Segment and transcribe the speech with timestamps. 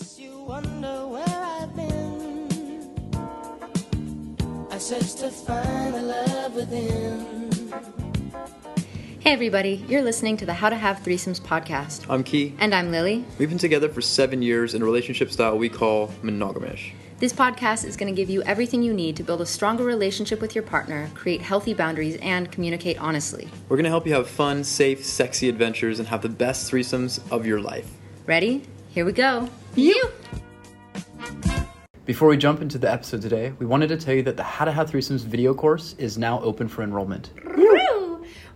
[0.00, 2.48] guess you wonder where I've been.
[4.70, 7.50] I searched to find the love within.
[9.18, 12.06] Hey, everybody, you're listening to the How to Have Threesomes podcast.
[12.08, 12.54] I'm Key.
[12.58, 13.26] And I'm Lily.
[13.38, 16.92] We've been together for seven years in a relationship style we call monogamish.
[17.18, 20.40] This podcast is going to give you everything you need to build a stronger relationship
[20.40, 23.50] with your partner, create healthy boundaries, and communicate honestly.
[23.68, 27.20] We're going to help you have fun, safe, sexy adventures and have the best threesomes
[27.30, 27.92] of your life.
[28.24, 28.62] Ready?
[28.90, 29.48] Here we go.
[29.76, 30.10] You!
[32.06, 34.64] Before we jump into the episode today, we wanted to tell you that the How
[34.64, 37.30] to Have Threesomes video course is now open for enrollment.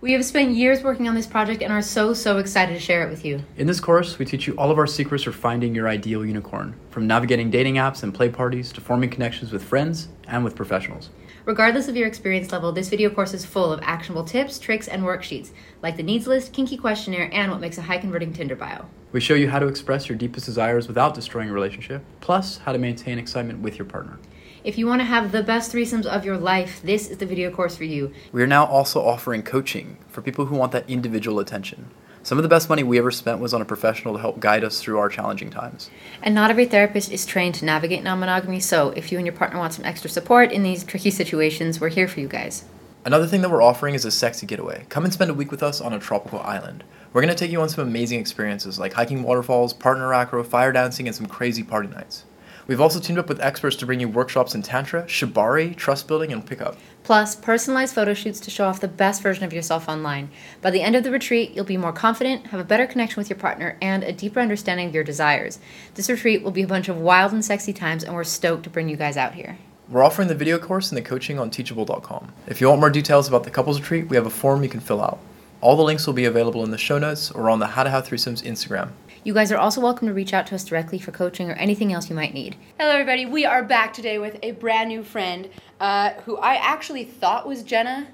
[0.01, 3.07] We have spent years working on this project and are so, so excited to share
[3.07, 3.41] it with you.
[3.55, 6.75] In this course, we teach you all of our secrets for finding your ideal unicorn,
[6.89, 11.11] from navigating dating apps and play parties to forming connections with friends and with professionals.
[11.45, 15.01] Regardless of your experience level, this video course is full of actionable tips, tricks, and
[15.03, 18.85] worksheets, like the needs list, kinky questionnaire, and what makes a high converting Tinder bio.
[19.15, 22.73] We show you how to express your deepest desires without destroying a relationship, plus how
[22.73, 24.19] to maintain excitement with your partner.
[24.65, 27.49] If you want to have the best threesomes of your life, this is the video
[27.49, 28.11] course for you.
[28.33, 31.91] We are now also offering coaching for people who want that individual attention.
[32.23, 34.65] Some of the best money we ever spent was on a professional to help guide
[34.65, 35.89] us through our challenging times.
[36.21, 39.35] And not every therapist is trained to navigate non monogamy, so if you and your
[39.37, 42.65] partner want some extra support in these tricky situations, we're here for you guys.
[43.05, 44.83] Another thing that we're offering is a sexy getaway.
[44.89, 46.83] Come and spend a week with us on a tropical island.
[47.13, 50.71] We're going to take you on some amazing experiences like hiking waterfalls, partner acro, fire
[50.71, 52.25] dancing, and some crazy party nights.
[52.65, 56.33] We've also teamed up with experts to bring you workshops in Tantra, Shibari, trust building,
[56.33, 56.77] and pickup.
[57.03, 60.31] Plus, personalized photo shoots to show off the best version of yourself online.
[60.63, 63.29] By the end of the retreat, you'll be more confident, have a better connection with
[63.29, 65.59] your partner, and a deeper understanding of your desires.
[65.93, 68.71] This retreat will be a bunch of wild and sexy times, and we're stoked to
[68.71, 69.59] bring you guys out here.
[69.87, 72.33] We're offering the video course and the coaching on teachable.com.
[72.47, 74.79] If you want more details about the couples retreat, we have a form you can
[74.79, 75.19] fill out.
[75.61, 77.89] All the links will be available in the show notes or on the How to
[77.91, 78.89] Have Threesomes Instagram.
[79.23, 81.93] You guys are also welcome to reach out to us directly for coaching or anything
[81.93, 82.55] else you might need.
[82.79, 83.25] Hello, everybody.
[83.27, 87.61] We are back today with a brand new friend uh, who I actually thought was
[87.63, 88.07] Jenna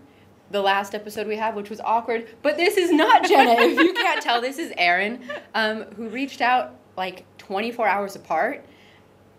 [0.51, 2.28] the last episode we had, which was awkward.
[2.41, 3.51] But this is not Jenna.
[3.62, 5.22] if you can't tell, this is Erin,
[5.56, 8.66] um, who reached out like 24 hours apart.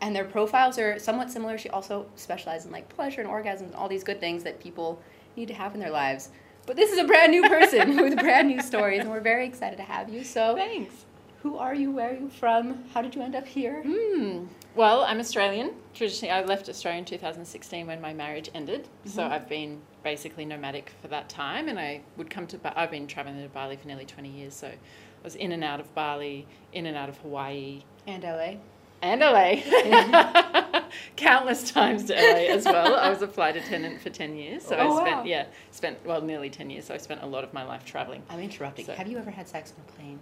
[0.02, 1.56] And their profiles are somewhat similar.
[1.56, 5.00] She also specializes in like pleasure and orgasms and all these good things that people
[5.36, 6.28] need to have in their lives.
[6.66, 9.76] But this is a brand new person with brand new stories, and we're very excited
[9.76, 10.24] to have you.
[10.24, 11.06] So, Thanks.
[11.42, 11.92] who are you?
[11.92, 12.84] Where are you from?
[12.92, 13.82] How did you end up here?
[13.84, 14.46] Hmm.
[14.74, 15.72] Well, I'm Australian.
[15.94, 18.88] Traditionally, I left Australia in 2016 when my marriage ended.
[19.04, 22.58] So I've been basically nomadic for that time, and I would come to.
[22.58, 24.54] Ba- I've been traveling to Bali for nearly 20 years.
[24.54, 24.74] So I
[25.22, 28.54] was in and out of Bali, in and out of Hawaii, And LA.
[29.02, 30.82] And LA.
[31.16, 32.96] Countless times to LA as well.
[32.96, 34.64] I was a flight attendant for 10 years.
[34.64, 35.24] So Oh, I spent wow.
[35.24, 36.86] yeah spent well nearly 10 years.
[36.86, 38.22] So I spent a lot of my life traveling.
[38.30, 38.86] I'm interrupting.
[38.86, 40.18] So- Have you ever had sex on a plane?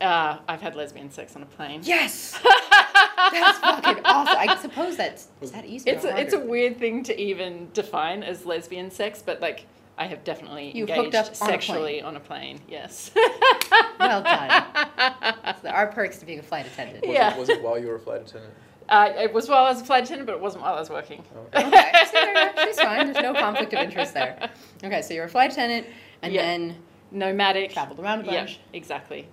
[0.00, 1.80] Uh, I've had lesbian sex on a plane.
[1.84, 2.32] Yes.
[3.30, 4.36] That's fucking awesome.
[4.38, 5.88] I suppose that's is that easy?
[5.90, 9.66] It's a, it's a weird thing to even define as lesbian sex, but like
[10.02, 12.04] I have definitely You've engaged hooked up on a sexually plane.
[12.04, 12.60] on a plane.
[12.68, 13.12] Yes.
[14.00, 14.64] well done.
[15.44, 17.04] So there are perks to being a flight attendant.
[17.06, 17.36] Yeah.
[17.38, 18.52] Was it while you were a flight attendant?
[18.88, 20.90] uh, it was while I was a flight attendant, but it wasn't while I was
[20.90, 21.22] working.
[21.54, 23.12] Okay, so there- she's fine.
[23.12, 24.50] There's no conflict of interest there.
[24.82, 25.86] Okay, so you're a flight attendant,
[26.22, 26.42] and Yeah.
[26.42, 26.76] then
[27.12, 27.72] Nomadic.
[27.72, 28.58] traveled around a Yeah, bunch.
[28.72, 29.28] exactly.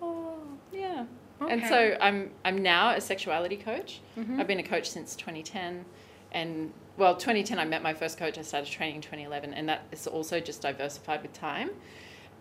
[0.00, 0.34] Oh,
[0.72, 1.04] Yeah.
[1.46, 4.00] And so I'm I'm now a sexuality coach.
[4.18, 4.40] Mhm.
[4.40, 5.84] I've been a coach since 2010,
[6.32, 8.36] and well, 2010 I met my first coach.
[8.38, 11.70] I started training in 2011, and that is also just diversified with time.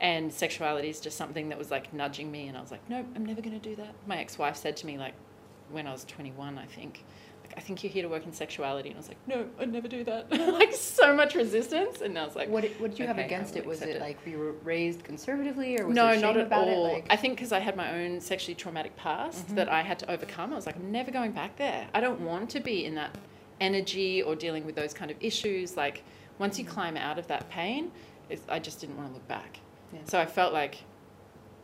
[0.01, 3.05] And sexuality is just something that was like nudging me, and I was like, nope,
[3.15, 3.95] I'm never going to do that.
[4.05, 5.13] My ex-wife said to me like,
[5.71, 7.03] when I was 21, I think.
[7.43, 9.71] like, I think you're here to work in sexuality, and I was like, no, I'd
[9.71, 10.29] never do that.
[10.53, 13.23] like so much resistance, and I was like, what did, what did you have okay,
[13.23, 13.65] I against it?
[13.65, 16.85] Was accept it like we were raised conservatively, or was no, not at about all.
[16.87, 16.93] it?
[16.93, 19.55] Like, I think because I had my own sexually traumatic past Mhm.
[19.55, 20.51] that I had to overcome.
[20.51, 21.87] I was like, I'm never going back there.
[21.93, 23.17] I don't want to be in that
[23.59, 25.77] energy or dealing with those kind of issues.
[25.77, 26.03] Like
[26.37, 27.91] once you climb out of that pain,
[28.29, 29.59] it's, I just didn't want to look back.
[29.93, 29.99] Yeah.
[30.05, 30.77] So I felt like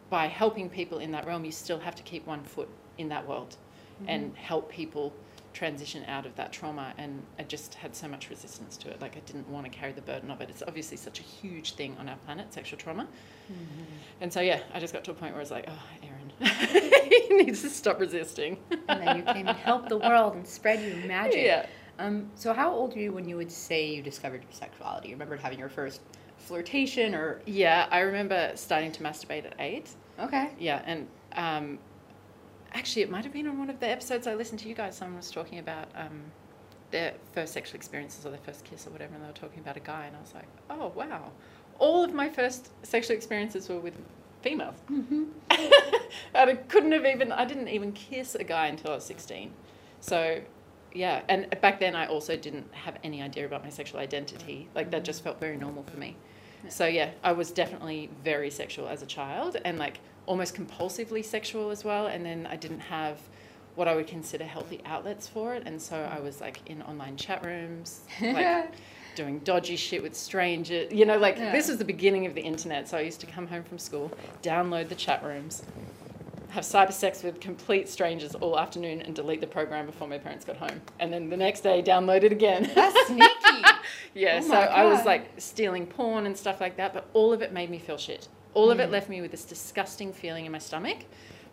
[0.10, 3.28] by helping people in that realm, you still have to keep one foot in that
[3.28, 3.58] world
[4.00, 4.10] mm-hmm.
[4.10, 5.14] and help people
[5.56, 9.16] transition out of that trauma and I just had so much resistance to it like
[9.16, 11.96] I didn't want to carry the burden of it it's obviously such a huge thing
[11.98, 13.84] on our planet sexual trauma mm-hmm.
[14.20, 17.10] and so yeah I just got to a point where I was like oh Erin
[17.10, 18.58] you need to stop resisting
[18.90, 21.36] and then you came and helped the world and spread your magic.
[21.46, 25.10] yeah Um, so how old were you when you would say you discovered your sexuality?
[25.10, 26.02] You remembered having your first
[26.38, 29.90] flirtation or yeah I remember starting to masturbate at eight
[30.20, 30.50] okay.
[30.60, 31.80] Yeah, and um,
[32.74, 34.96] actually, it might have been on one of the episodes I listened to you guys.
[34.96, 36.22] Someone was talking about um,
[36.92, 39.78] their first sexual experiences or their first kiss or whatever, and they were talking about
[39.78, 41.32] a guy, and I was like, oh wow,
[41.80, 43.96] all of my first sexual experiences were with
[44.42, 44.76] females.
[44.90, 45.30] and
[46.34, 49.52] I couldn't have even, I didn't even kiss a guy until I was 16.
[50.02, 50.42] So,
[50.96, 51.22] yeah.
[51.30, 54.70] And back then, I also didn't have any idea about my sexual identity.
[54.74, 56.16] Like, that just felt very normal for me.
[56.70, 61.70] So, yeah, I was definitely very sexual as a child and like almost compulsively sexual
[61.70, 62.08] as well.
[62.08, 63.20] And then I didn't have
[63.76, 65.64] what I would consider healthy outlets for it.
[65.68, 68.72] And so I was like in online chat rooms, like
[69.16, 70.92] doing dodgy shit with strangers.
[70.92, 71.52] You know, like Yeah.
[71.52, 72.88] this was the beginning of the internet.
[72.88, 75.62] So I used to come home from school, download the chat rooms,
[76.56, 80.46] have cyber sex with complete strangers all afternoon, and delete the program before my parents
[80.46, 80.82] got home.
[81.00, 82.72] And then the next day, download it again.
[82.74, 83.64] That's sneaky.
[84.14, 87.34] yeah, Oh so my I was like stealing porn and stuff like that, but all
[87.34, 88.30] of it made me feel shit.
[88.54, 88.72] All Mm.
[88.72, 91.00] of it left me with this disgusting feeling in my stomach,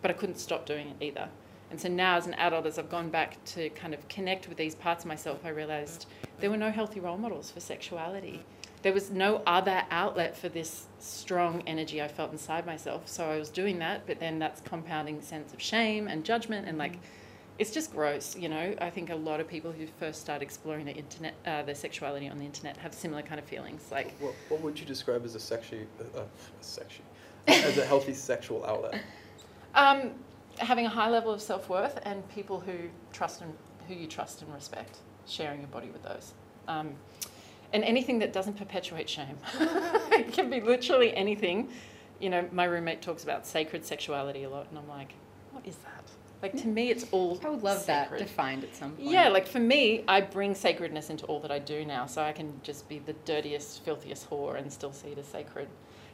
[0.03, 1.29] but I couldn't stop doing it either.
[1.73, 4.57] And so now, as an adult, as I've gone back to kind of connect with
[4.57, 6.07] these parts of myself, I realized
[6.39, 8.45] there were no healthy role models for sexuality.
[8.83, 13.07] There was no other outlet for this strong energy I felt inside myself.
[13.09, 16.79] So I was doing that, but then that's compounding sense of shame and judgment and
[16.79, 16.99] like,
[17.59, 18.75] it's just gross, you know.
[18.81, 22.29] I think a lot of people who first start exploring the internet, uh, their sexuality
[22.29, 23.89] on the internet, have similar kind of feelings.
[23.93, 26.25] Like, What, what would you describe as a sexy, uh, uh,
[26.61, 27.03] sexy,
[27.47, 29.01] as a healthy sexual outlet?
[29.75, 30.13] um,
[30.59, 32.73] having a high level of self worth and people who
[33.13, 33.53] trust and
[33.87, 36.33] who you trust and respect, sharing your body with those.
[36.69, 36.95] Um,
[37.73, 39.39] and anything that doesn't perpetuate shame.
[39.61, 41.69] it can be literally anything.
[42.21, 45.15] You know, my roommate talks about sacred sexuality a lot, and I'm like,
[45.51, 46.05] what is that?
[46.43, 47.41] Like to me, it's all.
[47.45, 49.09] I would love that defined at some point.
[49.09, 52.33] Yeah, like for me, I bring sacredness into all that I do now, so I
[52.33, 55.69] can just be the dirtiest, filthiest whore and still see it as sacred.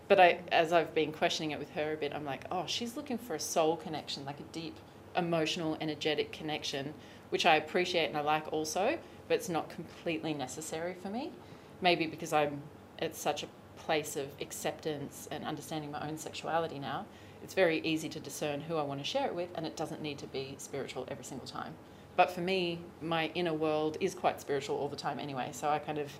[0.06, 2.96] But I, as I've been questioning it with her a bit, I'm like, oh, she's
[2.96, 4.76] looking for a soul connection, like a deep,
[5.16, 6.94] emotional, energetic connection,
[7.30, 11.32] which I appreciate and I like also, but it's not completely necessary for me.
[11.80, 12.62] Maybe because I'm
[12.98, 13.46] at such a
[13.76, 17.06] place of acceptance and understanding my own sexuality now.
[17.42, 20.02] It's very easy to discern who I want to share it with, and it doesn't
[20.02, 21.74] need to be spiritual every single time.
[22.16, 25.78] But for me, my inner world is quite spiritual all the time anyway, so I
[25.78, 26.10] kind of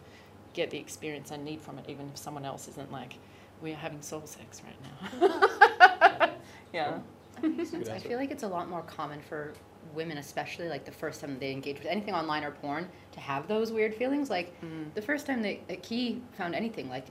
[0.54, 3.14] get the experience I need from it, even if someone else isn't like,
[3.60, 6.30] we're having soul sex right now.
[6.72, 6.98] yeah.
[7.42, 9.52] That's a good I feel like it's a lot more common for
[9.94, 13.48] women, especially like the first time they engage with anything online or porn, to have
[13.48, 14.30] those weird feelings.
[14.30, 14.92] Like Mm.
[14.94, 17.06] the first time that that Key found anything, like,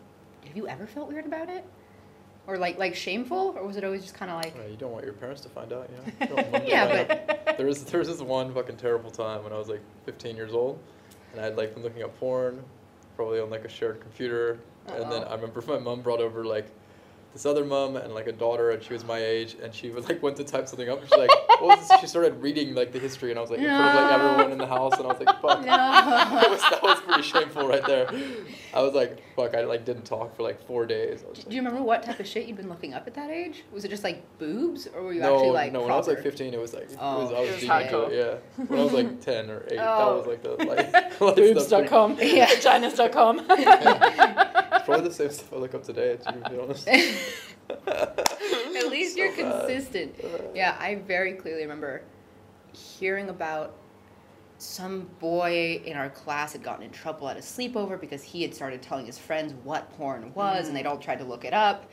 [0.45, 1.63] have you ever felt weird about it,
[2.47, 4.91] or like like shameful, or was it always just kind of like, Yeah, you don't
[4.91, 6.03] want your parents to find out, you know?
[6.21, 7.11] You don't want them to Yeah, find
[7.47, 7.57] out.
[7.57, 10.53] There was, there was this one fucking terrible time when I was like 15 years
[10.53, 10.79] old,
[11.33, 12.63] and i'd like been looking up porn,
[13.15, 16.67] probably on like a shared computer, and then I remember my mom brought over like
[17.33, 20.07] this other mom and like a daughter, and she was my age, and she was
[20.07, 21.31] like went to type something up, and she's like,
[21.61, 21.99] what was?
[22.01, 24.51] She started reading like the history, and I was like in front of like everyone
[24.51, 25.59] in the house, and I was like, fuck.
[25.59, 25.65] No.
[25.65, 28.09] that, was, that was pretty shameful right there.
[28.73, 31.23] I was like, fuck, I like didn't talk for like four days.
[31.25, 33.29] I was do you remember what type of shit you'd been looking up at that
[33.29, 33.63] age?
[33.71, 35.81] Was it just like boobs, or were you no, actually like no.
[35.81, 37.23] When I was like 15, it was like it Oh.
[37.23, 38.13] was, I was, It was deep into it.
[38.57, 40.17] Yeah, when I was like 10 or 8, that Oh.
[40.17, 42.47] was like the like like, stuff pretty- Boobs.com, Yeah.
[42.47, 43.41] vaginas.com.
[44.87, 46.17] Probably the same stuff I look up today.
[46.17, 46.87] To be honest.
[47.87, 49.67] At least So you're bad.
[49.67, 50.15] consistent.
[50.23, 50.43] Uh-huh.
[50.55, 52.03] Yeah, I very clearly remember
[52.73, 53.75] hearing about
[54.59, 58.55] some boy in our class had gotten in trouble at a sleepover because he had
[58.55, 60.79] started telling his friends what porn was and mm.
[60.79, 61.89] they'd all tried to look it up.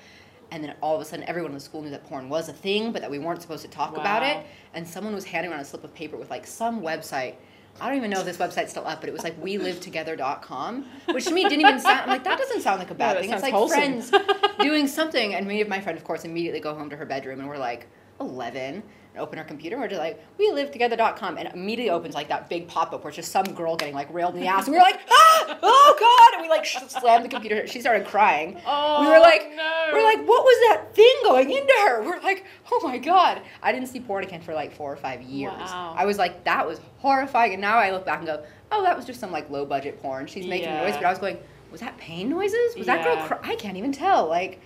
[0.51, 2.53] And then all of a sudden, everyone in the school knew that porn was a
[2.53, 4.47] thing, but that we weren't supposed to talk about it.
[4.73, 7.35] And someone was handing around a slip of paper with like some website.
[7.81, 11.25] I don't even know if this website's still up, but it was like welivetogether.com, which
[11.25, 12.03] to me didn't even sound.
[12.03, 13.31] I'm like, that doesn't sound like a bad thing.
[13.31, 14.01] It's like wholesome.
[14.01, 14.13] friends
[14.61, 15.35] doing something.
[15.35, 17.59] And me and my friend, of course, immediately go home to her bedroom and we're
[17.59, 17.89] like,
[18.21, 18.83] 11.
[19.17, 21.39] Open her computer and we're just like, we live together.com.
[21.39, 24.13] And immediately opens like that big pop up where it's just some girl getting like
[24.13, 24.67] railed in the ass.
[24.67, 26.35] And we were like, ah, oh God.
[26.35, 27.67] And we like slammed the computer.
[27.69, 28.61] She started crying.
[28.67, 29.91] Oh, we were like, no.
[29.93, 32.03] we're like, what was that thing going into her?
[32.05, 33.41] We're like, oh my God.
[33.63, 35.53] I didn't see porn again for like four or five years.
[35.53, 35.95] Wow.
[35.97, 37.53] I was like, that was horrifying.
[37.53, 40.03] And now I look back and go, oh, that was just some like low budget
[40.03, 40.27] porn.
[40.27, 40.83] She's making Yeah.
[40.85, 40.95] noise.
[40.97, 41.39] But I was going,
[41.71, 42.77] was that pain noises?
[42.77, 43.39] Was that girl cry?
[43.43, 44.29] I can't even tell.
[44.29, 44.61] Like,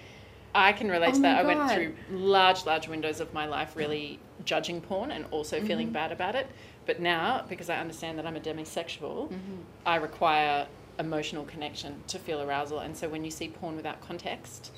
[0.58, 1.38] I can relate Oh to that.
[1.38, 5.66] I went through large, large windows of my life really judging porn and also Mm-hmm.
[5.66, 6.46] feeling bad about it.
[6.86, 9.54] But now, because I understand that I'm a demisexual, Mm-hmm.
[9.86, 10.66] I require
[10.98, 12.80] emotional connection to feel arousal.
[12.80, 14.72] And so when you see porn without context,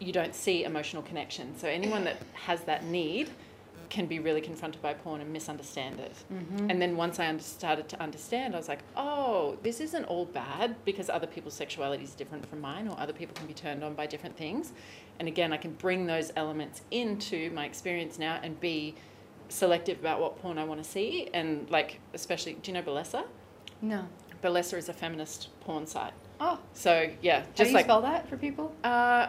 [0.00, 1.56] you don't see emotional connection.
[1.58, 3.30] So anyone that has that need
[3.90, 6.14] can be really confronted by porn and misunderstand it.
[6.32, 6.70] Mm-hmm.
[6.70, 10.24] And then once I under- started to understand, I was like, oh, this isn't all
[10.24, 13.82] bad because other people's sexuality is different from mine, or other people can be turned
[13.84, 14.72] on by different things.
[15.18, 18.94] And again, I can bring those elements into my experience now and be
[19.48, 21.28] selective about what porn I want to see.
[21.34, 23.24] And like, especially, do you know Bellesa?
[23.82, 24.06] no.
[24.42, 26.14] Bellesa is a feminist porn site.
[26.40, 28.74] Oh, So yeah, how do just you like spell that for people?
[28.84, 29.26] uh,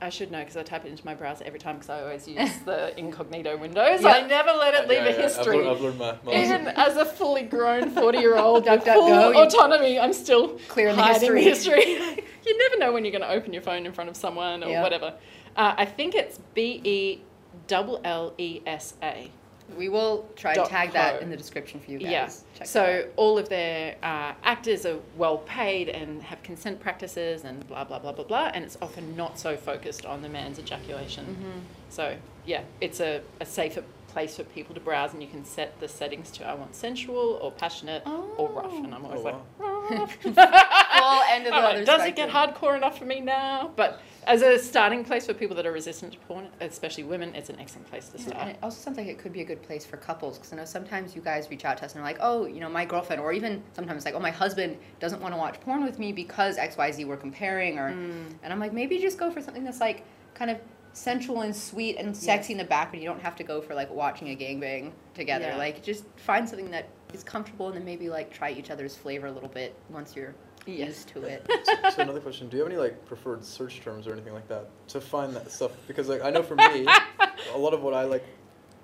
[0.00, 2.28] I should know because I type it into my browser every time because I always
[2.28, 4.02] use the incognito windows.
[4.02, 4.08] Yeah.
[4.10, 5.56] I never let it leave Yeah, a yeah, I've history.
[5.56, 6.54] learned, I've learned my, my lesson.
[6.54, 10.58] Even as a fully grown 40 year old Duck, with full go, autonomy, I'm still
[10.68, 11.84] Clear the hiding history.
[11.84, 12.24] history.
[12.46, 14.68] you never know when you're going to open your phone in front of someone or
[14.68, 14.82] Yeah.
[14.82, 15.14] whatever.
[15.56, 17.22] Uh, I think it's B E
[17.66, 19.30] double L E S A.
[19.76, 22.10] We will try to Dot tag that in the description for you guys.
[22.10, 22.58] Yeah.
[22.58, 22.66] Check.
[22.68, 27.84] So all of their uh, actors are well paid and have consent practices and blah
[27.84, 31.24] blah blah blah blah, and it's often not so focused on the man's ejaculation.
[31.26, 31.58] Mm-hmm.
[31.90, 33.82] So yeah, it's a, a safer
[34.16, 37.38] place for people to browse, and you can set the settings to I want sensual
[37.42, 38.02] or passionate
[38.38, 39.34] or rough, and I'm always Oh, like.
[39.58, 40.16] rough.
[40.22, 43.72] Full end of the like, Does it get hardcore enough for me now?
[43.76, 47.50] But as a starting place for people that are resistant to porn, especially women, it's
[47.50, 48.48] an excellent place to And start.
[48.48, 50.64] it also sounds like it could be a good place for couples because I know
[50.64, 53.20] sometimes you guys reach out to us and are like, oh, you know, my girlfriend,
[53.20, 56.56] or even sometimes like, oh, my husband doesn't want to watch porn with me because
[56.56, 58.32] X, Y, Z we're comparing, or, Mm.
[58.42, 60.04] and I'm like, maybe just go for something that's like
[60.34, 60.58] kind of
[60.96, 63.02] sensual and sweet and sexy in the background.
[63.02, 65.48] You don't have to go for like watching a gangbang together.
[65.48, 65.56] Yeah.
[65.56, 69.26] Like, just find something that is comfortable and then maybe like try each other's flavor
[69.26, 70.34] a little bit once you're
[70.66, 70.88] Yes.
[70.88, 71.46] used to it.
[71.64, 74.48] so, so another question: Do you have any like preferred search terms or anything like
[74.48, 75.70] that to find that stuff?
[75.86, 76.88] Because like I know for me,
[77.54, 78.24] a lot of what I like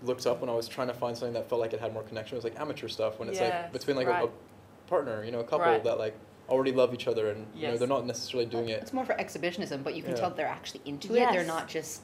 [0.02, 2.02] looked up when I was trying to find something that felt like it had more
[2.04, 3.18] connection was like amateur stuff.
[3.18, 4.28] When it's Yes, like between like a, a
[4.86, 5.82] partner, you know, a couple Right.
[5.82, 6.14] that like
[6.52, 8.82] already love each other and you know they're not necessarily doing it.
[8.82, 10.18] It's more for exhibitionism, but you can Yeah.
[10.20, 11.30] tell they're actually into it.
[11.32, 12.02] They're not just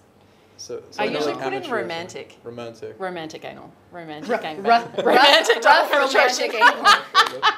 [0.57, 2.37] So, so I know, usually like, put in amateur is, like, romantic.
[2.43, 2.97] Romantic.
[2.99, 3.73] Romantic anal.
[3.93, 4.67] Romantic rough, gangbang.
[4.67, 6.78] rough, romantic rough, double romantic penetration.
[7.35, 7.43] anal.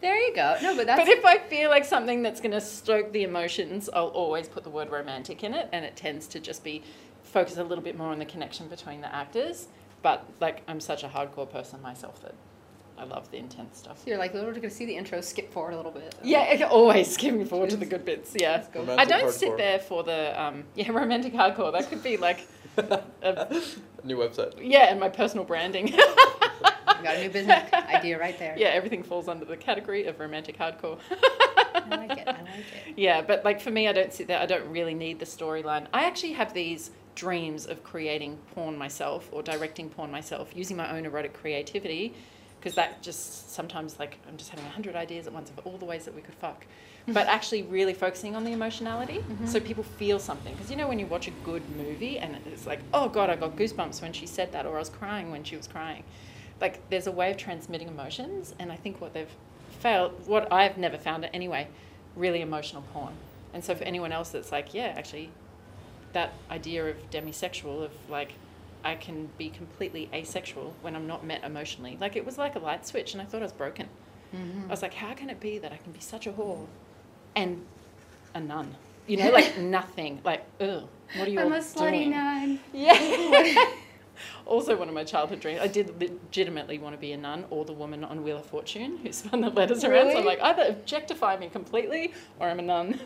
[0.00, 0.56] There you go.
[0.60, 3.88] No, but that's But if I feel like something that's going to stoke the emotions,
[3.90, 6.82] I'll always put the word romantic in it, and it tends to just be
[7.22, 9.68] focus a little bit more on the connection between the actors.
[10.02, 12.34] But like, I'm such a hardcore person myself that
[12.96, 14.02] I love the intense stuff.
[14.06, 16.14] you're like, we're gonna see the intro, skip forward a little bit.
[16.22, 18.34] Yeah, it always skipping forward to the good bits.
[18.38, 18.88] Yeah, Let's.
[18.98, 19.32] I don't hardcore.
[19.32, 21.72] sit there for the um, yeah romantic hardcore.
[21.72, 22.46] That could be like
[22.76, 23.02] a,
[24.04, 24.54] New website.
[24.60, 25.94] yeah, and my personal branding.
[26.98, 28.54] We got a new business idea right there.
[28.56, 30.98] yeah, everything falls under the category of romantic hardcore.
[31.10, 32.26] I like it.
[32.28, 32.48] I like
[32.86, 32.94] it.
[32.96, 34.38] Yeah, but like for me, I don't sit there.
[34.38, 35.86] I don't really need the storyline.
[35.92, 40.90] I actually have these dreams of creating porn myself or directing porn myself using my
[40.96, 42.14] own erotic creativity
[42.64, 45.76] because that just sometimes like I'm just having a hundred ideas at once of all
[45.76, 46.64] the ways that we could fuck.
[47.06, 49.44] But actually, really focusing on the emotionality, mm-hmm.
[49.44, 50.54] so people feel something.
[50.54, 53.36] Because you know when you watch a good movie and it's like, oh god, I
[53.36, 56.04] got goosebumps when she said that, or I was crying when she was crying.
[56.62, 59.28] Like there's a way of transmitting emotions, and I think what they've
[59.80, 61.68] failed, what I've never found it anyway,
[62.16, 63.12] really emotional porn.
[63.52, 65.28] And so for anyone else that's like, yeah, actually,
[66.14, 68.32] that idea of demisexual, of like,
[68.84, 71.96] I can be completely asexual when I'm not met emotionally.
[72.00, 73.88] Like it was like a light switch, and I thought I was broken.
[74.34, 74.64] Mm-hmm.
[74.64, 76.66] I was like, how can it be that I can be such a whore
[77.36, 77.64] and
[78.34, 78.76] a nun?
[79.06, 80.20] You know, like nothing.
[80.24, 80.84] Like, ugh,
[81.16, 82.10] what are you I'm all a slutty doing?
[82.10, 82.60] nun.
[82.72, 83.54] Yeah.
[84.46, 85.60] also, one of my childhood dreams.
[85.62, 88.98] I did legitimately want to be a nun or the woman on Wheel of Fortune
[88.98, 90.12] who spun the letters around.
[90.12, 93.00] So I'm like, either objectify me completely or I'm a nun.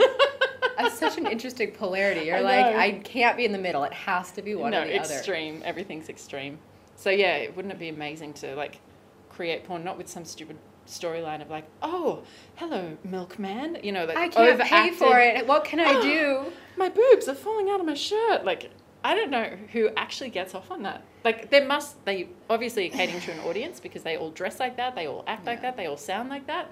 [0.78, 2.26] That's such an interesting polarity.
[2.26, 2.76] You're I like.
[2.76, 3.82] I can't be in the middle.
[3.84, 5.14] It has to be one no, or the other.
[5.14, 5.62] extreme.
[5.64, 6.58] Everything's extreme.
[6.94, 8.80] So yeah, wouldn't it be amazing to like
[9.28, 10.56] create porn, not with some stupid
[10.88, 12.22] storyline of like, oh,
[12.56, 13.78] hello, milkman.
[13.82, 15.46] You know, like I can't pay for it.
[15.46, 16.46] What can I do?
[16.76, 18.44] My boobs are falling out of my shirt.
[18.44, 18.70] Like,
[19.04, 21.04] I don't know who actually gets off on that.
[21.24, 24.76] Like, there must they obviously are catering to an audience because they all dress like
[24.76, 26.70] that, they all act like that, they all sound like that.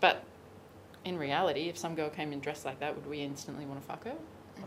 [0.00, 0.24] But
[1.04, 3.86] in reality, if some girl came in dressed like that, would we instantly want to
[3.86, 4.14] fuck her?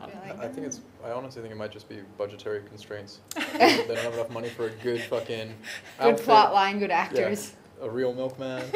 [0.01, 0.31] I.
[0.31, 0.81] I I think it's.
[1.03, 3.19] I honestly think it might just be budgetary constraints.
[3.35, 5.47] they don't have enough money for a good fucking.
[5.47, 5.55] Good
[5.99, 6.25] outfit.
[6.25, 7.55] plot line, good actors.
[7.81, 8.63] A real milkman.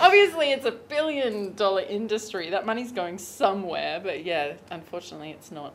[0.00, 2.50] Obviously, it's a billion dollar industry.
[2.50, 5.74] That money's going somewhere, but yeah, unfortunately, it's not.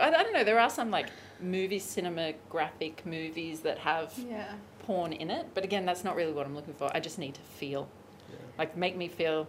[0.00, 0.44] I, I don't know.
[0.44, 1.08] There are some like
[1.40, 4.52] movie cinematographic movies that have Yeah.
[4.80, 6.90] porn in it, but again, that's not really what I'm looking for.
[6.94, 7.88] I just need to feel,
[8.30, 8.36] Yeah.
[8.58, 9.48] like, make me feel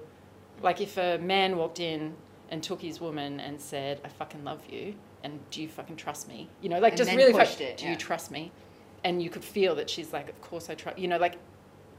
[0.62, 2.16] like if a man walked in
[2.50, 6.28] and took his woman and said, "I fucking love you," and do you fucking trust
[6.28, 6.48] me?
[6.62, 7.92] You know, like And just really, pushed fu- it, do yeah.
[7.92, 8.52] you trust me?
[9.04, 11.38] And you could feel that she's like, "Of course I trust." You know, like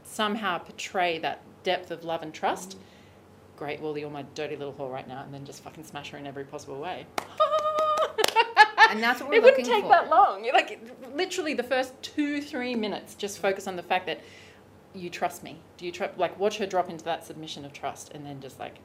[0.03, 2.71] somehow portray that depth of love and trust.
[2.77, 2.81] Mm.
[3.57, 6.17] Great, well, you're my dirty little whore right now, and then just fucking smash her
[6.17, 7.05] in every possible way.
[8.89, 9.89] And that's what we're it wouldn't take for.
[9.89, 10.47] that long.
[10.53, 10.79] Like
[11.13, 14.21] literally, the first two three minutes, just focus on the fact that
[14.95, 15.57] you trust me.
[15.77, 16.17] Do you trust?
[16.17, 18.75] Like watch her drop into that submission of trust, and then just like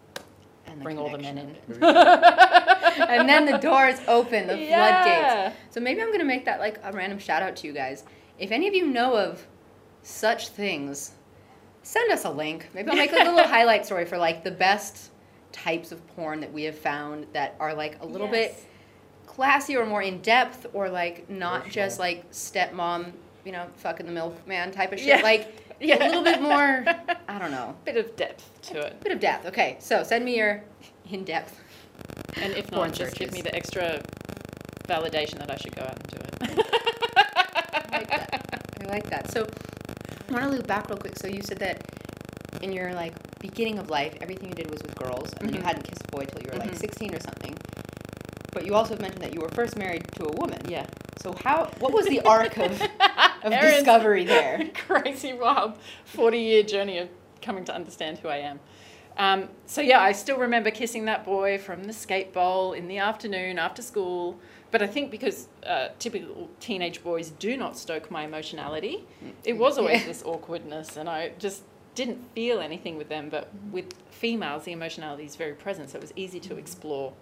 [0.67, 1.57] And bring all the men in.
[3.09, 5.03] And then the doors open, the Yeah.
[5.03, 5.57] floodgates.
[5.71, 8.05] So maybe I'm gonna make that like a random shout out to you guys.
[8.39, 9.47] If any of you know of
[10.03, 11.13] such things,
[11.85, 12.69] send us a link.
[12.75, 15.11] Maybe I'll make like a little highlight story for like the best
[15.53, 18.57] types of porn that we have found that are like a little Yes.
[18.57, 18.67] bit
[19.27, 23.13] classy or more in depth or like not just like stepmom,
[23.45, 25.09] you know, fucking the milkman type of shit.
[25.19, 25.23] Yeah.
[25.23, 25.97] Like Yeah.
[25.97, 26.85] a little bit more,
[27.29, 29.01] I don't know, Bit of depth to it.
[29.03, 29.47] bit of depth.
[29.47, 30.63] Okay, so send me your
[31.11, 31.59] in depth.
[32.37, 34.01] And if not, just give me the extra
[34.87, 36.17] validation that I should go out and do
[36.53, 36.67] it.
[37.17, 38.61] I like that.
[38.81, 39.31] I like that.
[39.33, 39.47] So,
[40.29, 41.19] I want to loop back real quick.
[41.19, 41.83] So you said that
[42.63, 45.63] in your like beginning of life, everything you did was with girls, and then you
[45.63, 46.79] hadn't kissed a boy till you were like Mhm.
[46.79, 47.57] 16 or something.
[48.53, 50.61] But you also mentioned that you were first married to a woman.
[50.69, 50.87] Yeah.
[51.23, 51.71] So how?
[51.81, 52.81] What was the arc of
[53.43, 54.71] of discovery there?
[54.75, 57.09] Crazy wild 40 year journey of
[57.41, 58.61] coming to understand who I am.
[59.17, 62.99] Um, so yeah, I still remember kissing that boy from the skate bowl in the
[62.99, 64.39] afternoon after school.
[64.71, 69.05] But I think because uh, typical teenage boys do not stoke my emotionality,
[69.45, 70.07] it was always Yeah.
[70.07, 71.63] this awkwardness, and I just
[71.95, 73.29] didn't feel anything with them.
[73.29, 77.13] But with females, the emotionality is very present, so it was easy to explore.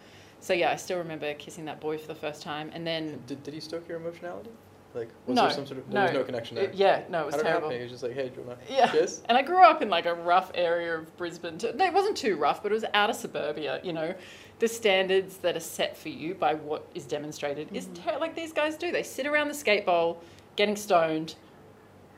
[0.41, 3.43] So yeah, I still remember kissing that boy for the first time, and then Did,
[3.43, 4.51] did he stoke your emotionality?
[4.95, 6.65] Like, was no, there some sort of there was no connection there?
[6.65, 7.69] It- yeah, no, it was How did it terrible.
[7.69, 7.77] happen?
[7.77, 8.91] He was just like, hey, do you want to Yeah.
[8.91, 9.23] kiss?
[9.29, 11.59] And I grew up in like a rough area of Brisbane.
[11.77, 13.81] No, It wasn't too rough, but it was out of suburbia.
[13.85, 14.15] You know,
[14.59, 18.11] the standards that are set for you by what is demonstrated is mm-hmm.
[18.11, 18.91] ter- like these guys do.
[18.91, 20.23] They sit around the skate bowl,
[20.57, 21.37] getting stoned.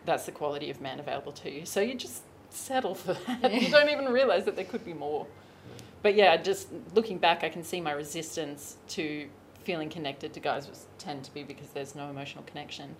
[0.07, 1.67] That's the quality of man available to you.
[1.67, 3.53] So you just settle for that.
[3.53, 5.27] you don't even realize that there could be more.
[6.03, 9.29] But yeah, just looking back, I can see my resistance to
[9.63, 12.97] feeling connected to guys was tend to be because there's no emotional connection.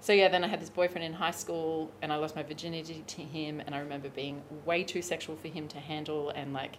[0.00, 3.04] So yeah, then I had this boyfriend in high school, and I lost my virginity
[3.06, 6.78] to him, and I remember being way too sexual for him to handle, and like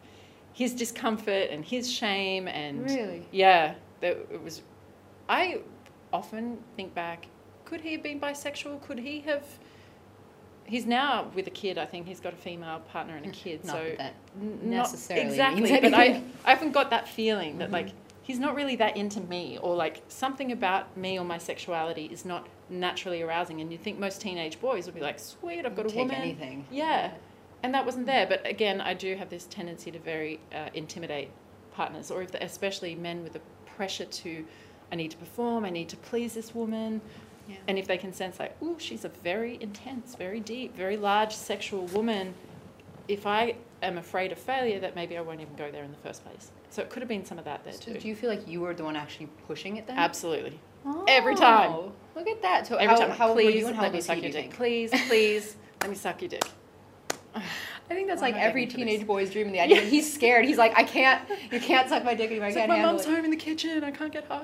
[0.54, 3.26] his discomfort and his shame, and Really?
[3.32, 4.64] yeah, that it was.
[5.30, 5.62] I
[6.12, 7.28] often think back,
[7.64, 8.82] could he have been bisexual?
[8.82, 9.46] Could he have?
[10.72, 11.78] He's now with a kid.
[11.78, 13.66] I think he's got a female partner and a kid.
[13.66, 14.14] Not so that
[14.64, 15.82] necessarily exactly.
[15.82, 16.24] But I.
[16.46, 17.90] I haven't got that feeling that like
[18.22, 22.24] he's not really that into me, or like something about me or my sexuality is
[22.24, 23.60] not naturally arousing.
[23.60, 26.16] And you think most teenage boys would be like, "Sweet, I've got a Take woman."
[26.16, 26.66] anything.
[26.72, 27.12] Yeah,
[27.64, 28.26] and that wasn't there.
[28.26, 31.32] But again, I do have this tendency to very uh, intimidate
[31.74, 33.42] partners, or if the, especially men with the
[33.76, 34.46] pressure to,
[34.90, 37.02] I need to perform, I need to please this woman.
[37.52, 37.58] Yeah.
[37.68, 41.34] And if they can sense like, oh, she's a very intense, very deep, very large
[41.36, 42.34] sexual woman,
[43.08, 45.98] if I am afraid of failure, that maybe I won't even go there in the
[45.98, 46.52] first place.
[46.70, 48.00] So it could have been some of that there So too.
[48.00, 49.98] do you feel like you were the one actually pushing it then?
[49.98, 50.60] Absolutely.
[50.86, 51.72] Oh, every time.
[51.72, 52.68] Oh, Look at that.
[52.68, 54.26] So Every how, time, how old please were you and how let me suck your
[54.28, 54.52] you dick.
[54.54, 56.44] Please, please, let me suck your dick.
[57.34, 57.42] I
[57.94, 59.48] think that's Why like every teenage boy's dream.
[59.48, 59.90] In The idea Yeah.
[59.90, 60.46] he's scared.
[60.46, 61.22] He's like, I can't.
[61.52, 62.46] You can't suck my dick anymore.
[62.46, 63.10] I It's like can't my handle mom's it.
[63.16, 63.84] home in the kitchen.
[63.84, 64.44] I can't get hard.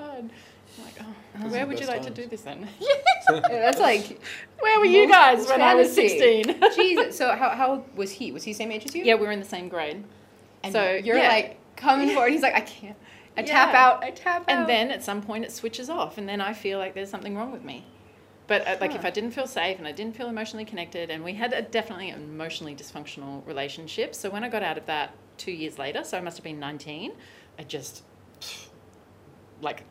[0.78, 2.68] I'm like, oh, Those where would you best like to do this then?
[2.80, 4.20] Yeah, That's like
[4.60, 6.42] Where were you guys when I was fantasy.
[6.44, 6.62] 16?
[6.74, 7.18] Jesus.
[7.18, 8.32] So how, how was he?
[8.32, 9.04] Was he the same age as you?
[9.04, 10.02] yeah, we were in the same grade.
[10.62, 11.28] And so you're yeah.
[11.28, 12.32] like coming forward.
[12.32, 12.96] He's like, I can't.
[13.36, 14.02] I tap out.
[14.02, 14.50] I tap out.
[14.50, 17.36] And then at some point it switches off, and then I feel like there's something
[17.36, 17.84] wrong with me.
[18.48, 21.22] But uh, like if I didn't feel safe and I didn't feel emotionally connected, and
[21.22, 24.14] we had a definitely an emotionally dysfunctional relationship.
[24.14, 26.58] So when I got out of that two years later, so I must have been
[26.58, 27.12] 19,
[27.58, 28.02] I just
[29.60, 29.84] like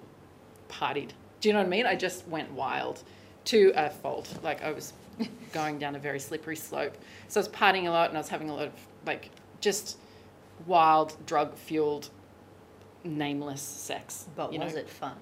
[0.69, 1.11] partied.
[1.41, 1.85] Do you know what I mean?
[1.85, 3.03] I just went wild
[3.45, 4.33] to a fault.
[4.43, 4.93] Like I was
[5.53, 6.97] going down a very slippery slope.
[7.27, 8.73] So I was partying a lot and I was having a lot of
[9.05, 9.29] like
[9.61, 9.97] just
[10.65, 12.09] wild, drug fueled,
[13.03, 14.25] nameless sex.
[14.35, 14.79] But was know?
[14.79, 15.17] it fun?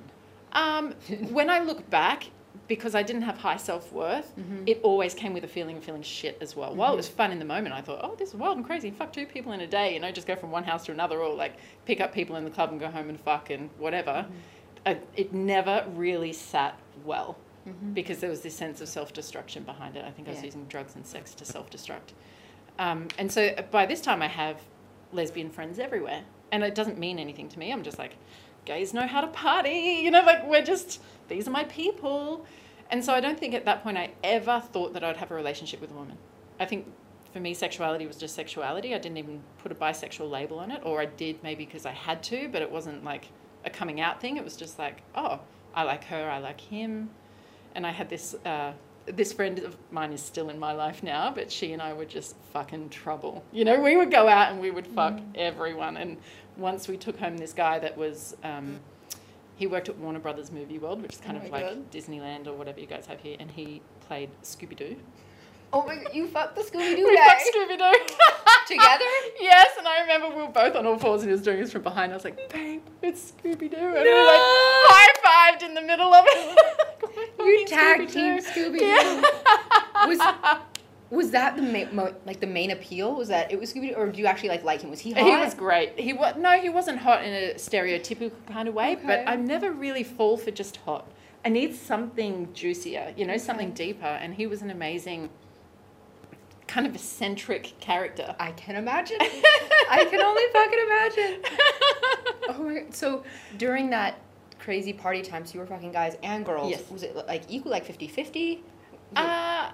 [0.53, 0.91] Um,
[1.29, 2.25] when I look back,
[2.67, 4.63] because I didn't have high self worth, Mm-hmm.
[4.65, 6.73] it always came with a feeling of feeling shit as well.
[6.73, 8.91] While it was fun in the moment, I thought, oh, this is wild and crazy.
[8.91, 11.19] Fuck two people in a day, you know, just go from one house to another,
[11.19, 11.53] or like
[11.85, 14.11] pick up people in the club and go home and fuck and whatever.
[14.11, 14.33] Mm-hmm.
[14.85, 17.93] I, it never really sat well Mm-hmm.
[17.93, 20.05] because there was this sense of self destruction behind it.
[20.05, 20.45] I think I was Yeah.
[20.45, 22.13] using drugs and sex to self destruct.
[22.77, 24.61] Um, and so uh, by this time, I have
[25.11, 26.21] lesbian friends everywhere.
[26.51, 27.71] And it doesn't mean anything to me.
[27.73, 28.17] I'm just like,
[28.65, 29.99] gays know how to party.
[30.03, 32.45] You know, like we're just, these are my people.
[32.91, 35.35] And so I don't think at that point I ever thought that I'd have a
[35.35, 36.19] relationship with a woman.
[36.59, 36.85] I think
[37.33, 38.93] for me, sexuality was just sexuality.
[38.93, 41.93] I didn't even put a bisexual label on it, or I did maybe because I
[41.93, 43.25] had to, but it wasn't like
[43.65, 44.37] a coming out thing.
[44.37, 45.39] It was just like, oh,
[45.73, 47.09] I like her, I like him.
[47.73, 48.73] And I had this, uh,
[49.05, 52.05] this friend of mine is still in my life now, but she and I were
[52.05, 53.43] just fucking trouble.
[53.51, 55.97] You know, we would go out and we would fuck everyone.
[55.97, 56.17] And
[56.57, 58.79] once we took home this guy that was, um,
[59.57, 61.91] he worked at Warner Brothers Movie World, which is kind Oh of like God.
[61.91, 64.95] Disneyland or whatever you guys have here, and he played Scooby Doo.
[65.73, 67.27] Oh my god, you fucked the Scooby Doo We guy.
[67.27, 68.15] fucked Scooby Doo
[68.67, 69.05] Together?
[69.41, 71.71] Yes, and I remember we were both on all fours and he was doing this
[71.71, 72.11] from behind.
[72.11, 73.75] I was like, babe, it's Scooby Doo.
[73.77, 74.41] And we were like
[74.87, 76.57] high fived in the middle of it.
[77.45, 78.85] You tag team Scooby Doo.
[78.85, 79.21] Yeah.
[80.07, 80.19] Was
[81.11, 83.13] Was that the main, mo- like the main appeal?
[83.15, 84.89] Was that it was Scooby Doo, or do you actually like like him?
[84.89, 85.23] Was he hot?
[85.23, 85.99] He was great.
[85.99, 89.71] He was no, he wasn't hot in a stereotypical kind of way, but I never
[89.71, 91.05] really fall for just hot.
[91.45, 94.05] I need something juicier, you know, something deeper.
[94.07, 95.29] And he was an amazing,
[96.67, 98.35] kind of eccentric character.
[98.39, 99.17] I can imagine.
[99.21, 101.41] I can only fucking imagine.
[102.49, 102.95] Oh my god.
[102.95, 103.23] So
[103.57, 104.19] during that
[104.59, 106.71] crazy party time, so you were fucking guys and girls.
[106.71, 106.89] Yes.
[106.89, 108.59] Was it like equal, like 50-50?
[109.15, 109.71] Uh,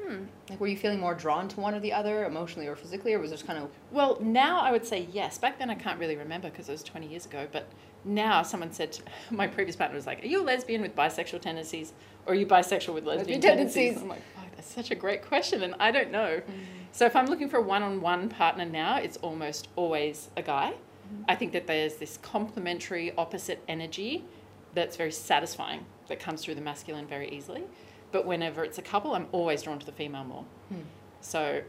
[0.00, 0.24] hmm.
[0.48, 3.18] Like were you feeling more drawn to one or the other, emotionally or physically, or
[3.18, 5.38] was it just kind of Well, now I would say yes.
[5.38, 7.46] Back then I can't really remember because it was 20 years ago.
[7.50, 7.68] But
[8.04, 11.40] now someone said, to, my previous partner was like, Are you a lesbian with bisexual
[11.40, 11.92] tendencies
[12.26, 13.74] or are you bisexual with lesbian, Lesbian tendencies?
[13.94, 14.02] tendencies.
[14.02, 15.62] I'm like, fuck, that's such a great question.
[15.62, 16.42] And I don't know.
[16.92, 20.42] So if I'm looking for a one on one partner now, it's almost always a
[20.42, 20.74] guy.
[21.28, 24.24] I think that there's this complementary opposite energy
[24.74, 27.64] that's very satisfying that comes through the masculine very easily.
[28.12, 30.44] But whenever it's a couple, I'm always drawn to the female more.
[30.68, 30.80] Hmm.
[31.20, 31.62] So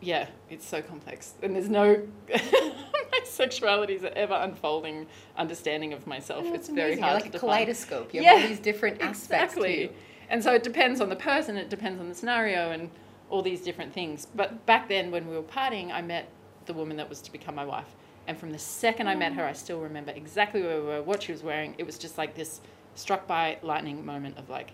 [0.00, 1.34] yeah, it's so complex.
[1.42, 6.44] And there's no my sexuality is an ever unfolding understanding of myself.
[6.46, 7.40] It's that's very hard You're to like a define.
[7.50, 8.14] kaleidoscope.
[8.14, 9.92] You have Yeah, all these different aspects to Exactly.
[10.28, 12.90] And so it depends on the person, it depends on the scenario and
[13.30, 14.26] all these different things.
[14.34, 16.28] But back then when we were partying, I met
[16.66, 17.96] the woman that was to become my wife.
[18.28, 21.22] And from the second I met her, I still remember exactly where we were, what
[21.24, 21.74] she was wearing.
[21.78, 22.60] It was just like this
[22.94, 24.70] struck by lightning moment of like,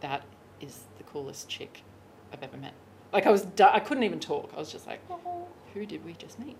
[0.00, 0.22] that
[0.60, 1.82] is the coolest chick
[2.32, 2.72] I've ever met.
[3.12, 4.52] Like I was, du- I couldn't even talk.
[4.54, 5.00] I was just like,
[5.74, 6.56] who did we just meet?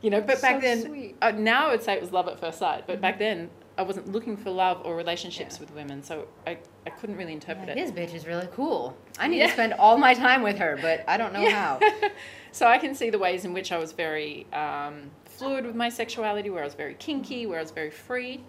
[0.00, 2.58] You know, but back then, uh, now I would say it was love at first
[2.58, 2.88] sight.
[2.88, 5.60] But back then, I wasn't looking for love or relationships Yeah.
[5.60, 7.94] with women, so I, I couldn't really interpret Like, it.
[7.94, 8.96] this bitch is really cool.
[9.18, 9.46] I need Yeah.
[9.46, 11.78] to spend all my time with her, but I don't know how.
[12.52, 15.88] so I can see the ways in which I was very um, fluid with my
[15.88, 18.42] sexuality, where I was very kinky, where I was very free.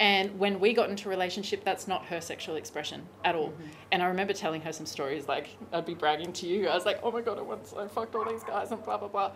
[0.00, 3.48] And when we got into a relationship, that's not her sexual expression at all.
[3.48, 3.62] Mm-hmm.
[3.92, 6.84] And I remember telling her some stories, like I'd be bragging to you I was
[6.84, 9.32] like, "Oh my god, I once I fucked all these guys," and blah blah blah.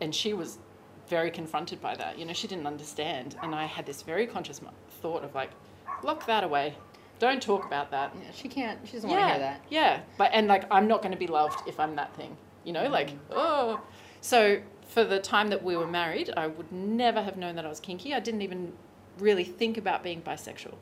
[0.00, 0.58] And she was
[1.08, 2.18] very confronted by that.
[2.18, 3.36] You know, she didn't understand.
[3.42, 4.60] And I had this very conscious
[5.02, 5.50] thought of like,
[6.02, 6.74] lock that away.
[7.18, 8.14] Don't talk about that.
[8.14, 8.78] Yeah, she can't.
[8.86, 9.64] She doesn't want to hear that.
[9.68, 12.36] Yeah, but and like I'm not going to be loved if I'm that thing.
[12.64, 13.32] You know, like mm-hmm.
[13.32, 13.80] oh.
[14.22, 17.68] So for the time that we were married, I would never have known that I
[17.68, 18.14] was kinky.
[18.14, 18.72] I didn't even
[19.20, 20.74] really think about being bisexual.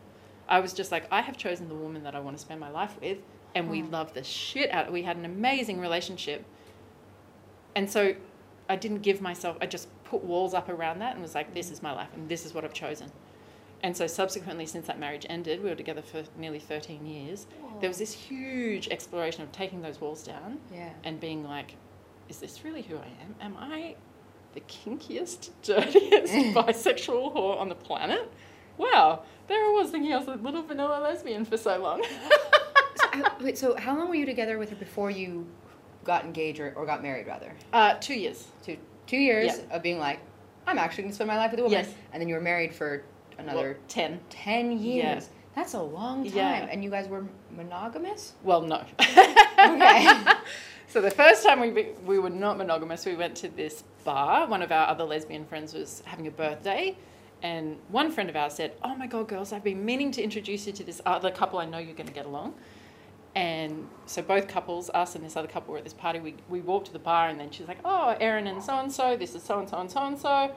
[0.49, 2.71] I was just like, I have chosen the woman that I want to spend my
[2.71, 3.19] life with,
[3.55, 3.93] and we mm.
[3.93, 4.87] love the shit out.
[4.87, 6.45] Of we had an amazing relationship,
[7.77, 8.15] and so
[8.69, 9.57] I didn't give myself.
[9.61, 11.73] I just put walls up around that and was like, this mm.
[11.73, 13.11] is my life, and this is what I've chosen.
[13.83, 17.47] And so subsequently, since that marriage ended, we were together for nearly 13 years.
[17.81, 20.91] There was this huge exploration of taking those walls down Yeah.
[21.05, 21.77] and being like,
[22.29, 23.35] is this really who I am?
[23.41, 23.95] Am I
[24.59, 28.31] the kinkiest, dirtiest bisexual whore on the planet?
[28.77, 32.03] Wow, there I was thinking I was a little vanilla lesbian for so long.
[32.05, 32.11] So,
[33.13, 35.47] I- wait, so how long were you together with her before you
[36.05, 37.53] got engaged or, or got married, rather?
[37.73, 38.47] uh, two years.
[38.65, 39.77] Two, two years Yeah.
[39.77, 40.21] of being like,
[40.67, 41.79] I'm actually going to spend my life with a woman.
[41.79, 41.95] Yes.
[42.13, 43.03] And then you were married for
[43.39, 44.21] another Well, 10.
[44.31, 45.05] 10 years.
[45.05, 45.21] Yeah.
[45.55, 46.35] That's a long time.
[46.35, 46.69] Yeah.
[46.71, 48.35] And you guys were monogamous?
[48.45, 48.85] Well, no.
[49.01, 50.09] Okay.
[50.89, 54.47] so the first time we we were not monogamous, we went to this bar.
[54.47, 56.97] One of our other lesbian friends was having a birthday,
[57.43, 60.67] and one friend of ours said, "Oh my god, girls, I've been meaning to introduce
[60.67, 61.59] you to this other couple.
[61.59, 62.55] I know you're going to get along."
[63.35, 66.21] And so both couples, us and this other couple, were at this party.
[66.21, 68.91] We we walked to the bar, and then she's like, "Oh, Erin and so and
[68.91, 69.17] so.
[69.17, 70.55] This is so and so and so and so."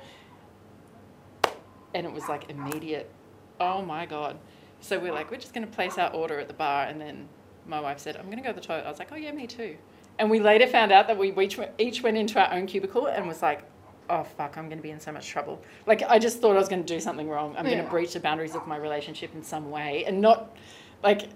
[1.94, 3.12] And it was like immediate.
[3.60, 4.40] Oh my god.
[4.80, 7.30] So we're like, we're just going to place our order at the bar, and then
[7.68, 8.86] my wife said, I'm going to go to the toilet.
[8.86, 9.78] I was like, oh, yeah, me too.
[10.20, 13.08] And we later found out that we each went, each went into our own cubicle
[13.08, 13.64] and was like,
[14.10, 15.62] oh, fuck, I'm going to be in so much trouble.
[15.86, 17.56] Like, I just thought I was going to do something wrong.
[17.58, 20.04] I'm going to breach the boundaries of my relationship in some way.
[20.06, 20.56] And not,
[21.02, 21.30] like,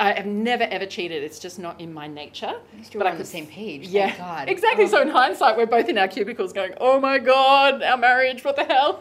[0.00, 1.22] I have never ever cheated.
[1.22, 2.46] It's just not in my nature.
[2.46, 3.86] At least you But were I on the same page.
[3.86, 4.48] Yeah, God.
[4.48, 4.84] exactly.
[4.84, 4.88] Oh.
[4.88, 8.42] So in hindsight, we're both in our cubicles going, "Oh my god, our marriage!
[8.42, 9.00] What the hell?"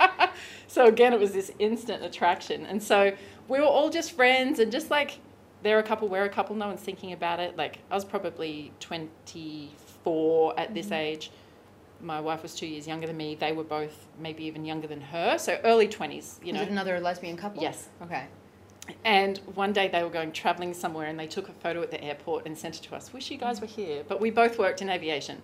[0.66, 3.12] so again, it was this instant attraction, and so
[3.48, 5.18] we were all just friends, and just like
[5.62, 6.56] they're a couple, we're a couple.
[6.56, 7.56] No one's thinking about it.
[7.56, 9.70] Like I was probably twenty
[10.04, 10.94] four at this mm-hmm.
[10.94, 11.30] age.
[12.02, 13.34] My wife was two years younger than me.
[13.34, 16.40] They were both maybe even younger than her, so early twenties.
[16.42, 17.62] You Was know, another lesbian couple?
[17.62, 17.88] Yes.
[18.02, 18.26] Okay.
[19.04, 22.02] and one day they were going traveling somewhere and they took a photo at the
[22.02, 23.12] airport and sent it to us.
[23.12, 24.02] Wish you guys were here.
[24.06, 25.42] But we both worked in aviation.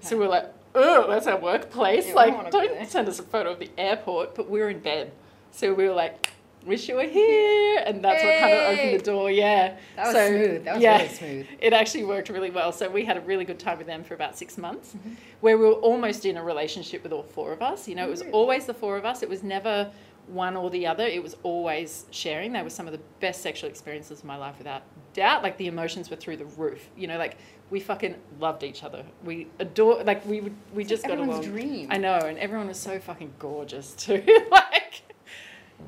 [0.00, 2.08] So we are like, oh, that's our workplace.
[2.08, 4.34] Yeah, we don't wanna like, don't send us a photo of the airport.
[4.34, 5.12] But we were in bed.
[5.52, 6.32] So we were like,
[6.66, 7.82] wish you were here.
[7.86, 9.30] And that's what kind of opened the door.
[9.30, 9.76] Yeah.
[9.96, 10.64] That was So, smooth.
[10.64, 11.46] That was yeah, really smooth.
[11.60, 12.72] It actually worked really well.
[12.72, 15.14] So we had a really good time with them for about six months, Mm-hmm.
[15.40, 17.86] where we were almost in a relationship with all four of us.
[17.88, 19.22] You know, it was always the four of us.
[19.22, 19.90] It was never
[20.28, 21.04] one or the other.
[21.06, 22.52] It was always sharing.
[22.52, 24.82] They were some of the best sexual experiences of my life, without
[25.14, 25.42] doubt.
[25.44, 26.88] Like the emotions were through the roof.
[26.96, 27.36] You know, like
[27.70, 29.04] we fucking loved each other.
[29.24, 30.02] We adore.
[30.02, 30.54] Like we would.
[30.74, 31.38] We It's just like got along.
[31.44, 31.88] everyone's dream.
[31.92, 34.20] I know, and everyone was so fucking gorgeous too.
[34.50, 35.02] like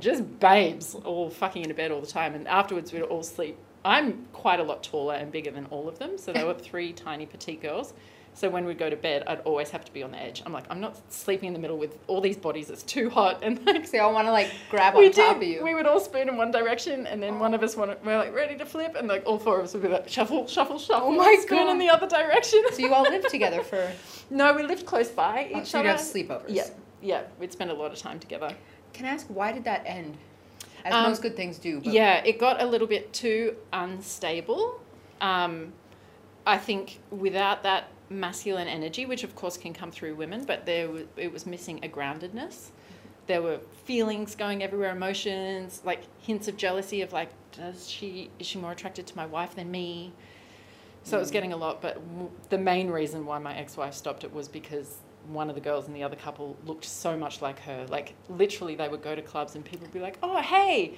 [0.01, 2.35] just babes, all fucking in a bed all the time.
[2.35, 3.57] And afterwards, we'd all sleep.
[3.85, 6.93] I'm quite a lot taller and bigger than all of them, so they were three
[6.93, 7.93] tiny petite girls.
[8.35, 10.43] So when we'd go to bed, I'd always have to be on the edge.
[10.47, 12.71] I'm like, I'm not sleeping in the middle with all these bodies.
[12.71, 13.41] It's too hot.
[13.43, 15.43] And like, They I want to like grab on we top did.
[15.43, 15.65] of you.
[15.65, 18.33] We would all spoon in one direction, and then one of us wanted, we're like
[18.33, 20.79] ready to flip, and like all four of us would be like shuffle, shuffle, oh
[20.79, 21.09] shuffle.
[21.09, 21.71] Oh my spoon God.
[21.71, 22.63] in the other direction.
[22.71, 23.91] so you all lived together for.
[24.31, 25.97] no, we lived close by Oh, each so you'd other.
[25.99, 26.45] have sleepovers.
[26.49, 26.69] Yeah,
[27.03, 27.23] yeah.
[27.41, 28.55] We'd spend a lot of time together.
[28.93, 30.17] Can I ask why did that end?
[30.85, 31.81] As Um, most good things do.
[31.81, 34.81] But Yeah, it got a little bit too unstable.
[35.21, 35.73] Um,
[36.47, 40.89] I think without that masculine energy, which of course can come through women, but there
[40.89, 42.71] was, it was missing a groundedness.
[43.27, 48.47] There were feelings going everywhere, emotions, like hints of jealousy of like, does she is
[48.47, 50.13] she more attracted to my wife than me?
[51.03, 54.25] So it was getting a lot, but w- the main reason why my ex-wife stopped
[54.25, 54.97] it was because
[55.29, 57.87] one of the girls in the other couple looked so much like her.
[57.89, 60.95] Like literally, they would go to clubs and people would be like, "Oh, hey,"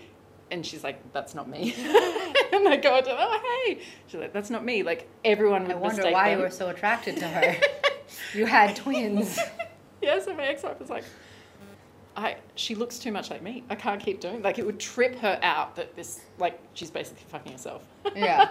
[0.51, 1.75] and she's like, "That's not me."
[2.53, 5.75] and they go to, "Oh, hey," she's like, "That's not me." Like everyone would I
[5.77, 6.39] wonder mistake why them.
[6.39, 7.57] you were so attracted to her.
[8.35, 9.39] you had twins.
[10.03, 11.05] yeah, so my ex-wife was like,
[12.17, 13.65] I she looks too much like me.
[13.71, 17.25] I can't keep doing like it would trip her out that this like she's basically
[17.29, 17.83] fucking herself.
[18.17, 18.51] Yeah.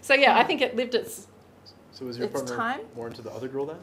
[0.00, 1.26] so yeah, I think it lived its.
[1.90, 2.80] So was your It's partner time.
[2.96, 3.76] more into the other girl then?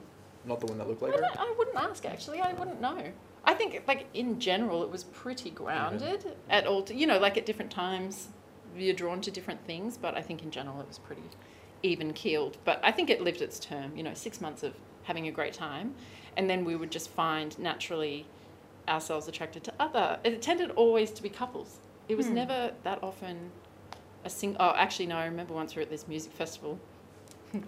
[0.45, 1.21] Not the one that looked I, like her?
[1.21, 2.39] don't, I wouldn't ask actually.
[2.39, 3.03] I wouldn't know.
[3.43, 6.85] I think like in general it was pretty grounded at all.
[6.89, 8.29] you know, like at different times
[8.75, 11.23] you're drawn to different things, but I think in general it was pretty
[11.83, 12.57] even keeled.
[12.65, 13.95] But I think it lived its term.
[13.95, 14.73] You know, six months of
[15.03, 15.95] having a great time,
[16.37, 18.25] and then we would just find naturally
[18.87, 20.19] ourselves attracted to other.
[20.23, 21.79] It tended always to be couples.
[22.07, 22.35] It was Hmm.
[22.35, 23.51] never that often
[24.25, 24.57] a sing.
[24.59, 25.15] Oh, actually, no.
[25.15, 26.79] I remember once we were at this music festival,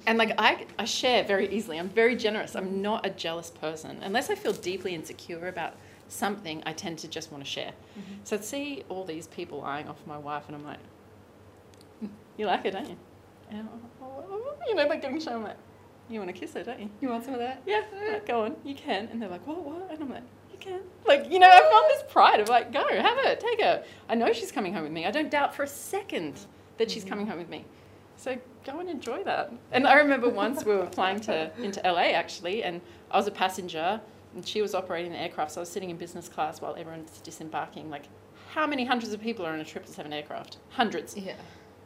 [0.06, 1.80] and like I, I share very easily.
[1.80, 2.56] I'm very generous.
[2.56, 5.76] I'm not a jealous person unless I feel deeply insecure about
[6.08, 6.62] something.
[6.66, 7.72] I tend to just want to share.
[8.24, 10.80] So I'd see all these people eyeing off my wife, and I'm like,
[12.00, 12.98] "Hmm, "You like her, don't you?"
[13.50, 13.68] And
[14.02, 15.58] "Oh, you know, like getting shown I'm like,
[16.10, 17.62] "You want to kiss her, don't you?" You want some of that?
[17.66, 17.84] Yeah,
[18.26, 19.08] go on, you can.
[19.12, 19.90] And they're like, what, what?
[19.92, 20.82] And I'm like, you can.
[21.06, 23.84] Like, you know, I found this pride of like, go, have her, take her.
[24.10, 25.06] I know she's coming home with me.
[25.06, 26.40] I don't doubt for a second
[26.78, 27.66] that she's coming home with me.
[28.22, 29.52] So go and enjoy that.
[29.72, 32.80] And I remember once we were flying to into LA actually, and
[33.10, 34.00] I was a passenger,
[34.36, 35.54] and she was operating the aircraft.
[35.54, 37.90] So I was sitting in business class while everyone's disembarking.
[37.90, 38.04] Like,
[38.52, 40.58] how many hundreds of people are in a triple seven aircraft?
[40.70, 41.18] Hundreds.
[41.18, 41.34] Yeah.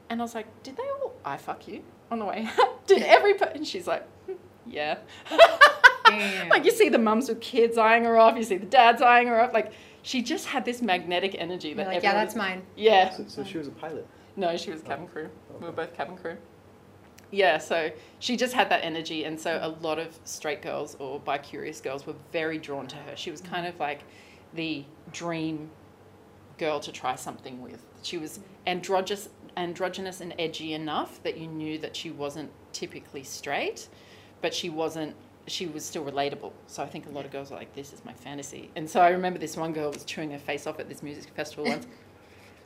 [0.09, 2.85] And I was like, did they all I fuck you on the way out?
[2.87, 3.51] Did every per-?
[3.55, 4.33] and she's like, "Hmm,
[4.67, 4.97] yeah.
[6.49, 9.27] Like you see the mums with kids eyeing her off, you see the dads eyeing
[9.27, 9.53] her off.
[9.53, 9.71] Like
[10.03, 12.61] she just had this magnetic energy that You're like, yeah, that's was- mine.
[12.75, 13.09] Yeah.
[13.09, 14.07] So, so she was a pilot.
[14.35, 15.11] No, she was cabin oh.
[15.11, 15.29] crew.
[15.59, 16.37] We were both cabin crew.
[17.31, 21.19] Yeah, so she just had that energy, and so a lot of straight girls or
[21.19, 23.15] bi curious girls were very drawn to her.
[23.15, 24.03] She was kind of like
[24.53, 25.69] the dream
[26.57, 27.83] girl to try something with.
[28.03, 33.87] She was androgynous, androgynous and edgy enough that you knew that she wasn't typically straight,
[34.41, 35.15] but she wasn't.
[35.47, 36.53] She was still relatable.
[36.65, 39.01] So I think a lot of girls are like, "This is my fantasy." And so
[39.01, 41.85] I remember this one girl was chewing her face off at this music festival once,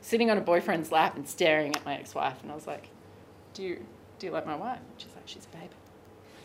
[0.00, 2.88] sitting on a boyfriend's lap and staring at my ex-wife, and I was like,
[3.54, 3.84] "Do you
[4.18, 5.70] do you like my wife?" And she's like, "She's a babe."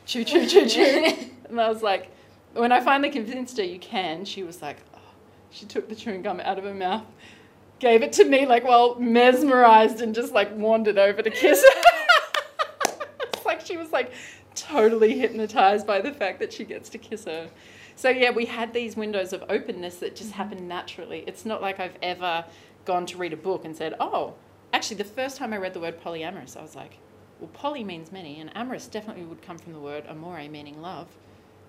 [0.06, 1.15] Chew, chew, chew, chew.
[1.50, 2.12] and I was like,
[2.54, 5.00] when I finally convinced her you can, she was like, oh.
[5.52, 7.04] she took the chewing gum out of her mouth,
[7.80, 11.82] gave it to me, like, well, mesmerized, and just like wandered over to kiss her.
[13.34, 14.12] it's like she was like
[14.54, 17.50] totally hypnotized by the fact that she gets to kiss her.
[17.98, 20.38] So yeah, we had these windows of openness that just mm-hmm.
[20.38, 21.24] happened naturally.
[21.28, 22.46] It's not like I've ever
[22.86, 24.36] gone to read a book and said, "Oh,
[24.74, 26.98] actually the first time I read the word polyamorous, I was like,
[27.39, 31.08] well, poly means many and amorous definitely would come from the word amore meaning love.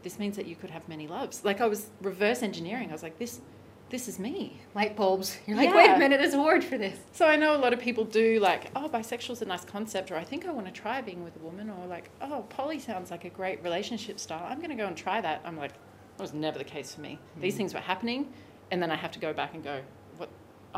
[0.02, 2.90] This means that you could have many loves." Like I was reverse engineering.
[2.90, 3.40] I was like, "This
[3.88, 5.38] this is me." Light bulbs.
[5.46, 6.98] You're like, wait a minute, there's a word for this.
[7.12, 10.16] So I know a lot of people do like, oh, bisexual's a nice concept, or
[10.16, 13.10] I think I want to try being with a woman, or like, oh, poly sounds
[13.10, 14.44] like a great relationship style.
[14.48, 15.40] I'm going to go and try that.
[15.44, 17.18] I'm like, that was never the case for me.
[17.40, 17.58] These hmm.
[17.58, 18.32] things were happening,
[18.70, 19.80] and then I have to go back and go?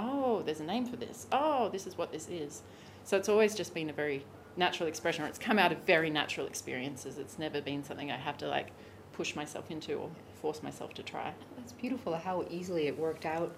[0.00, 1.26] Oh, there's a name for this.
[1.32, 2.62] Oh, this is what this is.
[3.04, 4.24] So it's always just been a very
[4.56, 7.18] natural expression, or it's come out of very natural experiences.
[7.18, 8.68] It's never been something I have to like
[9.12, 11.34] push myself into or force myself to try.
[11.56, 13.52] That's beautiful how easily it worked out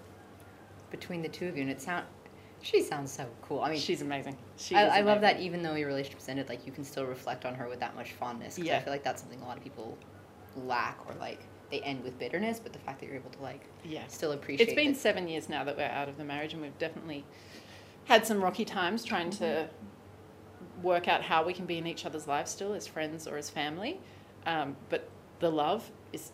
[0.89, 2.05] between the two of you, and it sound.
[2.63, 3.61] She sounds so cool.
[3.61, 4.37] I mean, She's amazing.
[4.57, 7.45] She I, I love that even though your relationship's ended, like you can still reflect
[7.45, 8.55] on her with that much fondness.
[8.55, 8.79] 'cause I Yeah.
[8.79, 9.97] feel like that's something a lot of people
[10.55, 11.39] lack or like
[11.71, 14.05] they end with bitterness, but the fact that you're able to like Yeah.
[14.07, 14.67] still appreciate.
[14.69, 17.23] It's been that- seven years now that we're out of the marriage, and we've definitely
[18.05, 19.69] had some rocky times trying to
[20.83, 23.49] work out how we can be in each other's lives still as friends or as
[23.49, 23.99] family.
[24.45, 25.07] Um, but
[25.39, 26.31] the love is,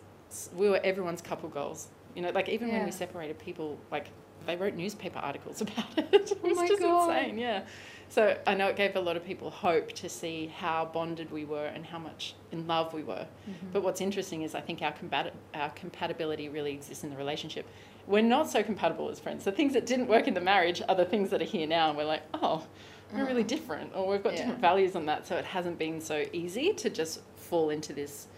[0.54, 1.88] we were everyone's couple goals.
[2.14, 4.08] You know, like even when we separated, people like
[4.48, 6.08] they wrote newspaper articles about it.
[6.12, 7.10] it oh was my just God.
[7.10, 7.62] insane, yeah.
[8.08, 11.44] So I know it gave a lot of people hope to see how bonded we
[11.44, 13.26] were and how much in love we were.
[13.48, 13.66] Mm-hmm.
[13.72, 17.66] But what's interesting is I think our combat- our compatibility really exists in the relationship.
[18.06, 19.44] We're not so compatible as friends.
[19.44, 21.90] The things that didn't work in the marriage are the things that are here now,
[21.90, 22.66] and we're like, oh,
[23.12, 23.48] we're really mm.
[23.48, 24.38] different, or we've got Yeah.
[24.38, 25.26] different values on that.
[25.26, 28.28] So it hasn't been so easy to just fall into this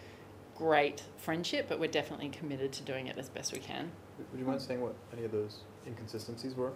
[0.61, 3.91] great friendship, but we're definitely committed to doing it as best we can.
[4.31, 6.73] Would you mind saying what any of those inconsistencies were?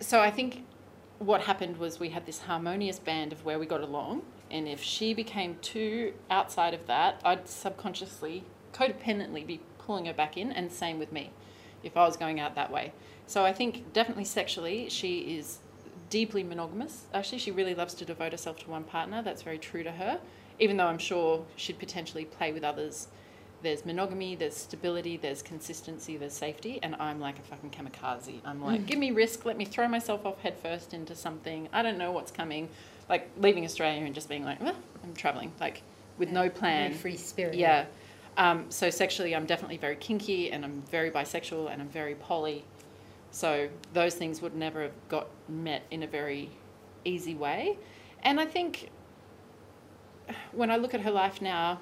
[0.00, 0.64] so I think
[1.18, 4.82] what happened was we had this harmonious band of where we got along, and if
[4.82, 10.70] she became too outside of that, I'd subconsciously, codependently be pulling her back in, and
[10.70, 11.30] same with me,
[11.82, 12.92] if I was going out that way.
[13.26, 15.58] So I think definitely sexually, she is
[16.10, 17.06] deeply monogamous.
[17.14, 19.22] Actually, she really loves to devote herself to one partner.
[19.22, 20.20] That's very true to her,
[20.58, 23.08] even though I'm sure she'd potentially play with others.
[23.62, 28.40] There's monogamy, there's stability, there's consistency, there's safety, and I'm like a fucking kamikaze.
[28.44, 31.68] I'm like, give me risk, let me throw myself off headfirst into something.
[31.72, 32.68] I don't know what's coming.
[33.08, 35.82] Like leaving Australia and just being like, well, I'm traveling, like
[36.18, 36.94] with no plan.
[36.94, 37.54] Free spirit.
[37.54, 37.86] Yeah.
[38.36, 42.64] Um, so sexually, I'm definitely very kinky and I'm very bisexual and I'm very poly.
[43.30, 46.50] So those things would never have got met in a very
[47.04, 47.78] easy way.
[48.22, 48.90] And I think
[50.52, 51.80] when I look at her life now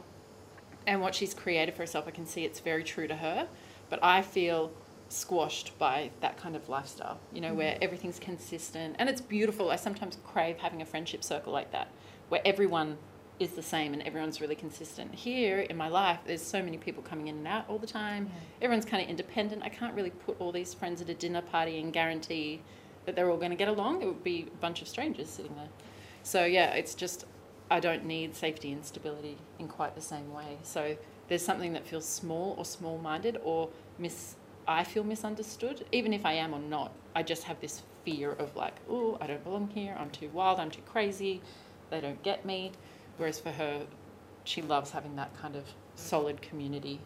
[0.86, 3.48] and what she's created for herself, I can see it's very true to her.
[3.88, 4.72] But I feel
[5.08, 7.78] squashed by that kind of lifestyle, you know, where mm.
[7.82, 9.70] everything's consistent and it's beautiful.
[9.70, 11.88] I sometimes crave having a friendship circle like that,
[12.28, 12.96] where everyone
[13.40, 15.14] is the same and everyone's really consistent.
[15.14, 18.30] Here in my life, there's so many people coming in and out all the time.
[18.60, 19.62] Everyone's kind of independent.
[19.64, 22.60] I can't really put all these friends at a dinner party and guarantee
[23.06, 24.02] that they're all going to get along.
[24.02, 25.70] It would be a bunch of strangers sitting there.
[26.22, 27.24] So yeah, it's just
[27.70, 30.58] I don't need safety and stability in quite the same way.
[30.62, 30.96] So
[31.28, 34.34] there's something that feels small or small-minded or mis
[34.68, 36.92] I feel misunderstood, even if I am or not.
[37.16, 39.96] I just have this fear of like, oh, I don't belong here.
[39.98, 40.60] I'm too wild.
[40.60, 41.40] I'm too crazy.
[41.90, 42.72] They don't get me.
[43.16, 43.86] Whereas for her,
[44.44, 45.64] she loves having that kind of
[45.96, 47.00] solid community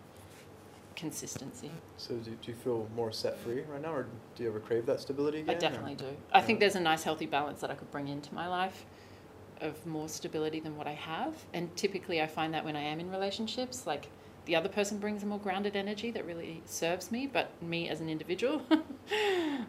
[0.94, 1.70] consistency.
[1.96, 4.87] So do, do you feel more set free right now, or do you ever crave
[4.87, 5.55] that stability again?
[5.55, 6.16] I or- definitely do.
[6.33, 8.85] I think there's a nice healthy balance that I could bring into my life
[9.60, 11.34] of more stability than what I have.
[11.52, 14.08] And typically I find that when I am in relationships, like
[14.46, 18.00] the other person brings a more grounded energy that really serves me, but me as
[18.00, 18.62] an individual,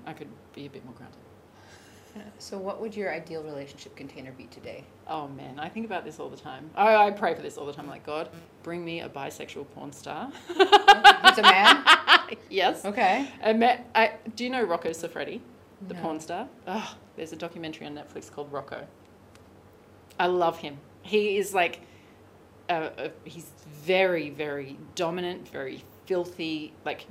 [0.05, 1.19] I could be a bit more grounded.
[2.39, 4.85] So, what would your ideal relationship container be today?
[5.05, 6.69] Oh man, I think about this all the time.
[6.73, 7.87] I, I pray for this all the time.
[7.89, 8.29] Like, God,
[8.63, 10.31] bring me a bisexual porn star.
[11.27, 11.83] It's a man.
[12.49, 12.85] yes.
[12.85, 13.27] Okay.
[13.43, 13.89] I met.
[13.95, 15.41] I do you know Rocco Siffredi,
[15.89, 16.01] the No.
[16.01, 16.47] porn star?
[16.67, 18.87] Oh, there's a documentary on Netflix called Rocco.
[20.19, 20.77] I love him.
[21.01, 21.81] He is like,
[22.69, 23.51] uh, uh, he's
[23.83, 27.05] very, very dominant, very filthy, like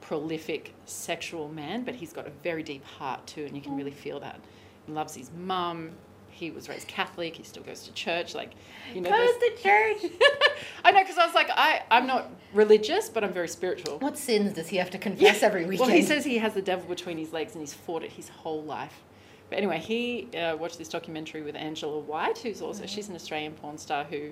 [0.00, 3.90] prolific sexual man, but he's got a very deep heart too, and you can really
[3.90, 4.40] feel that.
[4.86, 5.90] He loves his mum.
[6.30, 7.34] He was raised Catholic.
[7.34, 8.34] He still goes to church.
[8.34, 8.52] Like,
[8.94, 10.12] you know, Goes to church.
[10.84, 13.98] I know because I was like, I, I'm not religious, but I'm very spiritual.
[13.98, 15.88] What sins does he have to confess every weekend?
[15.88, 18.28] Well, he says he has the devil between his legs and he's fought it his
[18.28, 19.02] whole life.
[19.48, 23.52] But anyway, he uh, watched this documentary with Angela White, who's also she's an Australian
[23.52, 24.30] porn star who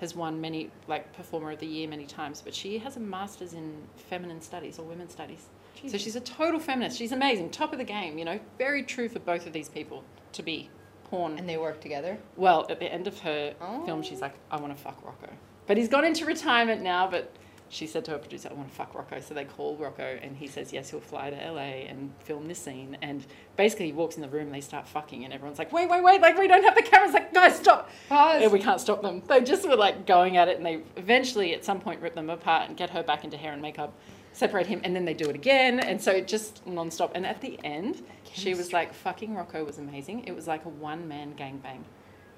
[0.00, 3.52] has won many like performer of the year many times, but she has a master's
[3.52, 5.46] in feminine studies or women's studies.
[5.86, 6.98] So she's a total feminist.
[6.98, 8.18] She's amazing, top of the game.
[8.18, 10.70] You know, very true for both of these people to be
[11.04, 11.38] porn.
[11.38, 12.18] and they work together.
[12.36, 13.54] Well, at the end of her
[13.86, 15.32] film, she's like, I want to fuck Rocco.
[15.66, 17.32] But he's gone into retirement now, but
[17.70, 19.20] she said to her producer, I want to fuck Rocco.
[19.20, 22.58] So they call Rocco and he says, yes, he'll fly to LA and film this
[22.58, 22.96] scene.
[23.02, 23.24] And
[23.56, 26.02] basically he walks in the room and they start fucking and everyone's like, wait, wait,
[26.02, 27.12] wait, like we don't have the cameras.
[27.12, 27.90] Like, guys, stop.
[28.08, 28.42] Pause.
[28.42, 29.22] And we can't stop them.
[29.28, 32.30] They just were like going at it and they eventually at some point rip them
[32.30, 33.92] apart and get her back into hair and makeup,
[34.32, 35.80] separate him, and then they do it again.
[35.80, 37.12] And so it just nonstop.
[37.14, 38.02] And at the end,
[38.32, 40.24] she was like, fucking Rocco was amazing.
[40.24, 41.82] It was like a one man gangbang.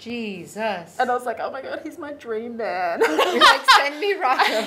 [0.01, 0.97] Jesus.
[0.99, 3.01] And I was like, oh my god, he's my dream man.
[3.01, 4.67] Like, send me Rocco.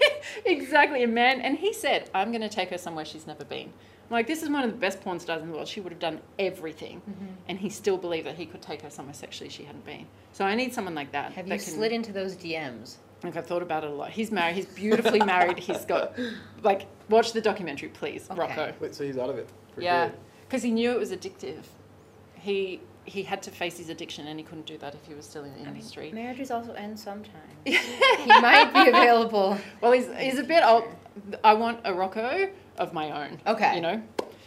[0.46, 1.40] exactly, a man.
[1.40, 3.72] And he said, I'm going to take her somewhere she's never been.
[4.06, 5.66] I'm like, this is one of the best porn stars in the world.
[5.66, 7.00] She would have done everything.
[7.08, 7.26] Mm-hmm.
[7.48, 10.06] And he still believed that he could take her somewhere sexually she hadn't been.
[10.32, 11.32] So I need someone like that.
[11.32, 12.96] Have that you can- slid into those DMs?
[13.22, 14.10] Like, I've thought about it a lot.
[14.10, 14.54] He's married.
[14.56, 15.58] He's beautifully married.
[15.58, 16.12] He's got,
[16.62, 18.38] like, watch the documentary, please, Okay.
[18.38, 18.74] Rocco.
[18.80, 19.48] Wait, so he's out of it?
[19.74, 20.10] for Yeah,
[20.46, 21.62] because he knew it was addictive.
[22.34, 25.26] He he had to face his addiction, and he couldn't do that if he was
[25.26, 26.10] still in the industry.
[26.12, 27.34] Marriages also end sometimes.
[27.64, 27.76] he
[28.26, 29.58] might be available.
[29.80, 30.84] Well, he's, he's a bit old.
[31.42, 32.48] I want a Rocco
[32.78, 33.40] of my own.
[33.46, 33.76] Okay.
[33.76, 34.02] You know?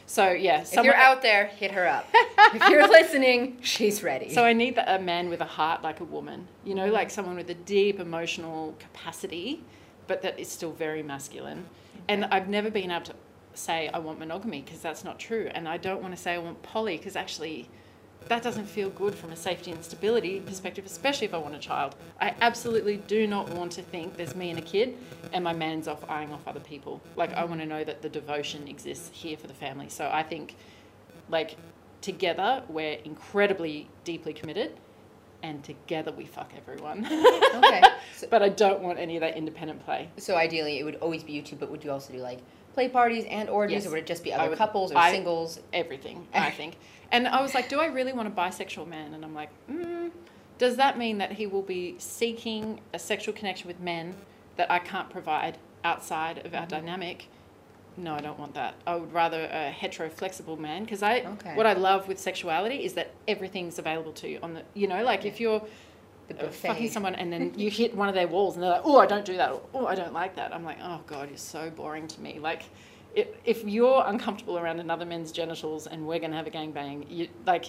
[0.06, 0.62] So, yeah.
[0.62, 2.08] If you're out there, hit her up.
[2.14, 4.34] if you're listening, she's ready.
[4.34, 6.48] So I need that, a man with a heart like a woman.
[6.64, 9.64] You know, like someone with a deep emotional capacity,
[10.08, 11.66] but that is still very masculine.
[12.08, 13.14] And I've never been able to
[13.54, 15.50] say I want monogamy because that's not true.
[15.54, 17.70] And I don't want to say I want poly because actually
[18.30, 21.60] that doesn't feel good from a safety and stability perspective, especially if I want a
[21.60, 21.96] child.
[22.20, 24.98] I absolutely do not want to think there's me and a kid
[25.34, 27.02] and my man's off eyeing off other people.
[27.16, 29.90] Like, I want to know that the devotion exists here for the family.
[29.90, 30.56] So I think,
[31.30, 31.58] like,
[32.02, 34.78] together we're incredibly deeply committed
[35.44, 37.06] and together we fuck everyone.
[37.06, 37.84] okay.
[38.16, 40.10] So, but I don't want any of that independent play.
[40.18, 42.40] so ideally, it would always be you two, but would you also do like
[42.78, 43.88] play parties and orgies, Yes.
[43.88, 45.60] or would it just be other would- couples or I- singles?
[45.74, 46.78] everything, I think.
[47.12, 49.16] And I was like, do I really want a bisexual man?
[49.16, 50.12] And I'm like, mm,
[50.60, 54.14] does that mean that he will be seeking a sexual connection with men
[54.58, 56.70] that I can't provide outside of our Mm-hmm.
[56.70, 57.28] dynamic?
[58.00, 58.76] No, I don't want that.
[58.86, 61.56] I would rather a hetero flexible man because I Okay.
[61.56, 65.04] what I love with sexuality is that everything's available to you on the you know
[65.04, 65.64] like if you're
[66.28, 66.68] The buffet.
[66.68, 69.06] fucking someone and then you hit one of their walls and they're like, oh, I
[69.06, 70.54] don't do that, or oh, I don't like that.
[70.54, 72.40] I'm like, oh god, you're so boring to me.
[72.40, 72.64] Like,
[73.16, 77.30] if, if you're uncomfortable around another man's genitals and we're gonna have a gangbang, you
[77.46, 77.66] like.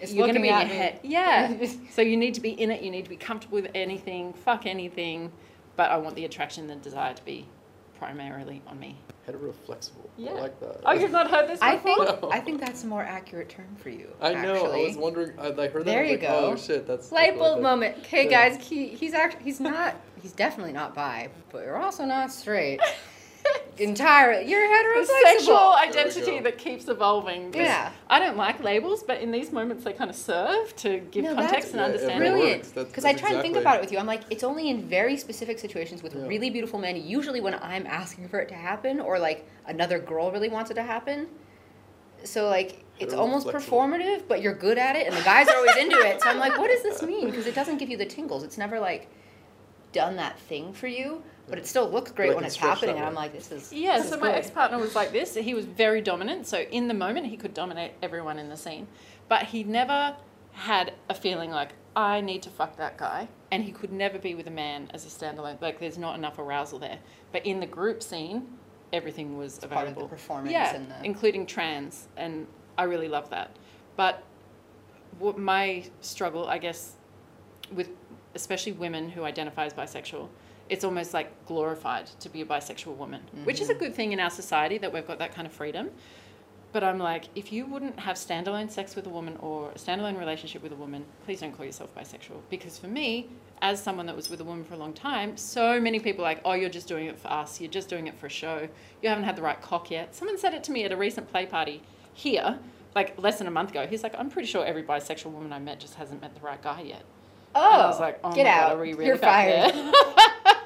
[0.00, 1.00] It's you're gonna be in your head.
[1.02, 1.54] Yeah.
[1.90, 2.82] so you need to be in it.
[2.82, 4.32] You need to be comfortable with anything.
[4.32, 5.30] Fuck anything.
[5.76, 7.46] But I want the attraction and the desire to be
[7.98, 8.96] primarily on me.
[9.26, 10.08] Hetero flexible.
[10.16, 10.30] Yeah.
[10.32, 10.80] I like that.
[10.84, 11.68] Oh, you've not heard this before?
[11.68, 12.30] I think No.
[12.32, 14.08] I think that's a more accurate term for you.
[14.20, 14.54] I know.
[14.54, 14.82] Actually.
[14.84, 15.38] I was wondering.
[15.38, 15.84] I, I heard that.
[15.84, 16.52] There I was you like, oh, go.
[16.52, 17.98] Oh shit, that's Light bulb like moment.
[17.98, 18.48] Okay, Yeah.
[18.48, 22.80] guys, he, he's actually he's not he's definitely not bi, but you're also not straight.
[23.78, 24.68] Entirely, you're
[25.00, 27.50] the sexual identity that keeps evolving.
[27.52, 27.90] 'Cause Yeah.
[28.10, 31.34] I don't like labels, but in these moments they kind of serve to give No,
[31.34, 32.20] context that's and Yeah, it understanding.
[32.20, 32.58] really Brilliant.
[32.62, 32.68] works.
[32.72, 33.98] That's- Because I that's try and think exactly- about it with you.
[33.98, 36.26] I'm like, it's only in very specific situations with Yeah.
[36.26, 40.30] really beautiful men, usually when I'm asking for it to happen, or like another girl
[40.30, 41.28] really wants it to happen.
[42.24, 43.62] So like it's almost Heteroflexible.
[43.62, 46.20] performative, but you're good at it, and the guys are always into it.
[46.20, 47.30] So I'm like, what does this mean?
[47.30, 48.44] Because it doesn't give you the tingles.
[48.44, 49.08] It's never like
[49.92, 52.70] done that thing for you, but it still looks great But when can it's stretch
[52.80, 52.94] happening.
[52.94, 53.22] that And I'm way.
[53.28, 54.36] like, this is Yeah, this so is my good.
[54.36, 55.34] ex partner was like this.
[55.34, 56.46] He was very dominant.
[56.46, 58.86] So in the moment, he could dominate everyone in the scene.
[59.28, 60.16] But he never
[60.52, 63.28] had a feeling like, I need to fuck that guy.
[63.50, 65.60] And he could never be with a man as a standalone.
[65.60, 66.98] Like, there's not enough arousal there.
[67.32, 68.46] But in the group scene,
[68.92, 70.08] everything was part of the available.
[70.08, 72.06] performance yeah, and the- including trans.
[72.16, 72.46] And
[72.78, 73.56] I really love that.
[73.96, 74.22] But
[75.18, 76.92] what my struggle, I guess,
[77.72, 77.88] with
[78.36, 80.28] especially women who identify as bisexual,
[80.70, 83.84] it's almost like glorified to be a bisexual woman, which is a mm-hmm.
[83.84, 85.90] good thing in our society that we've got that kind of freedom.
[86.72, 90.16] But I'm like, if you wouldn't have standalone sex with a woman or a standalone
[90.16, 92.40] relationship with a woman, please don't call yourself bisexual.
[92.48, 93.28] Because for me,
[93.60, 96.28] as someone that was with a woman for a long time, so many people are
[96.28, 97.60] like, oh, you're just doing it for us.
[97.60, 98.68] You're just doing it for a show.
[99.02, 100.14] You haven't had the right cock yet.
[100.14, 101.82] Someone said it to me at a recent play party
[102.14, 102.60] here,
[102.94, 103.88] like less than a month ago.
[103.88, 106.62] He's like, I'm pretty sure every bisexual woman I met just hasn't met the right
[106.62, 107.02] guy yet.
[107.56, 108.68] Oh, And I was oh, like, oh get my out!
[108.70, 109.74] God, really You're fired.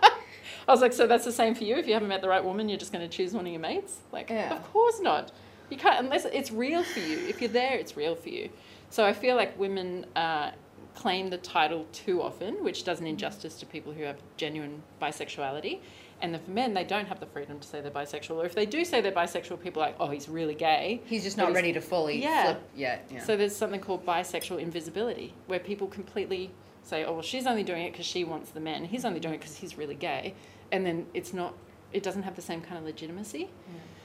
[0.66, 1.76] I was like, so that's the same for you?
[1.76, 3.60] If you haven't met the right woman, you're just going to choose one of your
[3.60, 3.98] mates?
[4.12, 4.54] Like, Yeah.
[4.54, 5.32] of course not.
[5.70, 7.18] You can't unless it's real for you.
[7.26, 8.50] If you're there, it's real for you.
[8.90, 10.52] So I feel like women uh,
[10.94, 15.80] claim the title too often, which does an injustice to people who have genuine bisexuality.
[16.22, 18.36] And then for men, they don't have the freedom to say they're bisexual.
[18.36, 21.02] Or if they do say they're bisexual, people are like, oh, he's really gay.
[21.06, 22.44] He's just not he's- ready to fully Yeah.
[22.44, 23.08] flip yet.
[23.10, 23.20] Yeah.
[23.24, 26.50] So there's something called bisexual invisibility, where people completely
[26.82, 28.84] say, "Oh, well, she's only doing it because she wants the men.
[28.84, 30.34] He's only doing it because he's really gay,"
[30.72, 31.54] and then it's not.
[31.92, 33.50] It doesn't have the same kind of legitimacy.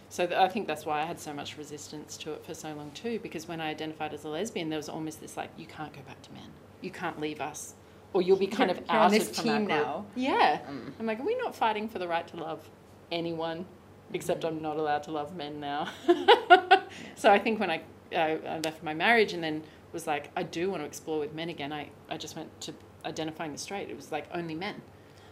[0.10, 2.74] So th- I think that's why I had so much resistance to it for so
[2.74, 3.20] long too.
[3.22, 6.01] Because when I identified as a lesbian, there was almost this like, "You can't go
[6.01, 6.49] back to men.
[6.82, 7.76] You can't leave us."
[8.12, 10.05] Or you'll be kind of You're- you're on outed this from our team group." now.
[10.16, 12.68] Yeah, Um, I'm like, are we not fighting for the right to love
[13.12, 13.66] anyone?
[14.12, 15.88] Except I'm not allowed to love men now.
[17.16, 17.82] so I think when I,
[18.16, 21.34] I, I left my marriage and then was like, I do want to explore with
[21.36, 22.74] men again, I, I just went to
[23.05, 23.89] identifying as straight.
[23.89, 24.82] It was like only men.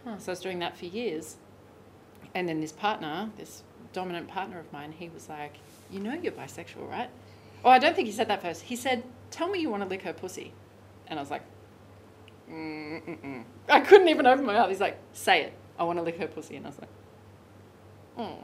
[0.04, 1.36] So I was doing that for years.
[2.34, 5.54] And then this partner, this dominant partner of mine, he was like,
[5.90, 7.10] You know you're bisexual, right?
[7.64, 8.62] Oh, I don't think he said that first.
[8.62, 10.52] He said, Tell me you want to lick her pussy.
[11.08, 11.42] And I was like,
[12.50, 13.44] mm, mm-mm.
[13.68, 14.68] I couldn't even open my mouth.
[14.68, 15.52] He's like, Say it.
[15.78, 16.56] I want to lick her pussy.
[16.56, 16.90] And I was like,
[18.18, 18.38] Oh.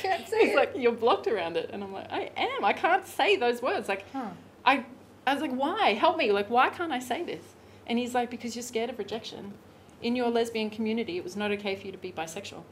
[0.00, 0.56] Can't say He's it.
[0.56, 1.70] like, You're blocked around it.
[1.72, 2.64] And I'm like, I am.
[2.64, 3.88] I can't say those words.
[3.88, 4.28] Like, Huh.
[4.64, 4.84] I,
[5.26, 5.94] I was like, why?
[5.94, 6.32] Help me.
[6.32, 7.44] Like, why can't I say this?
[7.86, 9.54] And he's like, because you're scared of rejection.
[10.02, 12.64] In your lesbian community, it was not okay for you to be bisexual.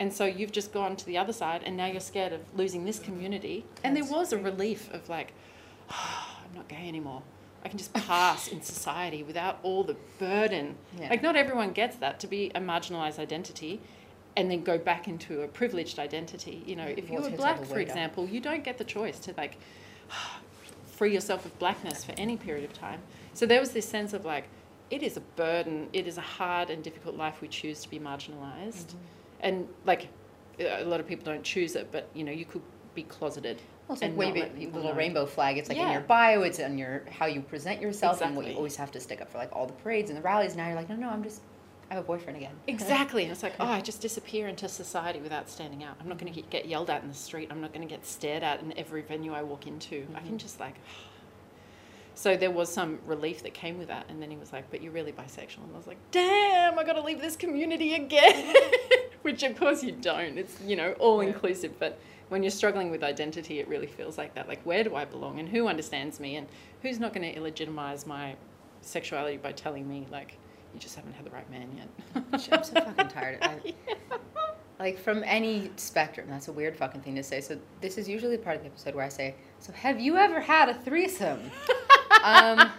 [0.00, 2.84] And so you've just gone to the other side, and now you're scared of losing
[2.84, 3.64] this community.
[3.82, 5.32] And there was a relief of like,
[5.90, 7.22] I'm not gay anymore.
[7.64, 10.76] I can just pass in society without all the burden.
[10.98, 11.10] Yeah.
[11.10, 13.80] Like not everyone gets that to be a marginalized identity
[14.36, 16.62] and then go back into a privileged identity.
[16.64, 19.56] You know, if you were black, for example, you don't get the choice to like
[20.86, 23.00] free yourself of blackness for any period of time.
[23.34, 24.44] So there was this sense of like,
[24.90, 27.98] it is a burden, it is a hard and difficult life we choose to be
[27.98, 28.86] marginalized.
[28.86, 28.98] Mm-hmm.
[29.40, 30.08] And like,
[30.58, 32.62] a lot of people don't choose it, but you know, you could
[32.94, 33.60] be closeted.
[33.86, 34.98] Well, it's like and waving not let the people little know.
[34.98, 35.56] rainbow flag.
[35.56, 36.42] It's like in your bio.
[36.42, 39.30] It's on your how you present yourself and what you always have to stick up
[39.30, 40.56] for, like all the parades and the rallies.
[40.56, 41.40] Now you're like, no, no, I'm just,
[41.90, 42.54] I have a boyfriend again.
[42.66, 43.22] Exactly.
[43.22, 45.96] And it's like, oh, I just disappear into society without standing out.
[46.00, 47.48] I'm not going to get yelled at in the street.
[47.50, 50.06] I'm not going to get stared at in every venue I walk into.
[50.14, 50.74] I can just like.
[52.18, 54.06] So there was some relief that came with that.
[54.08, 55.62] And then he was like, but you're really bisexual.
[55.62, 58.56] And I was like, damn, I got to leave this community again.
[59.22, 60.36] Which of course you don't.
[60.36, 61.78] It's, you know, all inclusive.
[61.78, 64.48] But when you're struggling with identity, it really feels like that.
[64.48, 65.38] Like, where do I belong?
[65.38, 66.34] And who understands me?
[66.34, 66.48] And
[66.82, 68.34] who's not going to illegitimize my
[68.80, 70.38] sexuality by telling me, like,
[70.74, 72.24] you just haven't had the right man yet?
[72.32, 73.38] I'm so fucking tired.
[73.42, 73.74] I,
[74.78, 77.40] Like from any spectrum, that's a weird fucking thing to say.
[77.40, 80.16] So this is usually the part of the episode where I say, "So have you
[80.16, 81.40] ever had a threesome?"
[82.22, 82.70] um,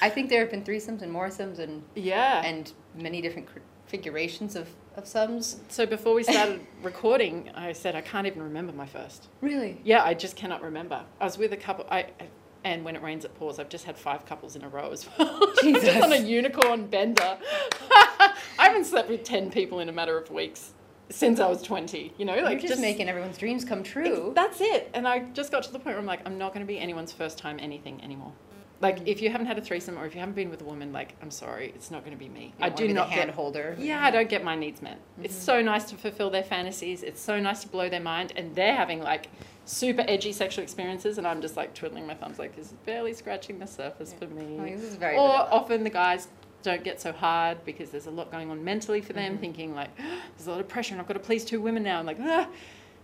[0.00, 2.42] I think there have been threesomes and moresomes and Yeah.
[2.44, 3.48] and many different
[3.88, 5.56] configurations of of sums.
[5.68, 9.26] so before we started recording, I said I can't even remember my first.
[9.40, 9.80] Really?
[9.82, 11.02] Yeah, I just cannot remember.
[11.20, 11.84] I was with a couple.
[11.90, 12.28] I, I
[12.62, 13.58] and when it rains, it pours.
[13.58, 15.52] I've just had five couples in a row as well.
[15.62, 15.82] Jesus.
[15.84, 17.36] just on a unicorn bender.
[17.90, 18.32] I
[18.68, 20.70] haven't slept with ten people in a matter of weeks
[21.10, 22.12] since I was twenty.
[22.18, 24.32] You know, like You're just, making everyone's dreams come true.
[24.34, 24.90] That's it.
[24.94, 26.78] And I just got to the point where I'm like, I'm not going to be
[26.78, 28.32] anyone's first time anything anymore.
[28.80, 29.06] Like, Mm.
[29.06, 31.14] if you haven't had a threesome or if you haven't been with a woman, like,
[31.22, 32.52] I'm sorry, it's not going to be me.
[32.60, 33.76] I do not hand get holder.
[33.78, 34.98] Yeah, I don't get my needs met.
[35.22, 35.44] It's Mm-hmm.
[35.44, 37.02] so nice to fulfill their fantasies.
[37.02, 39.28] It's so nice to blow their mind, and they're having like
[39.64, 43.14] super edgy sexual experiences, and I'm just like twiddling my thumbs, like this is barely
[43.14, 44.58] scratching the surface for me.
[44.60, 45.48] Oh, this is very or vanilla.
[45.52, 46.28] often the guys
[46.64, 49.22] don't get so hard because there's a lot going on mentally for Mm-hmm.
[49.22, 51.84] them, thinking like there's a lot of pressure, and I've got to please two women
[51.84, 52.00] now.
[52.00, 52.48] I'm like, ah.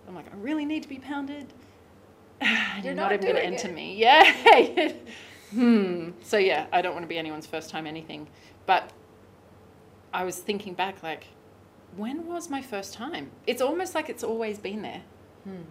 [0.09, 1.53] I'm like, I really need to be pounded.
[2.43, 2.51] You're
[2.83, 3.75] you're not not, even going to enter it.
[3.75, 3.95] me.
[3.97, 4.93] Yeah.
[5.53, 6.11] hmm.
[6.23, 8.27] So yeah, I don't want to be anyone's first time anything,
[8.67, 8.91] but
[10.13, 11.29] I was thinking back, like,
[11.97, 13.31] when was my first time?
[13.47, 15.03] It's almost like it's always been there.
[15.45, 15.63] Hmm.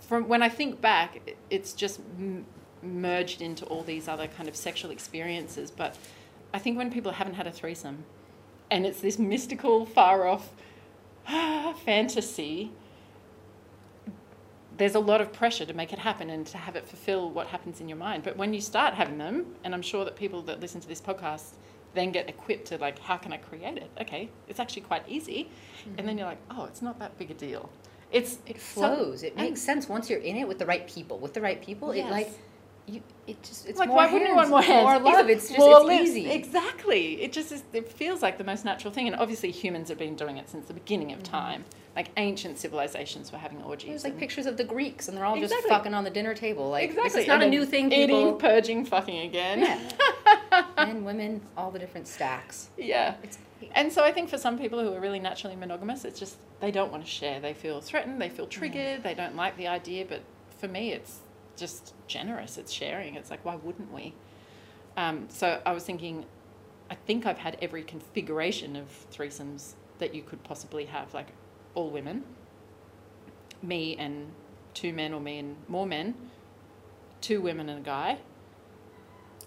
[0.00, 2.46] From when I think back, it's just m-
[2.82, 5.70] merged into all these other kind of sexual experiences.
[5.70, 5.96] But
[6.52, 8.04] I think when people haven't had a threesome,
[8.70, 10.50] and it's this mystical, far off
[11.84, 12.72] fantasy,
[14.76, 17.48] there's a lot of pressure to make it happen and to have it fulfill what
[17.48, 18.22] happens in your mind.
[18.22, 21.00] But when you start having them, and I'm sure that people that listen to this
[21.00, 21.52] podcast
[21.94, 23.90] then get equipped to like, how can I create it?
[24.00, 25.48] Okay, it's actually quite easy.
[25.96, 27.70] And then you're like, oh, it's not that big a deal.
[28.12, 29.22] It's It so- flows.
[29.22, 31.18] it makes sense once you're in it with the right people.
[31.18, 32.38] With the right people, it like Yes.
[32.88, 33.02] You.
[33.26, 34.84] It just it's like why hands, wouldn't you want more hands?
[35.02, 35.28] more love.
[35.28, 36.30] It's just more it's easy.
[36.30, 37.20] Exactly.
[37.22, 40.16] It just is, it feels like the most natural thing, and obviously humans have been
[40.16, 41.18] doing it since the beginning Mm-hmm.
[41.18, 41.64] of time.
[41.96, 43.88] Like ancient civilizations were having orgies.
[43.88, 46.70] There's like pictures of the Greeks, and they're all just fucking on the dinner table.
[46.70, 47.22] Like exactly.
[47.22, 47.92] is not and a new thing.
[47.92, 49.60] Eating, purging, fucking again.
[49.60, 50.64] Yeah.
[50.76, 52.68] men, women, all the different stacks.
[52.76, 53.14] yeah.
[53.22, 53.38] It's
[53.72, 56.70] And so I think for some people who are really naturally monogamous, it's just they
[56.70, 57.40] don't want to share.
[57.40, 60.04] They feel threatened, they feel triggered, they don't like the idea.
[60.08, 60.22] But
[60.58, 61.18] for me, it's
[61.58, 63.14] just generous, it's sharing.
[63.14, 64.14] It's like, why wouldn't we?
[64.96, 66.24] Um, so I was thinking,
[66.90, 71.28] I think I've had every configuration of threesomes that you could possibly have, like
[71.74, 72.24] all women,
[73.62, 74.30] me and
[74.74, 76.14] two men, or me and more men,
[77.20, 78.18] two women and a guy.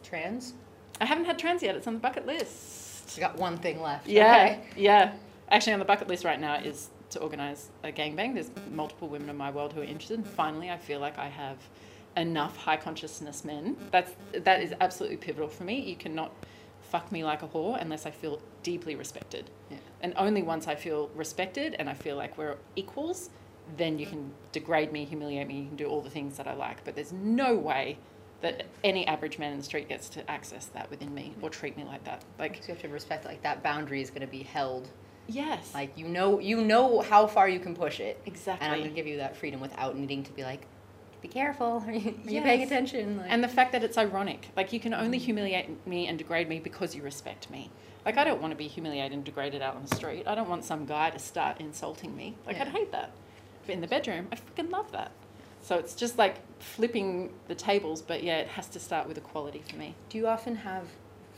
[0.03, 0.53] trans.
[0.99, 3.15] I haven't had trans yet, it's on the bucket list.
[3.17, 4.07] We got one thing left.
[4.07, 4.59] Yeah, Okay.
[4.77, 5.13] yeah.
[5.49, 8.33] Actually, on the bucket list right now is to organise a gangbang.
[8.33, 10.17] There's multiple women in my world who are interested.
[10.19, 11.57] And finally, I feel like I have
[12.17, 13.77] enough high consciousness men.
[13.91, 15.79] That's that is absolutely pivotal for me.
[15.79, 16.31] You cannot
[16.81, 19.49] fuck me like a whore unless I feel deeply respected.
[19.69, 19.77] Yeah.
[20.01, 23.29] And only once I feel respected and I feel like we're equals,
[23.77, 26.53] then you can degrade me, humiliate me, you can do all the things that I
[26.53, 26.83] like.
[26.83, 27.97] But there's no way
[28.41, 31.77] that any average man in the street gets to access that within me or treat
[31.77, 32.23] me like that.
[32.39, 34.89] Like, So you have to respect like that boundary is going to be held.
[35.27, 35.71] yes.
[35.73, 38.19] Like you know, you know how far you can push it.
[38.25, 38.65] Exactly.
[38.65, 40.65] And I'm going to give you that freedom without needing to be like,
[41.21, 41.83] be careful.
[41.87, 43.17] Are you, are you paying attention?
[43.17, 44.49] Like, And the fact that it's ironic.
[44.55, 45.23] Like, you can only mm.
[45.23, 47.69] humiliate me and degrade me because you respect me.
[48.05, 50.23] Like, I don't want to be humiliated and degraded out on the street.
[50.27, 52.35] I don't want some guy to start insulting me.
[52.47, 53.11] Like, I'd hate that.
[53.65, 55.11] But in the bedroom, I freaking love that.
[55.61, 59.61] So it's just like flipping the tables, but yeah, it has to start with equality
[59.69, 59.95] for me.
[60.09, 60.85] do you often have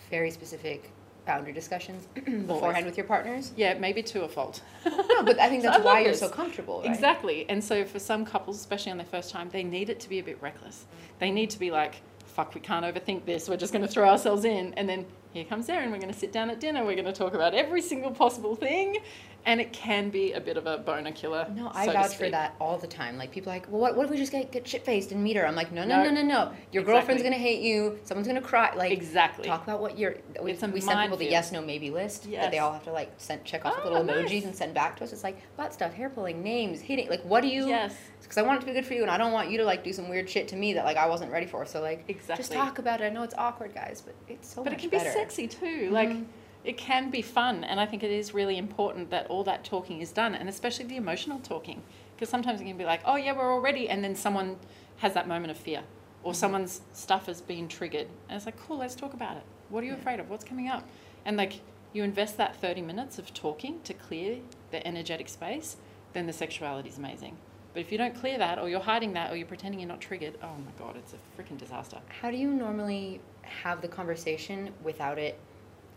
[0.10, 0.92] very specific
[1.26, 3.54] boundary discussions beforehand with your partners?
[3.56, 4.62] Yeah, maybe to a fault.
[4.86, 6.82] No, but I think that's I why you're so comfortable.
[6.82, 6.92] Right?
[6.92, 7.50] Exactly.
[7.50, 10.20] And so for some couples, especially on their first time, they need it to be
[10.20, 10.86] a bit reckless.
[11.20, 12.02] They need to be like
[12.34, 13.48] fuck, we can't overthink this.
[13.48, 14.74] We're just going to throw ourselves in.
[14.74, 15.92] And then here comes Erin.
[15.92, 16.84] We're going to sit down at dinner.
[16.84, 18.98] We're going to talk about every single possible thing.
[19.46, 21.46] And it can be a bit of a boner killer.
[21.54, 23.18] No, I so vouch for that all the time.
[23.18, 25.22] Like people are like, well, what, what if we just get, get shit faced and
[25.22, 25.46] meet her?
[25.46, 26.22] I'm like, no, no, no, No.
[26.22, 26.52] no.
[26.72, 28.00] Your girlfriend's gonna hate you.
[28.06, 28.74] Someone's gonna cry.
[28.74, 29.46] Like Exactly.
[29.46, 30.16] Talk about what you're.
[30.42, 32.86] We, It's a we send people the yes, no, maybe list that they all have
[32.86, 34.46] to like send check off with Oh, little emojis nice.
[34.46, 35.12] and send back to us.
[35.12, 37.10] It's like butt stuff, hair pulling, names, hitting.
[37.10, 37.68] Like, what do you?
[37.68, 37.94] Yes.
[38.22, 39.66] Because I want it to be good for you, and I don't want you to
[39.66, 41.66] like do some weird shit to me that like I wasn't ready for.
[41.66, 42.38] So like, exactly.
[42.44, 43.06] just talk about it.
[43.06, 45.04] I know it's awkward, guys, but it's so but it can better.
[45.04, 45.90] be sexy too.
[45.92, 46.26] Like Mhm.
[46.64, 50.02] It can be fun, and I think it is really important that all that talking
[50.02, 51.82] is done, and especially the emotional talking,
[52.16, 54.58] because sometimes it can be like, oh yeah, we're all ready, and then someone
[54.98, 55.82] has that moment of fear,
[56.24, 56.40] or Mm-hmm.
[56.40, 59.44] someone's stuff has been triggered, and it's like, cool, let's talk about it.
[59.70, 60.30] What are you afraid of?
[60.30, 60.88] What's coming up?
[61.26, 61.60] And like
[61.94, 64.38] you invest that thirty minutes of talking to clear
[64.72, 65.78] the energetic space,
[66.14, 67.36] then the sexuality is amazing.
[67.74, 70.00] But if you don't clear that, or you're hiding that, or you're pretending you're not
[70.00, 71.98] triggered, oh my god, it's a freaking disaster.
[72.22, 75.40] How do you normally have the conversation without it,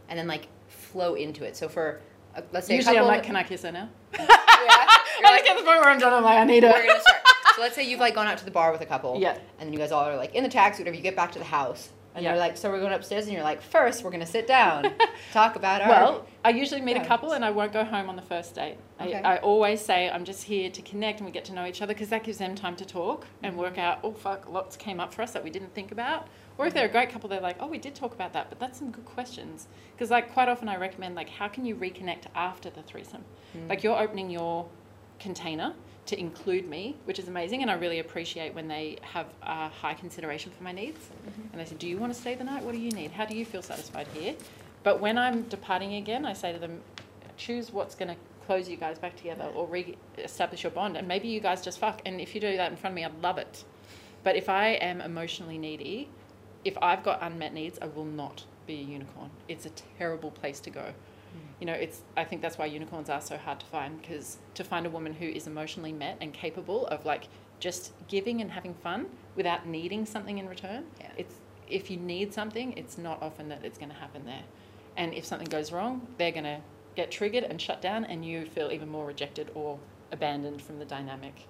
[0.08, 1.56] and then like flow into it?
[1.56, 2.00] So for
[2.34, 3.88] uh, let's say a Usually I'm couple, like, can I kiss her now?
[4.18, 4.86] Yeah.
[5.20, 6.12] You're I like, just get the point where I'm done.
[6.12, 6.70] I'm like, I need her.
[6.72, 7.18] we're gonna start.
[7.54, 9.18] So let's say you've like gone out to the bar with a couple.
[9.20, 9.32] Yeah.
[9.58, 10.96] And then you guys all are like in the taxi, whatever.
[10.96, 12.30] You get back to the house, and Yeah.
[12.30, 14.92] you're like, so we're going upstairs, and you're like, first we're gonna sit down,
[15.32, 15.88] talk about our.
[15.88, 18.76] Well, I usually meet a couple and I won't go home on the first date.
[19.00, 19.14] Okay.
[19.14, 21.82] I, I always say I'm just here to connect and we get to know each
[21.82, 23.44] other because that gives them time to talk Mm-hmm.
[23.44, 26.26] and work out, oh fuck, lots came up for us that we didn't think about.
[26.58, 28.58] Or if they're a great couple, they're like, oh, we did talk about that, but
[28.58, 29.66] that's some good questions.
[29.94, 33.24] Because like quite often I recommend like, how can you reconnect after the threesome?
[33.54, 33.68] Mm.
[33.68, 34.66] Like you're opening your
[35.20, 35.74] container
[36.06, 39.94] to include me, which is amazing, and I really appreciate when they have a high
[39.94, 40.98] consideration for my needs.
[40.98, 41.42] Mm-hmm.
[41.52, 42.62] And they say, "Do you want to stay the night?
[42.62, 43.10] What do you need?
[43.10, 44.34] How do you feel satisfied here?"
[44.82, 46.80] But when I'm departing again, I say to them,
[47.36, 51.28] "Choose what's going to close you guys back together or re-establish your bond, and maybe
[51.28, 52.00] you guys just fuck.
[52.06, 53.64] And if you do that in front of me, I'd love it.
[54.22, 56.08] But if I am emotionally needy,
[56.64, 59.30] if I've got unmet needs, I will not be a unicorn.
[59.48, 60.94] It's a terrible place to go
[61.60, 64.62] you know it's i think that's why unicorns are so hard to find because to
[64.64, 67.24] find a woman who is emotionally met and capable of like
[67.60, 71.10] just giving and having fun without needing something in return Yeah.
[71.16, 71.34] it's
[71.68, 74.42] if you need something it's not often that it's going to happen there
[74.96, 76.60] and if something goes wrong they're going to
[76.94, 79.78] get triggered and shut down and you feel even more rejected or
[80.12, 81.46] abandoned from the dynamic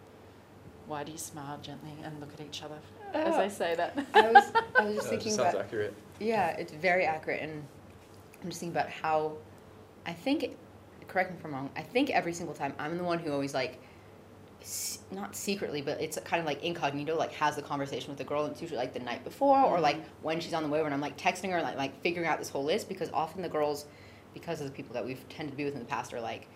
[0.87, 2.79] why do you smile gently and look at each other
[3.13, 4.45] as i say that uh, I was
[4.79, 5.95] I was just Yeah, thinking just sounds about accurate.
[6.21, 7.63] yeah, it's very accurate, and
[8.43, 9.33] I'm just thinking about how
[10.07, 10.57] I think.
[11.09, 11.71] Correct me if I'm wrong.
[11.77, 13.79] I think every single time I'm the one who always like,
[14.61, 18.25] s- not secretly, but it's kind of like incognito, like has the conversation with the
[18.25, 20.09] girl, and it's usually like the night before or like mm-hmm.
[20.23, 22.49] when she's on the way when I'm like texting her, like like figuring out this
[22.49, 23.87] whole list because often the girls,
[24.35, 26.49] because of the people that we've tended to be with in the past, are like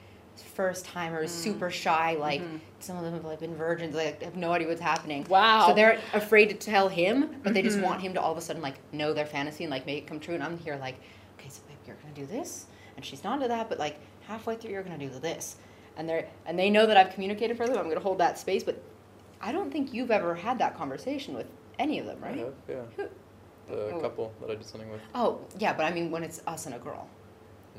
[0.55, 1.34] first timers, mm.
[1.34, 2.57] super shy, like mm-hmm.
[2.80, 5.24] some of them have like been virgins, like have no idea what's happening.
[5.28, 5.68] Wow.
[5.68, 7.82] So they're afraid to tell him, but they just Mhm.
[7.84, 10.07] want him to all of a sudden like know their fantasy and like make it
[10.07, 10.34] come true.
[10.34, 10.96] And I'm here like,
[11.38, 12.66] okay, so babe, you're gonna do this,
[13.01, 13.96] and she's not into that, but like
[14.28, 15.57] halfway through you're gonna do this,
[15.96, 17.78] and they're and they know that I've communicated for them.
[17.78, 18.78] I'm gonna hold that space, but
[19.40, 21.46] I don't think you've ever had that conversation with
[21.78, 22.38] any of them, I right?
[22.38, 22.82] have, yeah.
[22.96, 23.09] Who-
[23.68, 24.01] The Oh.
[24.01, 25.01] couple that I did something with.
[25.14, 27.09] Oh yeah, but I mean when it's us and a girl,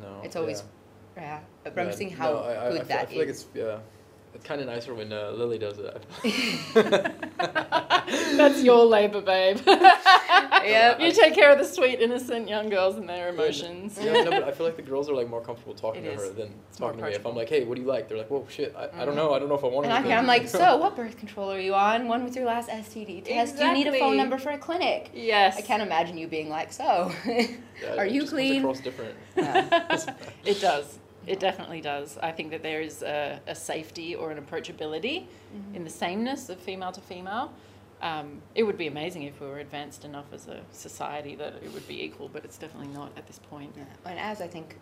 [0.02, 0.22] No.
[0.24, 0.64] it's always
[1.16, 1.22] yeah.
[1.22, 1.40] yeah.
[1.64, 3.20] But I'm Yeah, just thinking no, how I, I, good I feel, that I feel
[3.20, 3.78] like it's yeah,
[4.34, 6.04] it's kind of nicer when uh, Lily does it.
[8.38, 9.60] That's your labor, babe.
[10.62, 11.00] Yep.
[11.00, 13.98] You take care of the sweet, innocent young girls and their emotions.
[14.00, 16.22] yeah, no, but I feel like the girls are like more comfortable talking It to
[16.22, 17.14] her than It's talking to me.
[17.14, 18.08] If I'm like, hey, what do you like?
[18.08, 19.34] They're like, whoa, shit, I, I don't know.
[19.34, 20.20] I don't know if I want And I'm anything.
[20.20, 22.08] I'm like, so what birth control are you on?
[22.08, 23.58] When was your last STD test?
[23.58, 25.10] Do you need a phone number for a clinic?
[25.16, 25.58] Yes.
[25.58, 27.48] I can't imagine you being like, so, Yeah,
[27.98, 28.60] are it you just comes clean?
[28.62, 29.16] across different.
[29.36, 30.06] Yeah.
[30.46, 31.00] it does.
[31.28, 32.18] It definitely does.
[32.22, 35.76] I think that there is a, a safety or an approachability Mm-hmm.
[35.76, 37.52] in the sameness of female to female.
[38.02, 41.74] Um, it would be amazing if we were advanced enough as a society that it
[41.74, 43.74] would be equal, but it's definitely not at this point.
[43.76, 43.84] Yeah.
[44.10, 44.78] And as I think,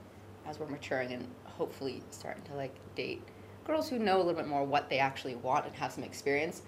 [0.47, 3.21] as we're maturing and hopefully starting to like date
[3.65, 6.61] girls who know a little bit more what they actually want and have some experience,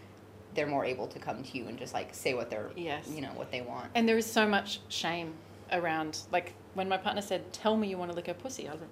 [0.55, 3.07] they're more able to come to you and just like say what they're, Yes.
[3.07, 3.91] you know, what they want.
[3.95, 5.33] And there is so much shame
[5.71, 8.71] around, like when my partner said, "Tell me you want to lick her pussy," I
[8.71, 8.89] was like,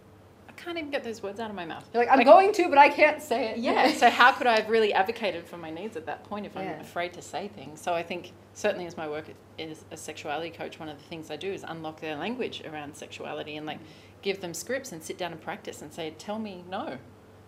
[0.60, 1.88] can't even get those words out of my mouth.
[1.93, 3.57] You're like, I'm going to, but I can't say it.
[3.57, 3.91] Yeah.
[3.93, 6.66] so how could I have really advocated for my needs at that point if I'm
[6.66, 6.82] Yeah.
[6.82, 7.82] afraid to say things?
[7.82, 9.26] So I think certainly as my work
[9.57, 12.95] as a sexuality coach, one of the things I do is unlock their language around
[12.95, 13.80] sexuality and like
[14.22, 16.97] give them scripts and sit down and practice and say, "Tell me no."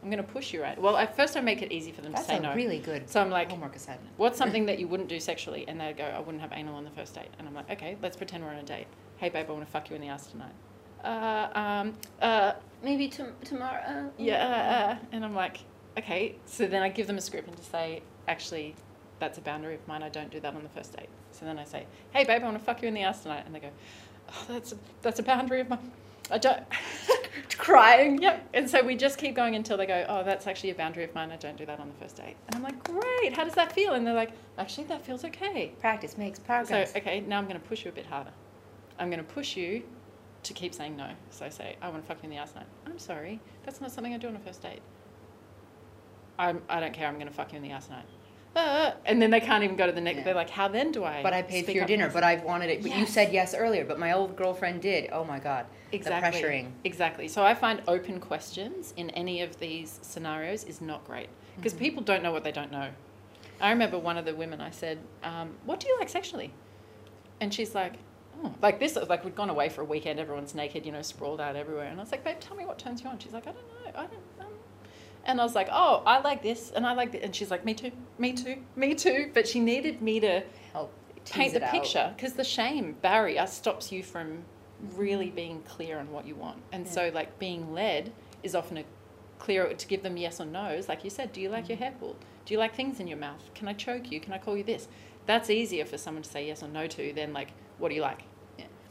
[0.04, 0.82] I'm going to push you right.
[0.82, 2.56] Well, at first I make it easy for them That's to say a no.
[2.56, 4.10] really good So I'm like, homework assignment.
[4.18, 5.64] What's something that you wouldn't do sexually?
[5.68, 7.28] And they go, I wouldn't have anal on the first date.
[7.38, 8.88] And I'm like, okay, let's pretend we're on a date.
[9.18, 10.54] Hey, babe, I want to fuck you in the ass tonight.
[11.04, 14.12] Uh, um, uh, Maybe to- tomorrow.
[14.18, 15.06] yeah, uh, uh.
[15.12, 15.58] And I'm like,
[15.98, 16.36] okay.
[16.46, 18.76] So then I give them a script and to say, actually,
[19.20, 20.04] that's a boundary of mine.
[20.04, 21.10] I don't do that on the first date.
[21.32, 23.44] So then I say, hey, babe, I want to fuck you in the ass tonight.
[23.46, 23.70] And they go,
[24.30, 25.92] oh, that's a, that's a boundary of mine.
[26.30, 26.64] I don't.
[27.58, 28.22] Crying.
[28.22, 28.50] Yep.
[28.54, 31.14] And so we just keep going until they go, oh, that's actually a boundary of
[31.14, 31.32] mine.
[31.32, 32.36] I don't do that on the first date.
[32.48, 33.36] And I'm like, great.
[33.36, 33.94] How does that feel?
[33.94, 35.72] And they're like, actually, that feels okay.
[35.80, 36.92] Practice makes progress.
[36.92, 38.32] So, okay, now I'm going to push you a bit harder.
[38.98, 39.84] I'm going to push you
[40.44, 41.10] to keep saying no.
[41.30, 42.68] So I say, I want to fuck you in the ass tonight.
[42.86, 43.40] I'm sorry.
[43.64, 44.82] That's not something I do on a first date.
[46.40, 47.08] I'm, I don't care.
[47.08, 48.06] I'm going to fuck you in the ass tonight.
[48.54, 50.18] Uh, and then they can't even go to the next.
[50.20, 50.24] Yeah.
[50.26, 51.24] They're like, how then do I?
[51.24, 52.82] But I paid for your dinner, but I've wanted it.
[52.82, 55.10] But you said yes earlier, but my old girlfriend did.
[55.14, 55.68] Oh my god.
[55.94, 56.42] Exactly.
[56.42, 56.72] The pressuring.
[56.84, 57.28] Exactly.
[57.30, 61.80] So I find open questions in any of these scenarios is not great because Mm-hmm.
[61.80, 62.90] people don't know what they don't know.
[63.62, 66.52] I remember one of the women I said, um, "What do you like sexually?"
[67.40, 67.94] And she's like,
[68.44, 71.42] "Oh, like this." Like we'd gone away for a weekend, everyone's naked, you know, sprawled
[71.42, 73.48] out everywhere, and I was like, "Babe, tell me what turns you on." She's like,
[73.48, 73.92] "I don't know.
[73.96, 74.54] I don't." Um.
[75.26, 77.64] And I was like, "Oh, I like this, and I like that," and she's like,
[77.66, 80.42] "Me too, me too, me too." But she needed me to
[80.74, 80.92] Help
[81.30, 84.44] paint the picture because the shame barrier stops you from
[84.96, 88.12] really being clear on what you want and so like being led
[88.42, 88.84] is often a
[89.38, 91.94] clear to give them yes or no's like you said do you like your hair
[92.00, 92.16] pulled
[92.46, 94.64] do you like things in your mouth can i choke you can i call you
[94.64, 94.88] this
[95.28, 98.02] that's easier for someone to say yes or no to than like what do you
[98.02, 98.26] like Yeah.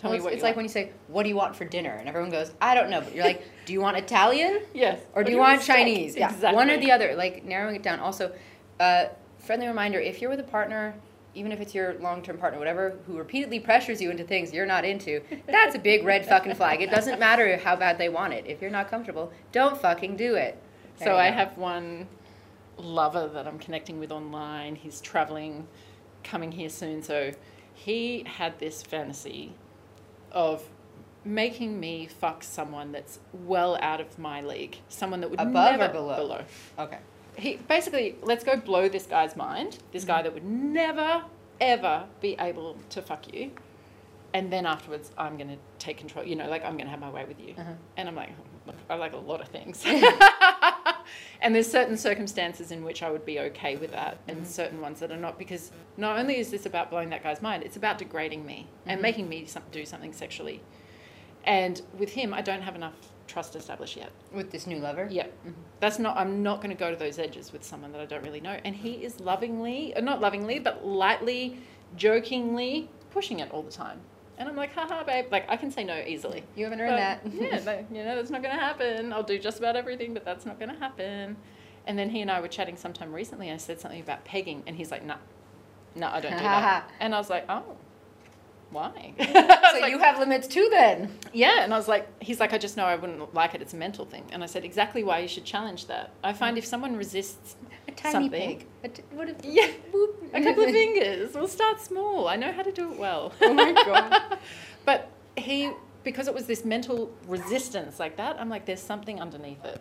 [0.01, 0.57] Tell Well, me it's, what it's like like.
[0.57, 3.03] when you say, "What do you want for dinner?" and everyone goes, "I don't know."
[3.03, 5.61] But you're like, "Do you want Italian yes or do you want?
[5.61, 7.15] Chinese?" Yeah, exactly one or the other.
[7.15, 8.01] Like narrowing it down.
[8.01, 8.33] Also,
[8.81, 9.07] uh,
[9.39, 10.95] friendly reminder: if you're with a partner,
[11.35, 14.87] even if it's your long-term partner, whatever, who repeatedly pressures you into things you're not
[14.87, 16.81] into, that's a big red fucking flag.
[16.81, 18.47] It doesn't matter how bad they want it.
[18.47, 20.57] If you're not comfortable, don't fucking do it.
[20.99, 22.09] There So I have one
[22.79, 24.77] lover that I'm connecting with online.
[24.77, 25.69] He's traveling,
[26.25, 27.03] coming here soon.
[27.03, 27.33] So
[27.75, 29.53] he had this fantasy
[30.33, 30.63] of
[31.25, 35.79] making me fuck someone that's well out of my league, someone that would Above or
[35.79, 36.17] never below?
[36.17, 36.43] below.
[36.79, 36.99] Okay.
[37.37, 39.79] He basically let's go blow this guy's mind.
[39.93, 41.25] This guy that would never
[41.61, 43.51] ever be able to fuck you.
[44.33, 46.25] And then afterwards, I'm going to take control.
[46.25, 47.55] You know, like I'm going to have my way with you.
[47.59, 47.73] Uh-huh.
[47.97, 48.31] And I'm like,
[48.67, 49.85] look, I like a lot of things.
[51.41, 54.47] and there's certain circumstances in which I would be okay with that, and mm-hmm.
[54.47, 55.39] certain ones that are not.
[55.39, 58.97] Because not only is this about blowing that guy's mind, it's about degrading me and
[58.97, 59.03] mm-hmm.
[59.03, 60.63] making me some, do something sexually.
[61.45, 62.95] And with him, I don't have enough
[63.27, 64.11] trust established yet.
[64.33, 65.09] With this new lover.
[65.11, 65.53] Yeah, mm-hmm.
[65.79, 66.17] that's not.
[66.17, 68.59] I'm not going to go to those edges with someone that I don't really know.
[68.65, 71.59] And he is lovingly, uh, not lovingly, but lightly,
[71.97, 74.01] jokingly pushing it all the time.
[74.41, 75.27] And I'm like, haha, babe.
[75.31, 76.43] Like I can say no easily.
[76.57, 77.21] You haven't earned that.
[77.33, 79.13] Yeah, but, you know that's not going to happen.
[79.13, 81.37] I'll do just about everything, but that's not going to happen.
[81.87, 83.49] And then he and I were chatting sometime recently.
[83.49, 85.17] And I said something about pegging, and he's like, no,
[85.95, 86.91] no, I don't do that.
[87.01, 87.77] and I was like, oh,
[88.71, 89.15] why?
[89.81, 91.11] so you have limits too, then.
[91.33, 93.63] yeah, and I was like, he's like, I just know I wouldn't like it.
[93.63, 94.25] It's a mental thing.
[94.33, 96.11] And I said, exactly why you should challenge that.
[96.23, 97.57] I find if someone resists
[97.89, 98.67] A tiny something, pig.
[98.85, 99.37] A t- what if?
[99.45, 100.15] yeah, Boop.
[100.33, 101.35] a couple of fingers.
[101.35, 102.29] We'll start small.
[102.29, 103.33] I know how to do it well.
[103.41, 104.39] Oh my God.
[104.85, 105.73] but he,
[106.05, 109.81] because it was this mental resistance like that, I'm like, there's something underneath it.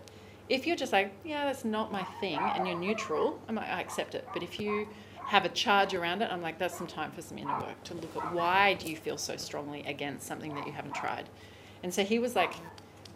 [0.50, 3.82] If you're just like, yeah, that's not my thing, and you're neutral, I'm like, I
[3.82, 4.28] accept it.
[4.34, 4.88] But if you
[5.30, 7.94] have a charge around it, I'm like, that's some time for some inner work to
[7.94, 11.30] look at why do you feel so strongly against something that you haven't tried.
[11.84, 12.52] And so he was like,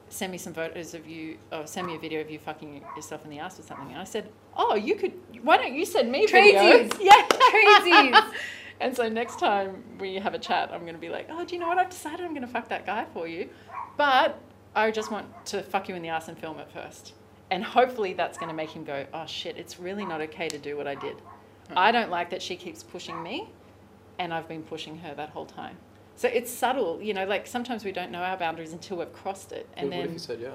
[0.10, 3.24] send me some photos of you, or send me a video of you fucking yourself
[3.24, 3.90] in the ass or something.
[3.90, 6.90] And I said, oh, you could, why don't you send me videos?
[6.90, 7.00] Tradesies.
[7.02, 8.32] Yeah, Tradesies.
[8.80, 11.56] and so next time we have a chat, I'm going to be like, oh, do
[11.56, 11.80] you know what?
[11.80, 13.50] I've decided I'm going to fuck that guy for you.
[13.98, 14.40] But
[14.76, 17.14] I just want to fuck you in the ass and film it first.
[17.50, 20.60] And hopefully that's going to make him go, oh shit, it's really not okay to
[20.60, 21.16] do what I did.
[21.76, 23.50] I don't like that she keeps pushing me,
[24.20, 25.78] and I've been pushing her that whole time.
[26.16, 29.52] So it's subtle, you know, like sometimes we don't know our boundaries until we've crossed
[29.52, 29.68] it.
[29.76, 30.50] And what, then what if you said yeah?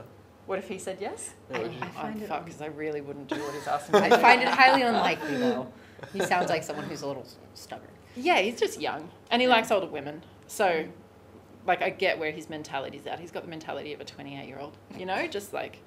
[0.46, 1.34] what if he said yes?
[1.50, 3.66] Yeah, I- I oh, I find find it- because I really wouldn't do what he's
[3.66, 4.06] asking me.
[4.06, 5.66] I find it highly unlikely, though.
[6.12, 7.90] He sounds like someone who's a little stubborn.
[8.16, 9.54] Yeah, he's just young and he Yeah.
[9.54, 10.22] likes older women.
[10.46, 10.90] So, mm.
[11.66, 13.18] like, I get where his mentality's at.
[13.20, 15.80] He's got the mentality of a 28 year old, you know, just like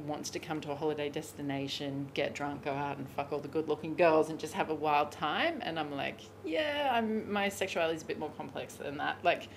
[0.00, 3.48] wants to come to a holiday destination, get drunk, go out and fuck all the
[3.48, 5.60] good looking girls and just have a wild time.
[5.62, 9.16] And I'm like, yeah, I'm, my sexuality is a bit more complex than that.
[9.22, 9.48] Like,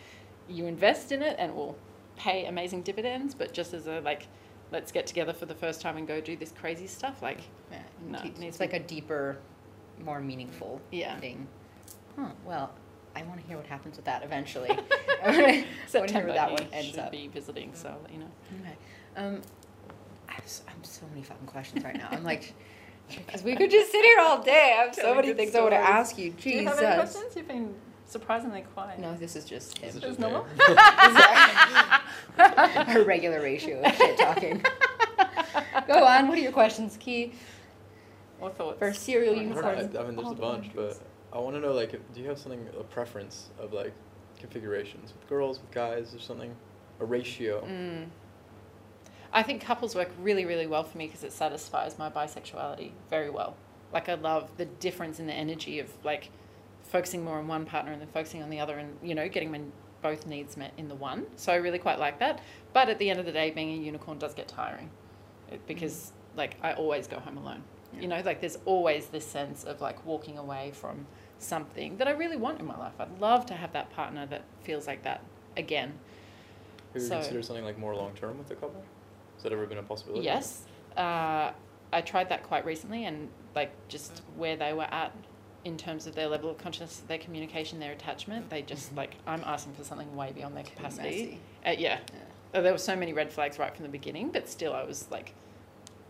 [0.49, 1.77] you invest in it and it will
[2.17, 4.27] pay amazing dividends, but just as a like,
[4.71, 7.39] let's get together for the first time and go do this crazy stuff, like,
[7.71, 7.79] Yeah,
[8.09, 9.37] No, it's- it's like a deeper,
[10.03, 11.19] more meaningful Yeah.
[11.19, 11.47] thing.
[12.15, 12.29] Huh.
[12.45, 12.71] Well,
[13.15, 14.69] I want to hear what happens with that eventually.
[15.23, 17.11] I want to hear where that one ends should up.
[17.11, 18.31] be visiting, so let you know.
[18.61, 18.75] Okay.
[19.15, 19.41] Um,
[20.35, 22.09] I have, so, I have so many fucking questions right now.
[22.11, 22.53] I'm like,
[23.07, 24.75] because we could just sit here all day.
[24.77, 26.31] I have so many good things I want to ask you.
[26.31, 26.43] Jesus.
[26.43, 27.35] Do you have any questions?
[27.35, 27.73] You've been
[28.05, 28.99] surprisingly quiet.
[28.99, 29.87] No, this is just him.
[29.87, 30.33] This Is it There's no me?
[30.33, 30.45] more?
[32.37, 34.61] Our regular ratio of shit talking.
[35.87, 36.27] Go on.
[36.27, 37.33] What are your questions, Key?
[38.41, 38.79] or thoughts?
[38.79, 39.65] For cereal I don't.
[39.65, 40.99] I, I mean, there's all a bunch, but.
[41.33, 43.93] I want to know like, do you have something a preference of like
[44.39, 46.55] configurations with girls, with guys, or something,
[47.01, 47.65] a ratio?
[47.65, 48.05] Mm.
[49.35, 53.29] I think couples work really, really well for me because it satisfies my bisexuality very
[53.29, 53.57] well.
[53.91, 56.29] Like I love the difference in the energy of like
[56.83, 59.51] focusing more on one partner and then focusing on the other, and you know, getting
[59.51, 59.59] my
[60.01, 61.25] both needs met in the one.
[61.35, 62.41] So I really quite like that.
[62.71, 64.89] But at the end of the day, being a unicorn does get tiring,
[65.49, 65.63] it, mm-hmm.
[65.67, 67.61] because like I always go home alone.
[67.99, 71.07] You know, like there's always this sense of like walking away from
[71.39, 72.93] something that I really want in my life.
[72.99, 75.23] I'd love to have that partner that feels like that
[75.57, 75.93] again.
[76.93, 78.83] Have you So- considered something like more long term with the couple?
[79.45, 80.25] Has that ever been a possibility?
[80.25, 80.63] Yes,
[80.97, 81.51] uh,
[81.93, 85.11] I tried that quite recently, and like just where they were at
[85.63, 89.43] in terms of their level of consciousness, their communication, their attachment, they just like I'm
[89.45, 91.39] asking for something way beyond their capacity.
[91.63, 91.99] Uh, yeah.
[92.55, 95.05] Uh, there were so many red flags right from the beginning, but still I was
[95.11, 95.35] like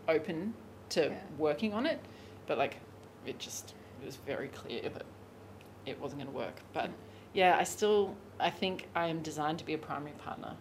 [0.08, 0.54] open
[0.90, 1.18] to Yeah.
[1.36, 2.00] working on it,
[2.46, 2.78] but like
[3.26, 5.04] it just it was very clear that
[5.84, 6.54] it wasn't going to work.
[6.72, 6.88] But
[7.34, 10.56] yeah, I still I think I am designed to be a primary partner.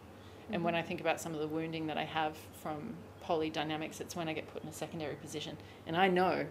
[0.51, 0.79] And when mm-hmm.
[0.79, 4.27] I think about some of the wounding that I have from poly dynamics, it's when
[4.27, 5.57] I get put in a secondary position.
[5.87, 6.45] And I know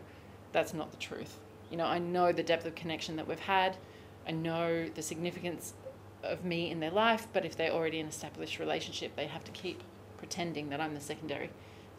[0.52, 1.38] that's not the truth.
[1.70, 3.76] You know, I know the depth of connection that we've had.
[4.26, 5.74] I know the significance
[6.22, 9.44] of me in their life, but if they're already in an established relationship, they have
[9.44, 9.82] to keep
[10.16, 11.50] pretending that I'm the secondary.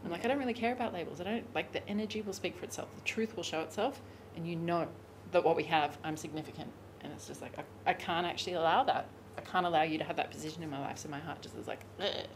[0.03, 1.19] I'm like, I don't really care about labels.
[1.19, 2.89] I don't like the energy will speak for itself.
[2.95, 4.01] The truth will show itself,
[4.35, 4.87] and you know
[5.31, 6.69] that what we have, I'm significant.
[7.01, 9.07] And it's just like I, I can't actually allow that.
[9.37, 10.97] I can't allow you to have that position in my life.
[10.97, 12.27] So my heart just is like, "Ugh."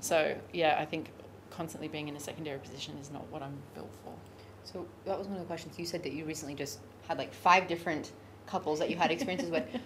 [0.00, 1.10] so yeah, I think
[1.50, 4.12] constantly being in a secondary position is not what I'm built for.
[4.64, 5.78] So that was one of the questions.
[5.78, 8.12] You said that you recently just had like five different
[8.46, 9.64] couples that you had experiences with.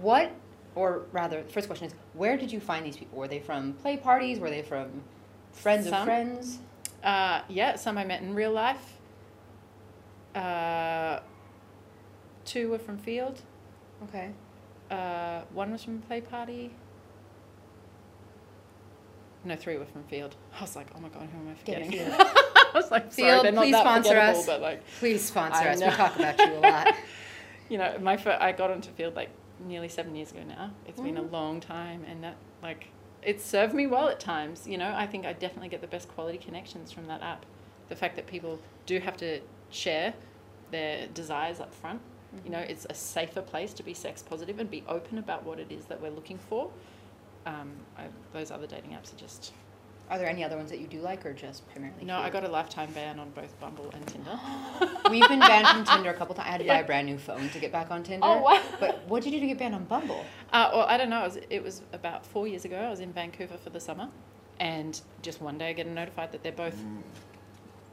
[0.00, 0.30] What,
[0.76, 3.18] or rather, the first question is, where did you find these people?
[3.18, 4.38] Were they from play parties?
[4.38, 5.02] Were they from
[5.50, 6.60] friends of friends?
[7.02, 8.98] Uh, yeah, some I met in real life.
[10.36, 11.18] Uh,
[12.44, 13.38] two were from Feeld.
[14.04, 14.30] Okay.
[14.92, 16.70] Uh, one was from play party.
[19.44, 20.32] No, three were from Feeld.
[20.58, 21.90] I was like, oh my god, who am I forgetting?
[21.92, 22.14] Feeld.
[22.18, 24.46] I was like, sorry, Feeld, not please sponsor us.
[24.46, 25.80] But like, Please sponsor us.
[25.80, 26.94] We talk about you a lot.
[27.68, 29.30] you know, my fir- I got onto Feeld like
[29.66, 30.70] nearly seven years ago now.
[30.86, 31.32] It's been a Mhm.
[31.32, 32.88] long time, and that like
[33.22, 34.66] it served me well at times.
[34.66, 37.44] You know, I think I definitely get the best quality connections from that app.
[37.88, 39.40] The fact that people do have to
[39.70, 40.14] share
[40.70, 42.00] their desires up front.
[42.44, 45.58] You know, it's a safer place to be sex positive and be open about what
[45.60, 46.70] it is that we're looking for.
[47.46, 49.52] Um, I, those other dating apps are just
[50.10, 52.04] Are there any other ones that you do like, or just primarily?
[52.04, 52.16] no.
[52.18, 54.38] I got a lifetime ban on both Bumble and Tinder.
[55.10, 56.48] We've been banned from Tinder a couple times.
[56.48, 58.24] I had to buy a brand new phone to get back on Tinder.
[58.26, 58.62] Oh wow!
[58.80, 60.24] But what did you do to get banned on Bumble?
[60.52, 61.22] Uh, well, I don't know.
[61.22, 62.76] It was, it was about four years ago.
[62.76, 64.08] I was in Vancouver for the summer,
[64.60, 66.76] and just one day I get notified that they're both.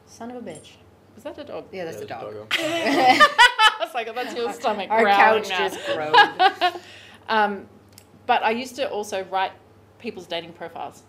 [0.06, 0.72] Son of a bitch.
[1.14, 1.66] Was that a dog?
[1.72, 2.48] Yeah, that's Yeah, the dog.
[2.50, 3.24] doggo.
[3.80, 5.68] I was like, that's your stomach Our growling couch now.
[5.68, 6.82] just groaned.
[7.28, 7.66] um,
[8.26, 9.52] but I used to also write
[9.98, 11.02] people's dating profiles.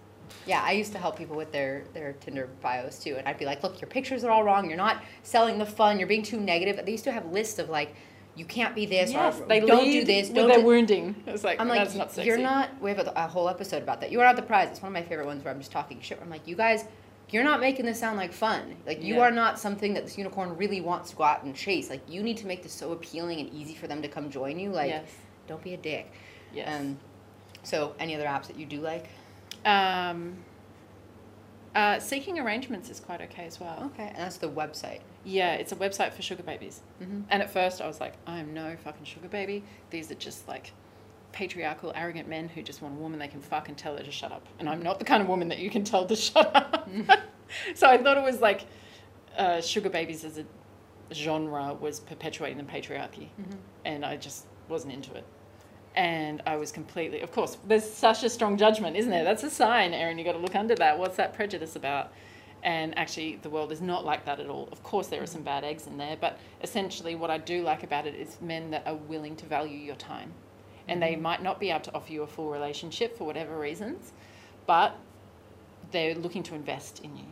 [0.46, 3.46] Yeah, I used to help people with their their Tinder bios too, and I'd be
[3.46, 4.70] like, "Look, your pictures are all wrong.
[4.70, 6.00] You're not selling the fun.
[6.00, 7.94] You're being too negative." They used to have lists of like,
[8.36, 9.12] "You can't be this.
[9.12, 10.30] yes, or, they don't do this.
[10.30, 11.22] Don't their do." wounding.
[11.28, 12.28] It's like I'm like, that's not sexy.
[12.28, 14.12] "You're not." We have a, a whole episode about that.
[14.12, 14.70] You are not the prize.
[14.70, 16.18] It's one of my favorite ones where I'm just talking shit.
[16.22, 16.86] I'm like, "You guys."
[17.32, 18.76] You're not making this sound like fun.
[18.86, 19.22] Like you Yeah.
[19.22, 21.90] are not something that this unicorn really wants to go out and chase.
[21.90, 24.60] Like you need to make this so appealing and easy for them to come join
[24.60, 24.70] you.
[24.72, 25.10] Like yes,
[25.48, 26.12] don't be a dick.
[26.54, 26.68] yes.
[26.82, 27.00] Um,
[27.64, 29.08] so any other apps that you do like?
[29.66, 30.38] um,
[31.74, 33.92] uh, seeking arrangements is quite okay as well.
[33.94, 35.00] Okay, and that's the website.
[35.24, 36.82] Yeah, it's a website for sugar babies.
[37.02, 37.22] Mm-hmm.
[37.30, 39.64] And at first I was like, I am no fucking sugar baby.
[39.90, 40.74] These are just like
[41.32, 44.12] patriarchal, arrogant men who just want a woman they can fuck and tell her to
[44.12, 44.46] shut up.
[44.60, 46.90] And I'm not the kind of woman that you can tell to shut up.
[47.76, 48.66] so I thought it was like
[49.38, 50.46] uh, sugar babies as a
[51.14, 53.30] genre was perpetuating the patriarchy.
[53.40, 53.58] Mm-hmm.
[53.86, 55.26] And I just wasn't into it.
[55.96, 59.26] And I was completely, of course, there's such a strong judgment, isn't there?
[59.26, 60.18] That's a sign, Erin.
[60.18, 60.98] You've got to look under that.
[60.98, 62.14] What's that prejudice about?
[62.64, 64.70] And actually, the world is not like that at all.
[64.72, 67.84] Of course, there are some bad eggs in there, but essentially, what I do like
[67.84, 70.32] about it is men that are willing to value your time.
[70.92, 74.12] And they might not be able to offer you a full relationship for whatever reasons,
[74.68, 74.96] but
[75.92, 77.24] they're looking to invest in you.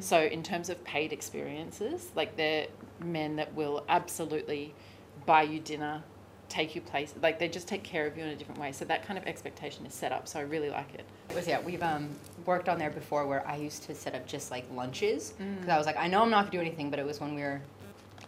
[0.00, 2.68] So, in terms of paid experiences, like they're
[3.04, 4.72] men that will absolutely
[5.26, 6.04] buy you dinner,
[6.48, 8.70] take you places, like they just take care of you in a different way.
[8.70, 10.28] So, that kind of expectation is set up.
[10.28, 11.04] So, I really like it.
[11.30, 11.60] It was yeah.
[11.60, 12.08] We've um,
[12.46, 15.56] worked on there before where I used to set up just like lunches Mm.
[15.56, 17.34] because I was like, I know I'm not gonna do anything, but it was when
[17.34, 17.60] we were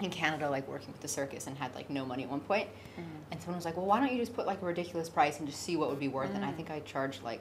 [0.00, 2.68] in Canada, like working with the circus and had like no money at one point.
[3.30, 5.48] And someone was like, well, why don't you just put like a ridiculous price and
[5.48, 6.36] just see what would be worth it?
[6.36, 6.56] And I Mm.
[6.56, 7.40] think I charged like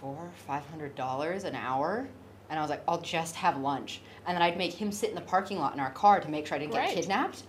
[0.00, 2.06] four, five hundred dollars an hour.
[2.50, 4.02] and I was like, I'll just have lunch.
[4.26, 6.46] And then I'd make him sit in the parking lot in our car to make
[6.46, 6.88] sure I didn't Great.
[6.88, 7.42] get kidnapped.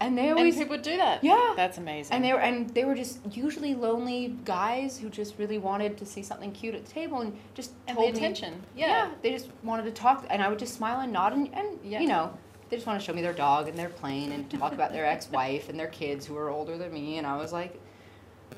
[0.00, 1.22] And they And always people would do that.
[1.22, 1.52] Yeah.
[1.56, 2.12] That's amazing.
[2.16, 6.04] and they were and they were just usually lonely guys who just really wanted to
[6.04, 8.60] see something cute at the table and just and told the me- attention.
[8.76, 8.86] yeah.
[8.86, 9.10] Yeah.
[9.22, 12.00] they just wanted to talk, and I would just smile and nod, and, and Yeah.
[12.00, 12.36] you know,
[12.74, 15.06] they just want to show me their dog and their plane and talk about their
[15.06, 17.80] ex-wife and their kids who are older than me, and I was like,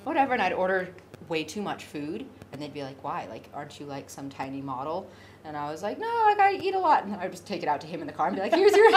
[0.04, 0.88] whatever, and I'd order
[1.28, 3.26] way too much food, and they'd be like, why?
[3.28, 5.06] Like, aren't you like some tiny model?
[5.44, 7.68] And I was like, no, like I eat a lot, and I'd just take it
[7.68, 8.90] out to him in the car and be like, here's your,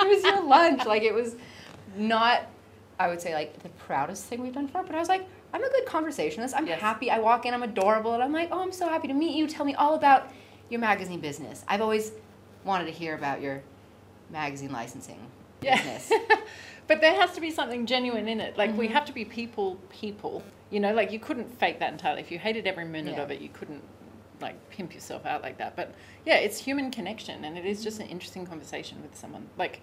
[0.00, 0.84] here's your lunch.
[0.84, 1.36] Like it was
[1.96, 2.48] not,
[2.98, 5.26] I would say like the proudest thing we've done for, but I was like.
[5.52, 6.54] I'm a good conversationalist.
[6.56, 6.80] I'm Yes.
[6.80, 7.10] happy.
[7.10, 9.48] I walk in, I'm adorable, and I'm like, oh, I'm so happy to meet you.
[9.48, 10.30] Tell me all about
[10.68, 11.64] your magazine business.
[11.66, 12.12] I've always
[12.62, 13.60] wanted to hear about your
[14.30, 15.18] magazine licensing
[15.60, 16.10] business.
[16.86, 18.56] but there has to be something genuine in it.
[18.56, 18.92] Like we Mhm.
[18.92, 20.42] have to be people, people.
[20.70, 22.20] You know, like you couldn't fake that entirely.
[22.20, 23.22] If you hated every minute Yeah.
[23.22, 23.82] of it, you couldn't
[24.40, 25.76] like pimp yourself out like that.
[25.76, 29.48] But yeah, it's human connection, and it is just an interesting conversation with someone.
[29.58, 29.80] Like,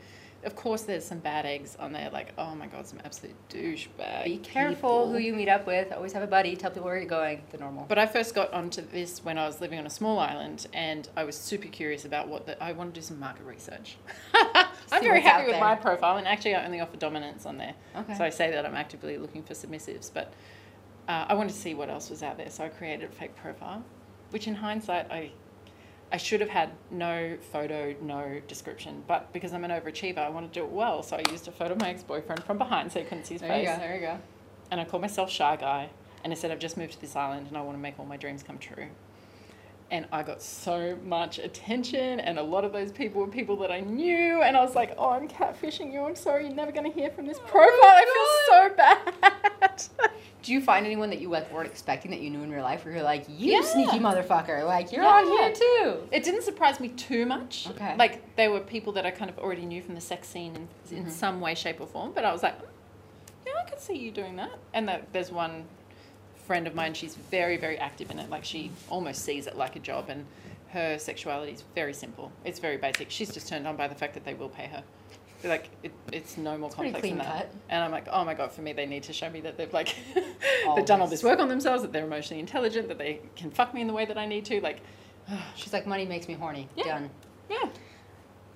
[0.47, 2.09] of course, there's some bad eggs on there.
[2.09, 4.23] Like, oh my god, some absolute douchebag.
[4.23, 5.11] Be careful people.
[5.11, 5.91] who you meet up with.
[5.91, 6.55] Always have a buddy.
[6.55, 7.41] Tell people where you're going.
[7.51, 7.85] The normal.
[7.87, 11.07] But I first got onto this when I was living on a small island, and
[11.17, 13.97] I was super curious about what the, I want to do some market research.
[14.33, 15.59] I'm very happy with there.
[15.59, 17.73] my profile, and actually, I only offer dominance on there.
[17.97, 18.15] Okay.
[18.15, 20.33] So I say that I'm actively looking for submissives, but
[21.09, 23.35] uh, I wanted to see what else was out there, so I created a fake
[23.35, 23.83] profile,
[24.29, 25.31] which in hindsight I.
[26.11, 30.51] I should have had no photo, no description, but because I'm an overachiever, I want
[30.51, 31.03] to do it well.
[31.03, 33.41] So I used a photo of my ex-boyfriend from behind, so you couldn't see his
[33.41, 33.79] there face you go.
[33.79, 34.17] There you go.
[34.71, 35.89] and I called myself Shy Guy.
[36.23, 38.05] And I said, I've just moved to this island and I want to make all
[38.05, 38.87] my dreams come true.
[39.91, 43.71] And I got so much attention, and a lot of those people were people that
[43.71, 44.41] I knew.
[44.41, 46.01] And I was like, Oh, I'm catfishing you.
[46.03, 47.69] I'm sorry, you're never going to hear from this oh profile.
[47.83, 48.75] I feel so
[50.01, 50.11] bad.
[50.43, 52.85] Do you find anyone that you like weren't expecting that you knew in real life,
[52.85, 53.61] where you're like, you Yeah.
[53.61, 55.37] sneaky motherfucker, like you're on Yeah.
[55.47, 56.07] here too?
[56.11, 57.67] It didn't surprise me too much.
[57.71, 57.95] Okay.
[57.97, 60.97] Like, they were people that I kind of already knew from the sex scene in,
[60.97, 61.11] in Mhm.
[61.11, 62.11] some way, shape, or form.
[62.13, 62.55] But I was like,
[63.45, 64.51] Yeah, I could see you doing that.
[64.73, 65.65] And that there's one
[66.45, 68.29] friend of mine, she's very, very active in it.
[68.29, 70.25] Like she almost sees it like a job, and
[70.69, 72.31] her sexuality is very simple.
[72.43, 73.09] It's very basic.
[73.09, 74.83] She's just turned on by the fact that they will pay her.
[75.41, 77.51] They're like it, it's no more pretty complex than that.
[77.51, 77.51] cut.
[77.69, 79.71] And I'm like, oh my god, for me, they need to show me that they've
[79.71, 79.95] like
[80.65, 81.23] oh, they've done all this.
[81.23, 84.05] work on themselves, that they're emotionally intelligent, that they can fuck me in the way
[84.05, 84.59] that I need to.
[84.61, 84.81] Like,
[85.55, 86.69] She's like, money makes me horny.
[86.75, 86.85] Yeah.
[86.85, 87.09] Done.
[87.49, 87.69] yeah,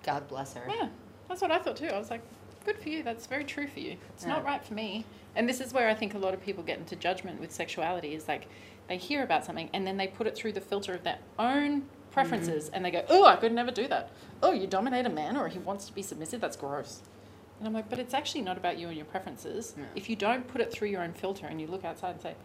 [0.04, 0.64] God bless her.
[0.68, 0.90] yeah,
[1.28, 1.88] that's what I thought too.
[1.88, 2.22] I was like,
[2.66, 3.04] good for you.
[3.04, 3.98] That's very true for you.
[4.16, 5.06] It's not right for me.
[5.36, 8.14] And this is where I think a lot of people get into judgment with sexuality
[8.14, 8.48] is like
[8.88, 11.84] they hear about something and then they put it through the filter of their own
[12.12, 14.12] preferences and they go, oh, I could never do that.
[14.44, 16.42] Oh, you dominate a man or he wants to be submissive.
[16.42, 17.02] That's gross.
[17.60, 19.76] And I'm like, but it's actually not about you and your preferences.
[19.78, 19.86] Yeah.
[19.96, 22.36] If you don't put it through your own filter and you look outside and say,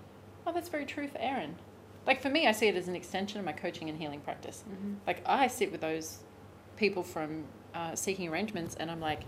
[0.47, 1.57] oh, that's very true for Erin.
[2.07, 4.63] Like for me, I see it as an extension of my coaching and healing practice.
[4.71, 4.95] Mm-hmm.
[5.07, 6.19] Like I sit with those
[6.77, 7.45] people from
[7.75, 9.23] uh, seeking arrangements and I'm like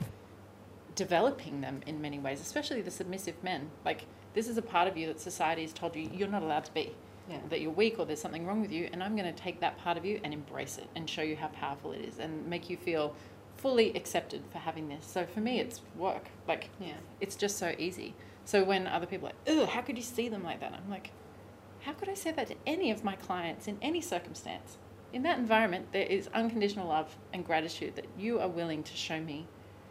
[0.94, 3.70] developing them in many ways, especially the submissive men.
[3.84, 6.64] Like this is a part of you that society has told you you're not allowed
[6.66, 6.94] to be.
[7.28, 7.38] Yeah.
[7.50, 9.76] That you're weak or there's something wrong with you, and I'm going to take that
[9.78, 12.70] part of you and embrace it and show you how powerful it is and make
[12.70, 13.14] you feel
[13.56, 15.04] fully accepted for having this.
[15.04, 16.28] So for me, it's work.
[16.46, 16.94] Like Yeah.
[17.20, 18.14] it's just so easy.
[18.44, 20.72] So when other people are like, ugh, how could you see them like that?
[20.72, 21.10] I'm like,
[21.82, 24.78] how could I say that to any of my clients in any circumstance?
[25.12, 29.20] In that environment, there is unconditional love and gratitude that you are willing to show
[29.20, 29.46] me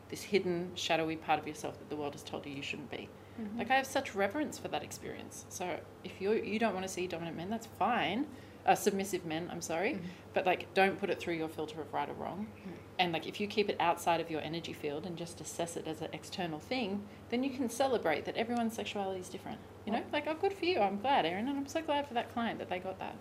[0.09, 3.09] this hidden, shadowy part of yourself that the world has told you you shouldn't be.
[3.39, 3.59] Mm-hmm.
[3.59, 5.45] Like I have such reverence for that experience.
[5.49, 8.27] So if you you don't want to see dominant men, that's fine.
[8.65, 10.05] Uh, submissive men, I'm sorry, mm-hmm.
[10.33, 12.47] but like don't put it through your filter of right or wrong.
[12.59, 12.71] Mm-hmm.
[12.99, 15.87] And like if you keep it outside of your energy field and just assess it
[15.87, 19.59] as an external thing, then you can celebrate that everyone's sexuality is different.
[19.85, 20.79] You know, like oh, good for you.
[20.79, 23.15] I'm glad, Erin, and I'm so glad for that client that they got that.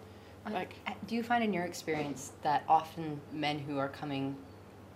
[0.53, 0.75] Like
[1.07, 4.37] Do you find in your experience that often men who are coming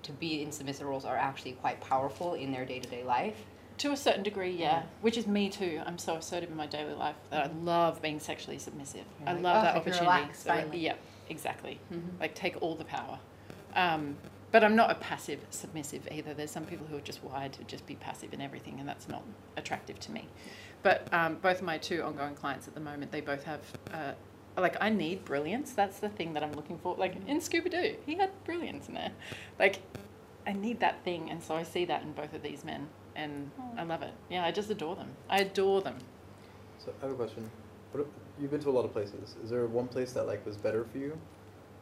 [0.03, 3.45] to be in submissive roles are actually quite powerful in their day to day life?
[3.81, 4.83] To a certain degree, yeah.
[5.01, 5.81] Which is me too.
[5.87, 9.05] I'm so assertive in my daily life that I love being sexually submissive.
[9.21, 10.05] You're I like, love "Oh, that opportunity.
[10.05, 10.95] relax So, yeah,
[11.31, 11.81] exactly.
[11.91, 12.21] Mhm.
[12.21, 13.19] Like take all the power.
[13.75, 14.19] Um,
[14.53, 16.35] but I'm not a passive submissive either.
[16.35, 19.09] There's some people who are just wired to just be passive in everything, and that's
[19.09, 19.23] not
[19.57, 20.29] attractive to me.
[20.83, 23.61] But um, both of my two ongoing clients at the moment, they both have.
[23.95, 24.13] Uh,
[24.59, 25.73] like I need brilliance.
[25.73, 26.97] That's the thing that I'm looking for.
[26.97, 29.13] Like in Scooby Doo, he had brilliance in there.
[29.59, 29.81] Like
[30.47, 32.89] I need that thing, and so I see that in both of these men,
[33.21, 34.13] and I love it.
[34.29, 35.09] Yeah, I just adore them.
[35.29, 35.97] I adore them.
[36.79, 37.51] So I have a question.
[37.93, 38.07] What, if-
[38.41, 39.37] you've been to a lot of places.
[39.45, 41.19] Is there one place that like was better for you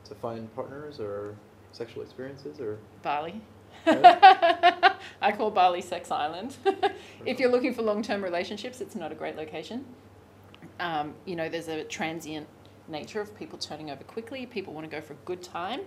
[0.04, 1.36] to find partners or
[1.72, 2.78] sexual experiences or?
[3.02, 3.40] Bali.
[3.86, 4.00] Right.
[5.22, 6.56] I call Bali Sex Island.
[7.26, 9.84] if you're looking for long term relationships, it's not a great location.
[10.80, 12.46] Um, you know, there's a transient
[12.88, 14.46] nature of people turning over quickly.
[14.46, 15.82] People want to go for a good time.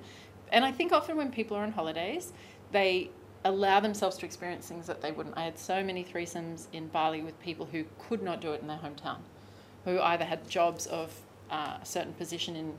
[0.52, 2.34] And I think often when people are on holidays,
[2.72, 3.10] they
[3.44, 5.38] allow themselves to experience things that they wouldn't.
[5.38, 8.68] I had so many threesomes in Bali with people who could not do it in
[8.68, 9.18] their hometown,
[9.86, 11.12] who either had jobs of
[11.50, 12.74] uh, a certain position in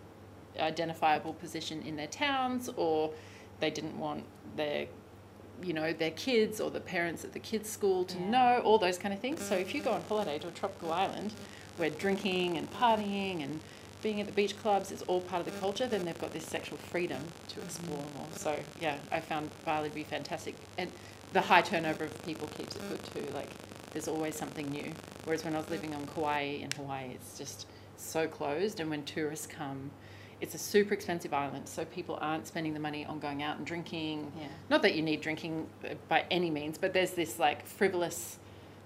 [0.59, 3.11] identifiable position in their towns or
[3.61, 4.23] they didn't want
[4.57, 4.87] their
[5.63, 8.31] you know their kids or the parents at the kids school to Yeah.
[8.31, 10.93] know all those kind of things so if you go on holiday to a tropical
[10.93, 11.33] island
[11.79, 13.61] where drinking and partying and
[14.03, 15.61] being at the beach clubs is all part of the mm.
[15.61, 17.65] culture then they've got this sexual freedom to mm.
[17.65, 18.27] explore more.
[18.33, 20.55] So yeah i found bali to be fantastic.
[20.79, 20.91] And
[21.33, 23.27] the high turnover of people keeps it good mm.
[23.27, 23.49] too like
[23.93, 24.93] there's always something new.
[25.25, 29.05] Whereas when i was living on kauai in hawaii it's just so closed and when
[29.05, 29.91] tourists come
[30.41, 33.67] it's a super expensive island so people aren't spending the money on going out and
[33.67, 34.33] drinking.
[34.39, 34.49] Yeah.
[34.69, 35.69] not that you need drinking
[36.09, 37.67] by any means but there's this like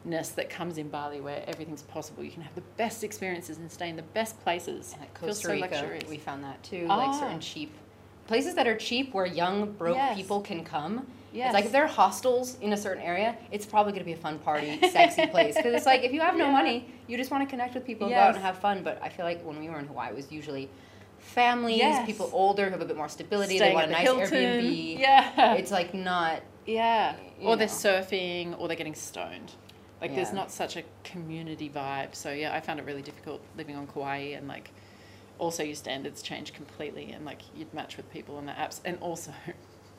[0.07, 3.70] frivolousness that comes in bali where everything's possible you can have the best experiences and
[3.70, 6.09] stay in the best places And at Feels Costa so Rica, luxurious.
[6.09, 6.86] we found that too.
[6.88, 6.96] Ah.
[6.96, 7.72] Like certain cheap
[8.26, 10.16] places that are cheap where young broke Yes.
[10.16, 11.07] people can come.
[11.32, 11.46] Yes.
[11.48, 14.14] It's like if there are hostels in a certain area, it's probably going to be
[14.14, 15.54] a fun party, sexy place.
[15.54, 16.52] Because it's like if you have no Yeah.
[16.52, 18.82] money, you just want to connect with people, and go out and have fun.
[18.82, 20.68] But I feel like when we were in Hawaii, it was usually
[21.18, 22.07] families, Yes.
[22.07, 23.57] people older who have a bit more stability.
[23.59, 24.32] Staying they want a nice Hilton.
[24.32, 24.98] Airbnb.
[24.98, 26.40] yeah It's like not.
[26.64, 27.14] Yeah.
[27.42, 29.52] Or they're surfing or they're getting stoned.
[30.01, 32.14] Like there's not such a community vibe.
[32.14, 34.70] So yeah, I found it really difficult living on Kauai and like
[35.38, 38.99] also your standards change completely and like you'd match with people on the apps and
[39.01, 39.32] also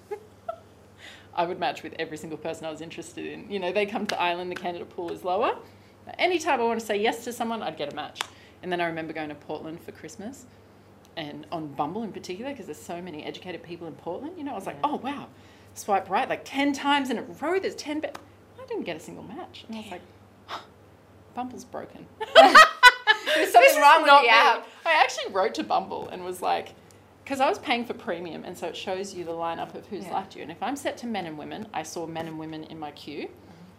[1.36, 3.50] I would match with every single person I was interested in.
[3.52, 5.56] You know, they come to Ireland, the candidate pool is lower.
[6.18, 8.22] Anytime I want to say yes to someone, I'd get a match.
[8.64, 10.46] And then I remember going to Portland for Christmas
[11.16, 14.52] and on Bumble in particular, because there's so many educated people in Portland, you know,
[14.52, 15.28] I was like, oh wow,
[15.74, 18.20] swipe right like 10 times in a row, there's 10, but I
[18.68, 19.66] didn't get a single match.
[19.68, 20.02] And I was like,
[21.34, 22.06] Bumble's broken.
[22.36, 24.34] There's something This is wrong with not the me.
[24.34, 24.68] app.
[24.86, 26.74] I actually wrote to Bumble and was like,
[27.24, 30.06] because I was paying for premium, and so it shows you the lineup of who's
[30.06, 30.14] Yeah.
[30.14, 30.42] liked you.
[30.44, 32.92] And if I'm set to men and women, I saw men and women in my
[32.92, 33.24] queue.
[33.28, 33.32] Mm-hmm.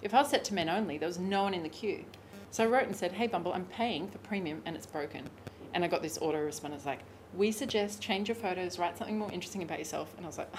[0.03, 2.05] If I was set to men only, there was no one in the queue.
[2.51, 5.29] So I wrote and said, "Hey Bumble, I'm paying for premium and it's broken."
[5.75, 7.01] And I got this auto response it's like,
[7.35, 10.53] "We suggest change your photos, write something more interesting about yourself." And I was like,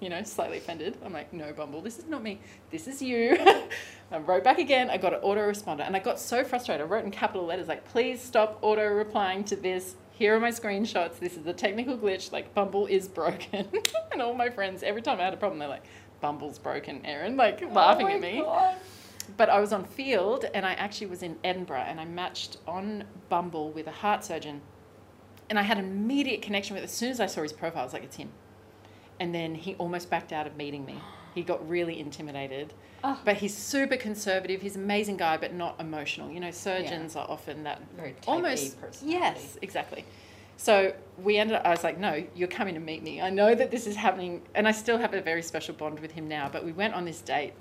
[0.00, 0.96] you know, slightly offended.
[1.04, 2.40] I'm like, "No, Bumble, this is not me.
[2.70, 3.36] This is you."
[4.10, 4.90] I wrote back again.
[4.90, 6.84] I got an auto responder, and I got so frustrated.
[6.84, 9.96] I wrote in capital letters like, "Please stop auto replying to this.
[10.12, 11.18] Here are my screenshots.
[11.18, 12.32] This is a technical glitch.
[12.32, 13.68] Like, Bumble is broken."
[14.12, 15.84] and all my friends, every time I had a problem, they're like,
[16.20, 18.42] "Bumble's broken, Erin," like oh laughing at me
[19.36, 23.04] but I was on Feeld and I actually was in Edinburgh and I matched on
[23.28, 24.60] Bumble with a heart surgeon.
[25.48, 27.84] And I had an immediate connection with As soon as I saw his profile, I
[27.84, 28.30] was like, it's him.
[29.18, 31.00] And then he almost backed out of meeting me.
[31.34, 32.72] He got really intimidated.
[33.04, 33.18] Oh.
[33.24, 34.62] But he's super conservative.
[34.62, 36.30] He's an amazing guy, but not emotional.
[36.30, 40.04] You know, surgeons are often that Very almost yes exactly
[40.56, 40.92] so
[41.22, 43.70] we ended up i was like no you're coming to meet me i know that
[43.70, 46.64] this is happening and i still have a very special bond with him now but
[46.64, 47.52] we went on this date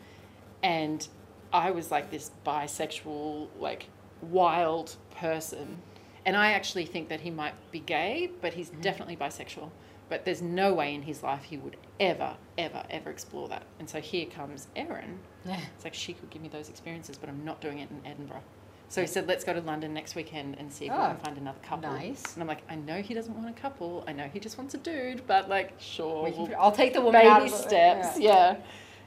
[0.63, 1.07] and
[1.51, 3.87] i was like this bisexual like
[4.21, 5.77] wild person
[6.25, 9.69] and i actually think that he might be gay but he's definitely bisexual
[10.09, 13.89] but there's no way in his life he would ever ever ever explore that and
[13.89, 15.59] so here comes erin Yeah.
[15.75, 18.43] it's like she could give me those experiences, but I'm not doing it in Edinburgh.
[18.87, 21.17] So he said, let's go to London next weekend and see if we Oh, can
[21.19, 21.91] ah, find another couple.
[21.91, 22.33] nice.
[22.33, 24.03] And I'm like, I know he doesn't want a couple.
[24.07, 26.23] I know he just wants a dude, but like, sure.
[26.23, 28.19] We we'll- I'll take the woman out baby the- steps.
[28.19, 28.51] yeah.
[28.53, 28.55] Yeah.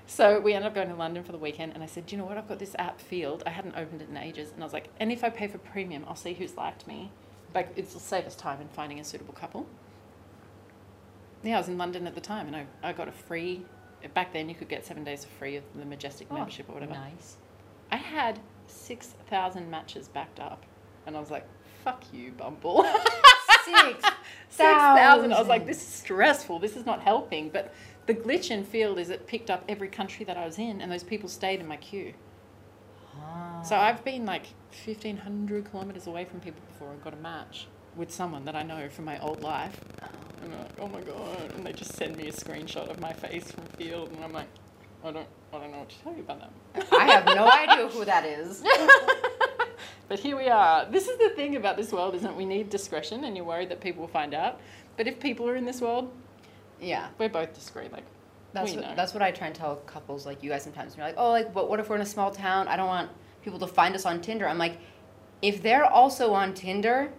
[0.07, 2.21] So we ended up going to London for the weekend, and I said, Do you
[2.21, 2.37] know what?
[2.39, 3.43] I've got this app Feeld.
[3.47, 5.59] I hadn't opened it in ages, and I was like, and if I pay for
[5.59, 7.13] premium, I'll see who's liked me.
[7.55, 9.67] Like, it'll save us time in finding a suitable couple.
[11.43, 13.65] Yeah, I was in London at the time, and I, I got a free.
[14.15, 16.73] Back then, you could get seven days for free of the Majestic Oh, membership or
[16.75, 16.95] whatever.
[16.95, 17.37] Nice.
[17.91, 20.65] I had 6,000 matches backed up.
[21.07, 21.47] And I was like,
[21.85, 22.85] fuck you, Bumble.
[23.65, 25.33] 6,000.
[25.33, 26.59] I was like, this is stressful.
[26.59, 27.49] This is not helping.
[27.51, 27.73] But
[28.07, 30.91] the glitch in Feeld is it picked up every country that I was in, and
[30.91, 32.15] those people stayed in my queue.
[33.21, 33.63] Ah.
[33.63, 34.47] So I've been like
[34.85, 37.69] 1,500 kilometers away from people before I got a match
[37.99, 39.79] with someone that I know from my old life.
[40.03, 40.07] Oh.
[40.45, 41.53] And I'm like, oh my God.
[41.57, 44.47] And they just send me a screenshot of my face from Feeld, and I'm like,
[45.05, 46.41] I don't, I don't know what to tell you about
[46.75, 46.87] that.
[46.93, 48.63] I have no idea who that is.
[50.09, 50.87] But here we are.
[50.87, 52.35] This is the thing about this world, isn't it?
[52.35, 54.59] We need discretion, and you're worried that people will find out.
[54.97, 56.11] But if people are in this world,
[56.81, 57.09] Yeah.
[57.19, 57.93] we're both discreet.
[57.93, 58.05] Like,
[58.55, 60.97] That's what, that's what I try and tell couples like you guys sometimes.
[60.97, 62.69] You're like, oh, like, but what if we're in a small town?
[62.69, 63.11] I don't want
[63.43, 64.49] people to find us on Tinder.
[64.49, 64.79] I'm like,
[65.43, 67.13] if they're also on Tinder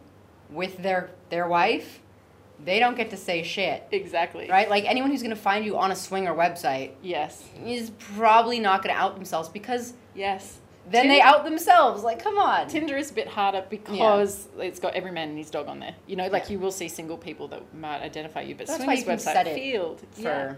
[0.51, 1.99] with their their wife,
[2.63, 4.49] they don't get to say shit, exactly.
[4.49, 4.69] right?
[4.69, 7.43] Like anyone who's gonna find you on a swinger website Yes.
[7.65, 10.57] is probably not gonna out themselves because Yes.
[10.89, 12.03] then they out themselves.
[12.03, 12.67] Like, come on.
[12.67, 15.95] Tinder is a bit harder because it's got every man and his dog on there.
[16.07, 16.53] You know, like Yeah.
[16.53, 19.17] you will see single people that might identify you, but That's why Swingers you can
[19.17, 20.21] website set it field for.
[20.21, 20.53] yeah.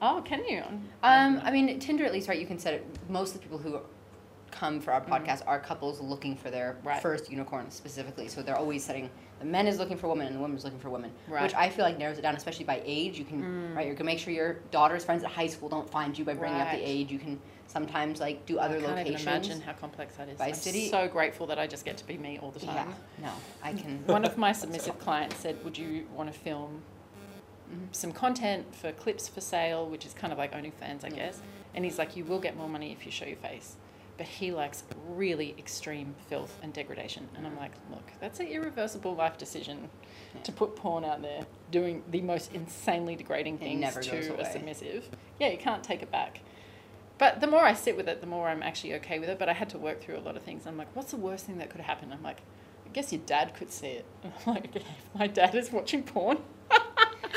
[0.00, 0.62] Oh, can you?
[1.02, 2.38] Um, I mean, Tinder at least, right?
[2.38, 2.86] You can set it.
[3.08, 3.78] Most of the people who
[4.50, 6.88] come for our podcast are couples looking for their Mm-hmm.
[6.88, 7.02] Right.
[7.02, 8.28] first unicorn specifically.
[8.28, 10.80] So they're always setting the men is looking for women and the woman is looking
[10.80, 11.40] for women, Right.
[11.40, 11.42] Mm.
[11.44, 13.18] which I feel like narrows it down, especially by age.
[13.18, 13.86] You can right.
[13.86, 16.60] You can make sure your daughter's friends at high school don't find you by bringing
[16.60, 17.12] up the age.
[17.12, 17.38] You can
[17.68, 19.20] sometimes like do other I can't locations.
[19.22, 20.38] even imagine how complex that is.
[20.38, 22.88] By I'm city- so grateful that I just get to be me all the time.
[23.20, 24.02] yeah, no, I can.
[24.06, 26.82] One of my submissive clients said, "Would you want to film
[27.92, 31.14] some content for clips for sale, which is kind of like OnlyFans, I Yeah.
[31.26, 31.40] guess?"
[31.74, 33.76] And he's like, "You will get more money if you show your face."
[34.18, 37.28] But he likes really extreme filth and degradation.
[37.36, 39.88] And I'm like, look, that's an irreversible life decision
[40.34, 40.42] Yeah.
[40.42, 44.40] to put porn out there doing the most insanely degrading things to away.
[44.42, 45.08] a submissive.
[45.38, 46.40] Yeah, you can't take it back.
[47.16, 49.38] But the more I sit with it, the more I'm actually okay with it.
[49.38, 50.66] But I had to work through a lot of things.
[50.66, 52.12] I'm like, what's the worst thing that could happen?
[52.12, 52.42] I'm like,
[52.86, 54.04] I guess your dad could see it.
[54.24, 54.82] And I'm like,
[55.18, 56.38] my dad is watching porn,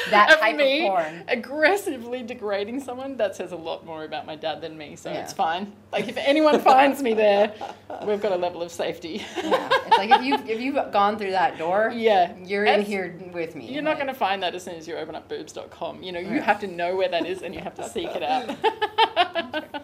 [0.09, 1.23] That of type of me porn.
[1.27, 4.95] aggressively degrading someone, that says a lot more about my dad than me.
[4.95, 5.19] So Yeah.
[5.23, 5.73] it's fine.
[5.91, 7.53] Like if anyone finds me there,
[8.05, 9.23] we've got a level of safety.
[9.43, 12.33] yeah, it's like if you if you've gone through that door, yeah.
[12.43, 13.71] you're in here with me.
[13.71, 16.01] You're not going to find that as soon as you open up boobs.com.
[16.03, 18.23] You know, you have to know where that is and you have to seek it
[18.23, 18.55] out.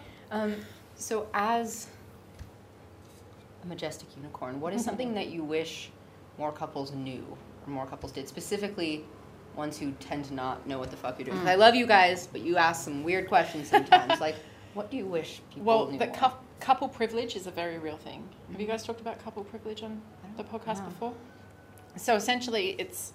[0.30, 0.56] Um,
[0.94, 1.86] so as
[3.64, 5.90] a majestic unicorn, what is something that you wish
[6.36, 7.24] more couples knew
[7.66, 8.28] or more couples did?
[8.28, 9.04] Specifically,
[9.58, 11.38] ones who tend to not know what the fuck you're doing.
[11.38, 14.20] 'Cause I love you guys, but you ask some weird questions sometimes.
[14.26, 14.36] like,
[14.74, 16.14] what do you wish people well, knew the more?
[16.14, 18.26] cou- couple privilege is a very real thing.
[18.52, 20.00] Have you guys talked about couple privilege on
[20.38, 20.88] the podcast know.
[20.88, 21.14] before?
[21.96, 23.12] So essentially, it's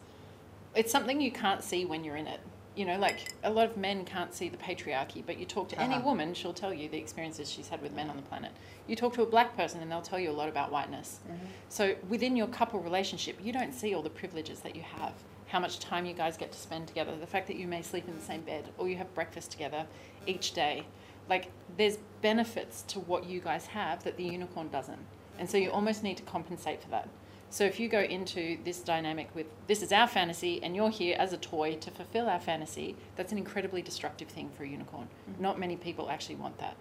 [0.75, 2.39] it's something you can't see when you're in it.
[2.75, 5.79] You know, like a lot of men can't see the patriarchy, but you talk to
[5.79, 6.05] any Uh-huh.
[6.09, 8.51] woman, she'll tell you the experiences she's had with men on the planet.
[8.87, 11.19] You talk to a black person, and they'll tell you a lot about whiteness.
[11.27, 11.45] Mm-hmm.
[11.69, 15.13] So within your couple relationship, you don't see all the privileges that you have.
[15.53, 18.07] How much time you guys get to spend together, the fact that you may sleep
[18.07, 19.85] in the same bed or you have breakfast together
[20.25, 20.84] each day.
[21.30, 24.97] Like there's benefits to what you guys have that the unicorn doesn't.
[25.38, 27.07] And so you almost need to compensate for that.
[27.51, 31.15] So if you go into this dynamic with this is our fantasy and you're here
[31.19, 35.07] as a toy to fulfill our fantasy, that's an incredibly destructive thing for a unicorn.
[35.30, 35.43] Mm-hmm.
[35.43, 36.75] Not many people actually want that.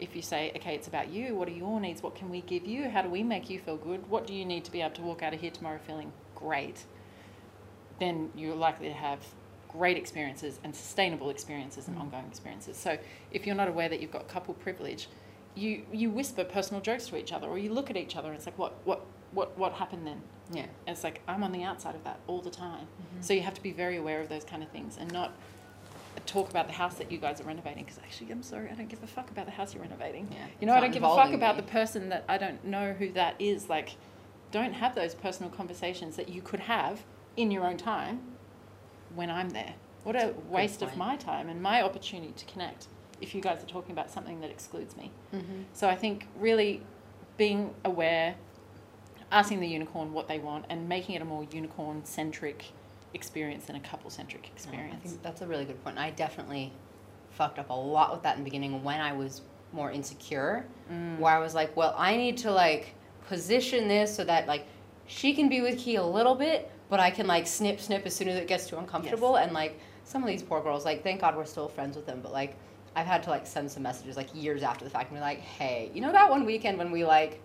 [0.00, 2.02] If you say, okay, it's about you, what are your needs?
[2.02, 2.88] What can we give you?
[2.88, 4.08] How do we make you feel good?
[4.08, 6.86] What do you need to be able to walk out of here tomorrow feeling great?
[8.00, 9.20] Then you're likely to have
[9.68, 12.76] great experiences and sustainable experiences and ongoing experiences.
[12.76, 12.96] So
[13.32, 15.08] if you're not aware that you've got couple privilege,
[15.54, 18.36] you you whisper personal jokes to each other or you look at each other and
[18.36, 20.20] it's like what what what what happened then?
[20.52, 20.62] Yeah.
[20.86, 22.86] And it's like I'm on the outside of that all the time.
[23.20, 25.32] So you have to be very aware of those kind of things and not
[26.26, 28.88] talk about the house that you guys are renovating because actually I'm sorry I don't
[28.88, 30.28] give a fuck about the house you're renovating.
[30.30, 32.64] Yeah, You know I don't give a fuck involving about the person that I don't
[32.64, 33.96] know who that is like
[34.52, 37.02] don't have those personal conversations that you could have
[37.36, 38.20] in your own time
[39.14, 39.74] when I'm there.
[40.04, 42.86] What a waste of my time and my opportunity to connect
[43.20, 45.10] if you guys are talking about something that excludes me.
[45.34, 45.62] Mm-hmm.
[45.72, 46.82] So I think really
[47.38, 48.34] being aware,
[49.32, 52.66] asking the unicorn what they want, and making it a more unicorn centric
[53.14, 55.02] experience than a couple centric I experience.
[55.02, 55.98] think that's a really good point.
[55.98, 56.72] I definitely
[57.30, 59.40] fucked up a lot with that in the beginning when I was
[59.72, 61.18] more insecure, Mm.
[61.18, 62.94] where I was like, well, I need to like
[63.28, 64.66] position this so that like
[65.06, 68.14] she can be with Key a little bit, but I can like snip snip as
[68.14, 69.36] soon as it gets too uncomfortable.
[69.36, 72.20] And like some of these poor girls, like thank God we're still friends with them,
[72.22, 72.56] but like
[72.96, 75.40] I've had to like send some messages like years after the fact and be like,
[75.40, 77.40] hey, you know that one weekend when we like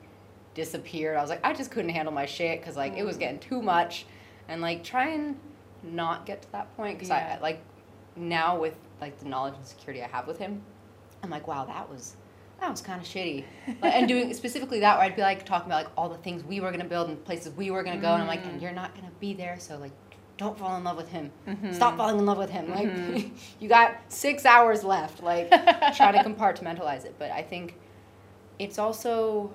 [0.53, 1.18] disappeared?
[1.18, 3.22] I was like, I just couldn't handle my shit because like it was mm.
[3.22, 4.06] getting too much,
[4.48, 5.38] and like try and
[5.84, 7.38] not get to that point because Yeah.
[7.38, 7.61] I like
[8.16, 10.61] now with like the knowledge and security I have with him,
[11.24, 12.16] I'm like, wow, that was
[12.60, 13.44] that was kind of shitty.
[13.81, 16.44] Like, and doing specifically that where I'd be like talking about like all the things
[16.44, 18.61] we were gonna build and places we were gonna go, and I'm like, and mm.
[18.61, 19.91] you're not gonna be there, so like.
[20.38, 21.34] Don't fall in love with him.
[21.49, 21.73] Mm-hmm.
[21.73, 22.69] Stop falling in love with him.
[22.69, 23.36] Like, mm-hmm.
[23.60, 25.22] you got six hours left.
[25.22, 25.49] Like,
[25.98, 27.15] try to compartmentalize it.
[27.19, 27.76] But I think
[28.57, 29.53] it's also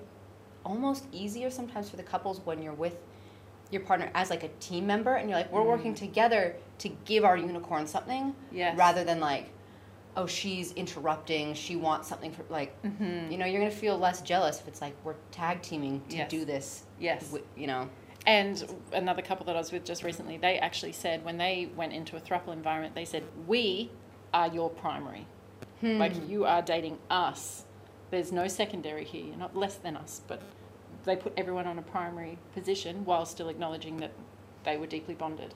[0.64, 2.96] almost easier sometimes for the couples when you're with
[3.70, 5.98] your partner as like a team member and you're like we're working mm.
[5.98, 8.76] together to give our unicorn something Yes.
[8.76, 9.50] rather than like
[10.16, 13.30] oh she's interrupting she wants something for like mm-hmm.
[13.30, 16.30] you know you're gonna feel less jealous if it's like we're tag teaming to Yes.
[16.30, 17.22] do this Yes.
[17.30, 17.88] wi- you know
[18.26, 21.92] And another couple that I was with just recently, they actually said when they went
[21.92, 23.90] into a thruple environment, they said, We
[24.32, 25.26] are your primary.
[25.82, 25.98] Hmm.
[25.98, 27.64] Like you are dating us.
[28.10, 29.26] There's no secondary here.
[29.26, 30.22] You're not less than us.
[30.26, 30.40] But
[31.04, 34.12] they put everyone on a primary position while still acknowledging that
[34.64, 35.52] they were deeply bonded.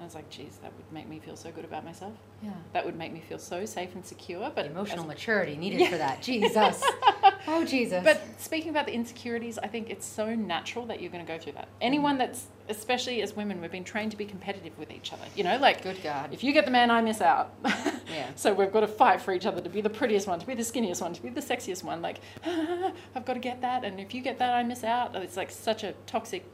[0.00, 2.14] And I was like, geez, that would make me feel so good about myself.
[2.42, 2.52] Yeah.
[2.72, 4.50] That would make me feel so safe and secure.
[4.54, 5.90] But Emotional as- maturity needed Yeah.
[5.90, 6.22] for that.
[6.22, 6.82] Jesus.
[7.46, 8.02] oh, Jesus.
[8.02, 11.38] But speaking about the insecurities, I think it's so natural that you're going to go
[11.38, 11.68] through that.
[11.82, 12.20] Anyone mm.
[12.20, 15.26] that's, especially as women, we've been trained to be competitive with each other.
[15.36, 16.32] You know, like Good God.
[16.32, 17.52] if you get the man, I miss out.
[17.62, 18.30] Yeah.
[18.36, 20.54] So we've got to fight for each other to be the prettiest one, to be
[20.54, 22.00] the skinniest one, to be the sexiest one.
[22.00, 25.14] Like, I've got to get that, and if you get that, I miss out.
[25.14, 26.44] It's like such a toxic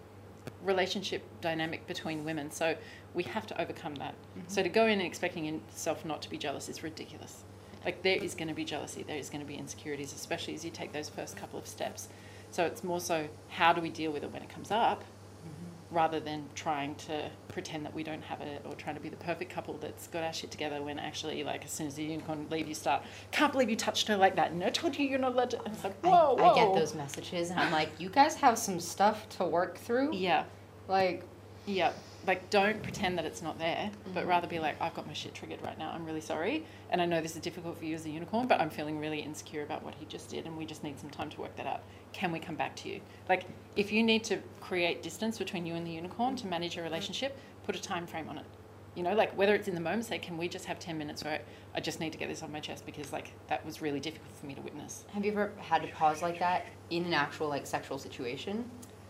[0.62, 2.50] relationship dynamic between women.
[2.50, 2.76] So
[3.16, 4.14] we have to overcome that.
[4.14, 4.42] Mm-hmm.
[4.46, 7.42] So to go in and expecting yourself not to be jealous is ridiculous.
[7.84, 10.64] Like there is going to be jealousy, there is going to be insecurities, especially as
[10.64, 12.08] you take those first couple of steps.
[12.50, 15.94] So it's more so how do we deal with it when it comes up, mm-hmm.
[15.94, 19.16] rather than trying to pretend that we don't have it or trying to be the
[19.16, 22.46] perfect couple that's got our shit together when actually like as soon as the unicorn
[22.50, 25.18] leave you start can't believe you touched her like that and I told you you're
[25.18, 26.50] not allowed to and it's like I, whoa, whoa.
[26.50, 30.14] I get those messages, and I'm like, you guys have some stuff to work through.
[30.14, 30.44] yeah
[30.88, 31.24] Like,
[31.66, 31.92] Yeah,
[32.26, 34.28] like don't pretend that it's not there, but mm-hmm.
[34.28, 35.92] rather be like, I've got my shit triggered right now.
[35.92, 38.60] I'm really sorry, and I know this is difficult for you as a unicorn, but
[38.60, 41.30] I'm feeling really insecure about what he just did, and we just need some time
[41.30, 41.82] to work that out.
[42.12, 43.00] Can we come back to you?
[43.28, 43.44] Like,
[43.76, 47.38] if you need to create distance between you and the unicorn to manage your relationship,
[47.64, 48.46] put a time frame on it.
[48.94, 51.22] You know, like whether it's in the moment, say, can we just have ten minutes
[51.22, 51.42] where
[51.74, 54.34] I just need to get this off my chest because like that was really difficult
[54.34, 55.04] for me to witness.
[55.12, 58.64] have you ever had to pause like that in an actual like sexual situation,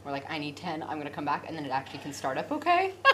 [0.06, 2.38] where like I need ten, I'm gonna come back, and then it actually can start
[2.38, 2.94] up okay?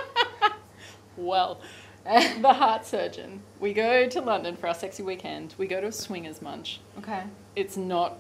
[1.16, 1.60] Well,
[2.04, 3.42] the heart surgeon.
[3.60, 5.54] We go to London for our sexy weekend.
[5.58, 6.80] We go to a swingers munch.
[6.98, 7.22] Okay.
[7.54, 8.16] it's not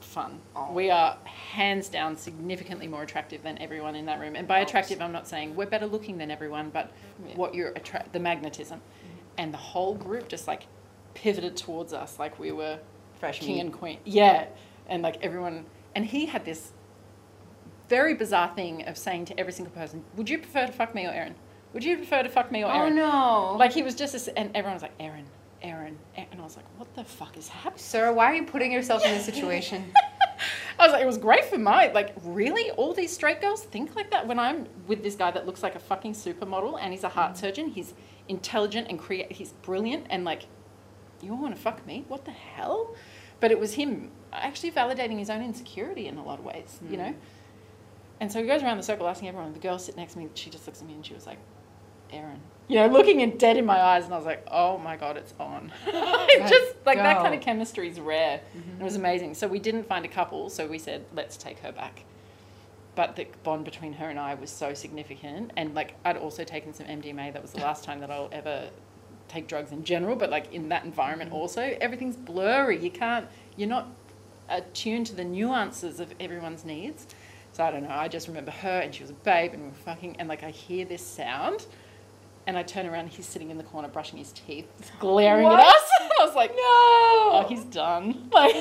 [0.00, 0.40] fun.
[0.54, 0.72] Oh.
[0.72, 4.36] We are hands down significantly more attractive than everyone in that room.
[4.36, 6.90] And by attractive, I'm not saying we're better looking than everyone, but
[7.26, 7.34] Yeah.
[7.36, 9.16] what you're attract the magnetism, mm-hmm.
[9.38, 10.66] and the whole group just like
[11.14, 12.78] pivoted towards us like we were
[13.20, 13.60] Fresh king meat.
[13.60, 13.98] and queen.
[14.04, 14.46] Yeah,
[14.88, 15.64] and like everyone,
[15.94, 16.72] and he had this
[17.90, 21.06] very bizarre thing of saying to every single person, "Would you prefer to fuck me
[21.06, 21.34] or Erin?
[21.74, 23.56] Would you prefer to fuck me or Erin?" Oh no.
[23.58, 25.26] Like he was just, this, and everyone was like, "Erin,
[25.60, 28.72] Erin," and I was like, "What the fuck is happening?" Sarah, why are you putting
[28.72, 29.92] yourself in this situation?
[30.78, 33.94] I was like, it was great for my like, really, all these straight girls think
[33.94, 37.04] like that when I'm with this guy that looks like a fucking supermodel and he's
[37.04, 37.36] a heart mm.
[37.36, 37.68] surgeon.
[37.68, 37.92] He's
[38.28, 39.30] intelligent and create.
[39.32, 40.46] He's brilliant and like,
[41.20, 42.04] you want to fuck me?
[42.08, 42.94] What the hell?
[43.40, 46.96] But it was him actually validating his own insecurity in a lot of ways, you
[46.96, 47.04] know.
[47.04, 47.16] Mm.
[48.20, 49.52] And so he goes around the circle asking everyone.
[49.52, 51.38] The girl sitting next to me, she just looks at me and she was like,
[52.12, 52.40] Erin.
[52.68, 55.16] You know, looking in dead in my eyes, and I was like, "Oh my god,
[55.16, 58.40] it's on!" it just like that kind of chemistry is rare.
[58.56, 58.80] Mm-hmm.
[58.80, 59.34] It was amazing.
[59.34, 62.04] So we didn't find a couple, so we said, let's take her back.
[62.94, 65.52] But the bond between her and I was so significant.
[65.56, 67.32] And like, I'd also taken some MDMA.
[67.32, 68.68] That was the last time that I'll ever
[69.26, 71.40] take drugs in general, but like in that environment mm-hmm.
[71.40, 72.78] also, everything's blurry.
[72.78, 73.26] You can't,
[73.56, 73.88] you're not
[74.48, 77.06] attuned to the nuances of everyone's needs.
[77.60, 77.90] So I don't know.
[77.90, 80.42] I just remember her and she was a babe and we were fucking, and like
[80.42, 81.66] I hear this sound.
[82.46, 84.66] And I turn around, he's sitting in the corner brushing his teeth,
[84.98, 85.60] glaring What?
[85.60, 85.90] at us.
[86.20, 86.56] I was like, no.
[86.62, 88.30] oh, he's done.
[88.32, 88.54] Like,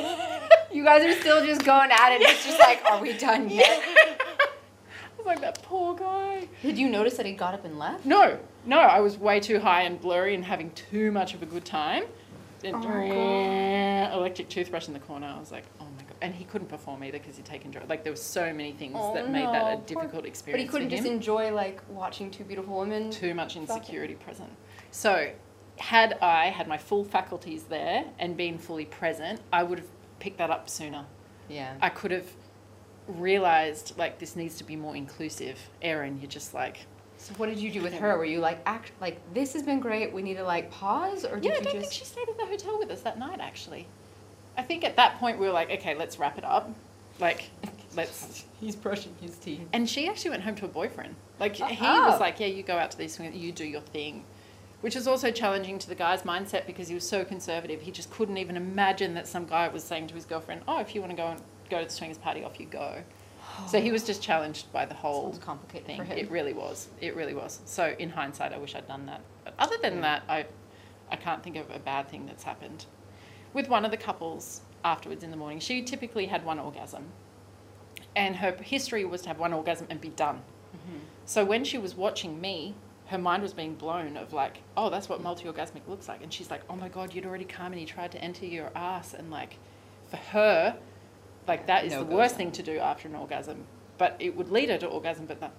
[0.73, 2.21] You guys are still just going at it.
[2.23, 3.65] It's just like, are we done yet?
[3.81, 6.49] I was like, that poor guy.
[6.61, 8.05] Did you notice that he got up and left?
[8.05, 11.45] No, no, I was way too high and blurry and having too much of a
[11.45, 12.03] good time.
[12.59, 15.33] Then Oh, electric toothbrush in the corner.
[15.33, 15.85] I was like, oh!
[16.21, 17.87] And he couldn't perform either because he'd taken drugs.
[17.89, 20.59] Like there were so many things Oh, that made that a no, poor- difficult But
[20.59, 23.09] he couldn't just enjoy like watching two beautiful women.
[23.09, 24.49] too much Fucking- insecurity present.
[24.91, 25.31] So,
[25.77, 29.87] had I had my full faculties there and been fully present, I would have
[30.19, 31.05] picked that up sooner.
[31.47, 31.75] Yeah.
[31.81, 32.27] I could have
[33.07, 35.57] realized like this needs to be more inclusive.
[35.81, 36.79] Erin, you're just like
[37.17, 38.17] So what did you do with her?
[38.17, 40.13] Were you like, act like this has been great.
[40.13, 41.77] We need to like pause, or did Yeah, I don't just?
[41.77, 43.87] think she stayed at the hotel with us that night actually.
[44.59, 46.69] I think at that point we were like, okay, let's wrap it up.
[47.17, 47.49] Like,
[47.95, 48.43] let's.
[48.59, 49.61] He's brushing his teeth.
[49.71, 51.15] And she actually went home to a boyfriend.
[51.39, 52.09] Like he Oh.
[52.09, 54.25] was like, yeah, you go out to these swings, you do your thing,
[54.81, 57.79] which is also challenging to the guy's mindset because he was so conservative.
[57.79, 60.93] He just couldn't even imagine that some guy was saying to his girlfriend, oh, if
[60.93, 63.01] you want to go and go to the swingers party, off you go.
[63.69, 66.01] So he was just challenged by the whole Sounds complicated thing.
[66.17, 66.89] It really was.
[66.99, 67.61] It really was.
[67.63, 69.21] So in hindsight, I wish I'd done that.
[69.45, 70.45] But other than that, I,
[71.09, 72.85] I can't think of a bad thing that's happened.
[73.53, 77.05] With one of the couples afterwards in the morning, she typically had one orgasm,
[78.15, 80.41] and her history was to have one orgasm and be done.
[80.75, 80.99] Mm-hmm.
[81.25, 82.75] So when she was watching me,
[83.07, 86.51] her mind was being blown of like, oh, that's what multi-orgasmic looks like, and she's
[86.51, 89.31] like, oh my god, you'd already come and he tried to enter your ass, and
[89.31, 89.57] like,
[90.09, 90.77] for her,
[91.47, 93.65] like that is No the go worst thing to do after an orgasm,
[93.97, 95.51] but it would lead her to orgasm, but that.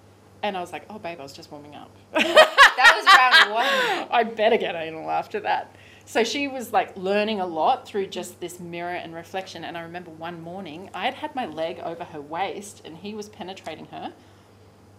[0.43, 1.91] And I was like, oh, babe, I was just warming up.
[2.77, 4.07] That was round one.
[4.11, 5.75] I better get anal after that.
[6.11, 9.63] So she was like learning a lot through just this mirror and reflection.
[9.63, 13.13] And I remember one morning I had had my leg over her waist and he
[13.13, 14.11] was penetrating her.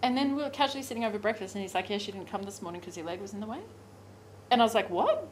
[0.01, 2.41] And then we were casually sitting over breakfast, and he's like, "Yeah, she didn't come
[2.41, 3.59] this morning because your leg was in the way."
[4.49, 5.31] And I was like, "What?"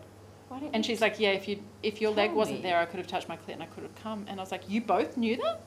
[0.72, 2.70] And she's like, "Yeah, if you if your leg wasn't me.
[2.70, 4.52] there, I could have touched my clit and I could have come." And I was
[4.52, 5.62] like, "You both knew that?"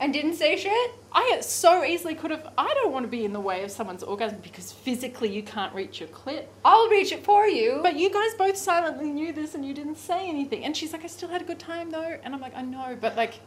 [0.00, 0.92] And didn't say shit?
[1.12, 2.52] I so easily could have.
[2.56, 5.74] I don't want to be in the way of someone's orgasm because physically you can't
[5.74, 6.44] reach your clit.
[6.64, 7.80] I'll reach it for you.
[7.82, 10.64] But you guys both silently knew this and you didn't say anything.
[10.64, 12.18] And she's like, I still had a good time though.
[12.22, 13.40] And I'm like, I know, but like,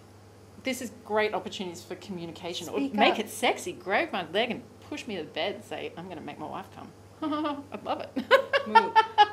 [0.64, 2.68] this is great opportunities for communication.
[2.68, 3.20] Speak or make up.
[3.20, 3.72] it sexy.
[3.72, 5.56] Grab my leg and push me to bed.
[5.56, 6.92] and Say, I'm going to make my wife come.
[7.72, 8.26] I'd love it.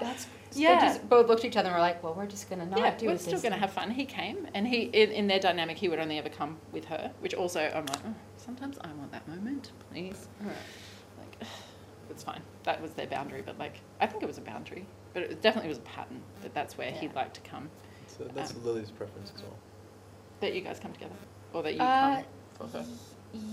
[0.01, 0.27] That's
[0.57, 0.81] Yeah.
[0.81, 2.79] They just both looked at each other and were like, "Well, we're just gonna not
[2.79, 3.91] yeah, do we're it." still going to have fun.
[3.91, 7.11] He came, and he in, in their dynamic, he would only ever come with her.
[7.21, 10.29] Which also, I'm like, oh, sometimes I want that moment, please.
[11.19, 11.49] Like,
[12.11, 12.41] it's fine.
[12.65, 15.69] That was their boundary, but like, I think it was a boundary, but it definitely
[15.69, 17.69] was a pattern that that's where he'd like to come.
[18.07, 19.57] So that's Um, Lily's preference as well.
[20.41, 21.15] That you guys come together,
[21.53, 22.23] or that you Uh,
[22.59, 22.69] come.
[22.75, 22.85] Okay.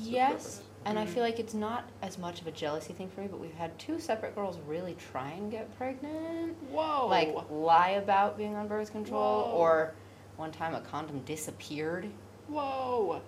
[0.01, 0.61] Yes, preference.
[0.85, 1.09] And I Mhm.
[1.09, 3.77] feel like it's not as much of a jealousy thing for me, but we've had
[3.79, 6.55] two separate girls really try and get pregnant.
[6.71, 7.07] Whoa!
[7.07, 9.51] Like lie about being on birth control, Whoa.
[9.51, 9.93] or
[10.37, 12.09] one time a condom disappeared.
[12.47, 13.21] whoa!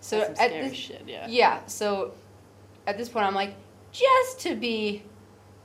[0.00, 1.02] So That's at this, shit.
[1.06, 1.26] Yeah.
[1.28, 2.12] yeah, so
[2.86, 3.54] at this point I'm like,
[3.90, 5.02] just to be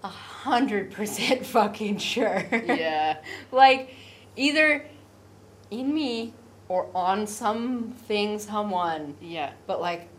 [0.04, 2.44] a hundred percent fucking sure.
[2.52, 3.18] Yeah.
[3.52, 3.90] like
[4.36, 4.86] either
[5.70, 6.34] in me
[6.70, 9.16] or on something, someone.
[9.22, 9.52] Yeah.
[9.68, 10.10] But like,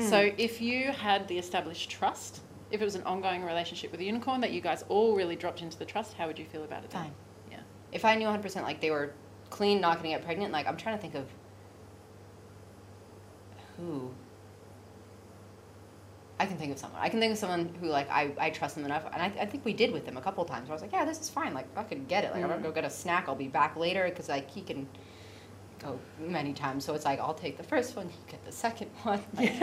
[0.00, 2.40] So if you had the established trust,
[2.70, 5.62] if it was an ongoing relationship with a unicorn that you guys all really dropped
[5.62, 6.90] into the trust, how would you feel about it?
[6.90, 7.02] Then?
[7.02, 7.12] Fine.
[7.50, 7.60] Yeah.
[7.92, 9.12] if I knew 100% like they were
[9.50, 11.26] clean, not gonna get pregnant, like I'm trying to think of
[13.76, 14.10] who.
[16.38, 17.00] I can think of someone.
[17.00, 19.46] I can think of someone who like I, I trust them enough, and I, I
[19.46, 20.64] think we did with them a couple of times.
[20.68, 21.54] Where I was like, yeah, this is fine.
[21.54, 22.32] Like I could get it.
[22.32, 22.64] Like I'm gonna Mm.
[22.64, 23.28] go get a snack.
[23.28, 24.88] I'll be back later because like he can
[25.84, 26.84] go many times.
[26.84, 29.20] So it's like I'll take the first one, you get the second one.
[29.36, 29.52] Like,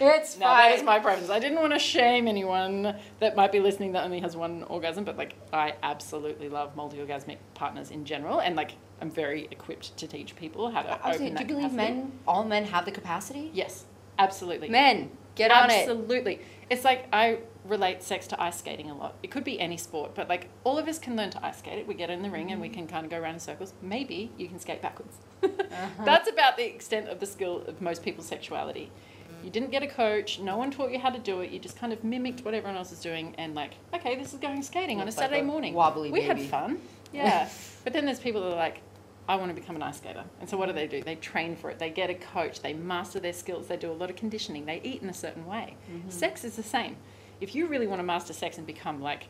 [0.00, 0.86] it's No, that is fine.
[0.86, 1.30] my preference.
[1.30, 5.04] I didn't want to shame anyone that might be listening that only has one orgasm,
[5.04, 10.06] but like I absolutely love multi-orgasmic partners in general, and like I'm very equipped to
[10.06, 11.94] teach people how to I was open saying, do you believe capacity.
[12.00, 12.12] men?
[12.26, 13.50] All men have the capacity.
[13.54, 13.84] Yes,
[14.18, 14.68] absolutely.
[14.68, 15.80] Men, get on it.
[15.88, 16.40] Absolutely.
[16.70, 17.38] It's like I
[17.68, 19.14] relate sex to ice skating a lot.
[19.22, 21.78] It could be any sport, but like all of us can learn to ice skate
[21.78, 21.86] it.
[21.86, 22.74] We get in the ring and we mm.
[22.74, 23.72] can kind of go around in circles.
[23.82, 25.16] Maybe you can skate backwards.
[25.42, 25.86] Uh-huh.
[26.04, 28.90] That's about the extent of the skill of most people's sexuality.
[29.30, 29.44] Mm.
[29.44, 31.78] You didn't get a coach, no one taught you how to do it, you just
[31.78, 34.96] kind of mimicked what everyone else is doing and like, okay, this is going skating
[34.96, 35.74] on a Looks like Saturday a morning.
[35.74, 36.80] wobbly we had fun.
[37.10, 37.48] Yeah.
[37.84, 38.82] but then there's people that are like,
[39.28, 40.24] I want to become an ice skater.
[40.40, 41.02] And so what do they do?
[41.02, 41.78] They train for it.
[41.78, 42.60] They get a coach.
[42.60, 43.66] They master their skills.
[43.66, 44.64] They do a lot of conditioning.
[44.64, 45.76] They eat in a certain way.
[45.90, 46.08] Mm-hmm.
[46.08, 46.96] Sex is the same.
[47.40, 49.28] If you really want to master sex and become like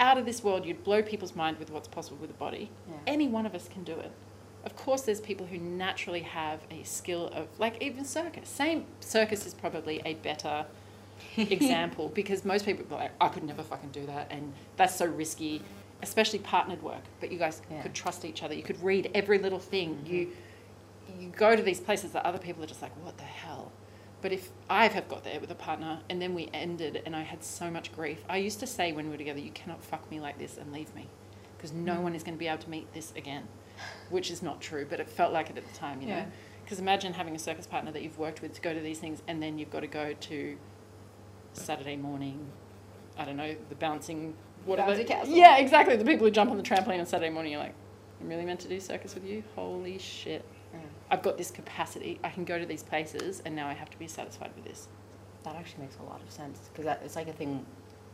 [0.00, 2.70] out of this world, you'd blow people's mind with what's possible with the body.
[2.88, 2.94] Yeah.
[3.06, 4.10] Any one of us can do it.
[4.64, 8.48] Of course, there's people who naturally have a skill of, like even circus.
[8.48, 10.64] Same circus is probably a better
[11.36, 15.06] example because most people are like, I could never fucking do that, and that's so
[15.06, 15.62] risky,
[16.02, 17.02] especially partnered work.
[17.20, 17.82] But you guys Yeah.
[17.82, 18.54] could trust each other.
[18.54, 19.96] You could read every little thing.
[19.96, 20.14] Mm-hmm.
[20.14, 20.28] You
[21.20, 23.61] you go to these places that other people are just like, what the hell?
[24.22, 27.22] But if I have got there with a partner and then we ended and I
[27.22, 30.08] had so much grief, I used to say when we were together, you cannot fuck
[30.10, 31.08] me like this and leave me
[31.56, 32.02] because no mm.
[32.02, 33.48] one is going to be able to meet this again,
[34.10, 36.24] which is not true, but it felt like it at the time, you know?
[36.64, 39.22] Because imagine having a circus partner that you've worked with to go to these things
[39.26, 40.56] and then you've got to go to
[41.52, 42.46] Saturday morning,
[43.18, 44.34] I don't know, the bouncing,
[44.64, 44.92] whatever.
[44.94, 45.34] Bouncy castle.
[45.34, 45.96] Yeah, exactly.
[45.96, 47.74] The people who jump on the trampoline on Saturday morning, you're like,
[48.20, 49.42] I'm really meant to do circus with you?
[49.56, 50.44] Holy shit.
[50.72, 50.80] Yeah.
[51.10, 52.18] I've got this capacity.
[52.24, 54.88] I can go to these places, and now I have to be satisfied with this.
[55.44, 57.66] That actually makes a lot of sense because it's like a thing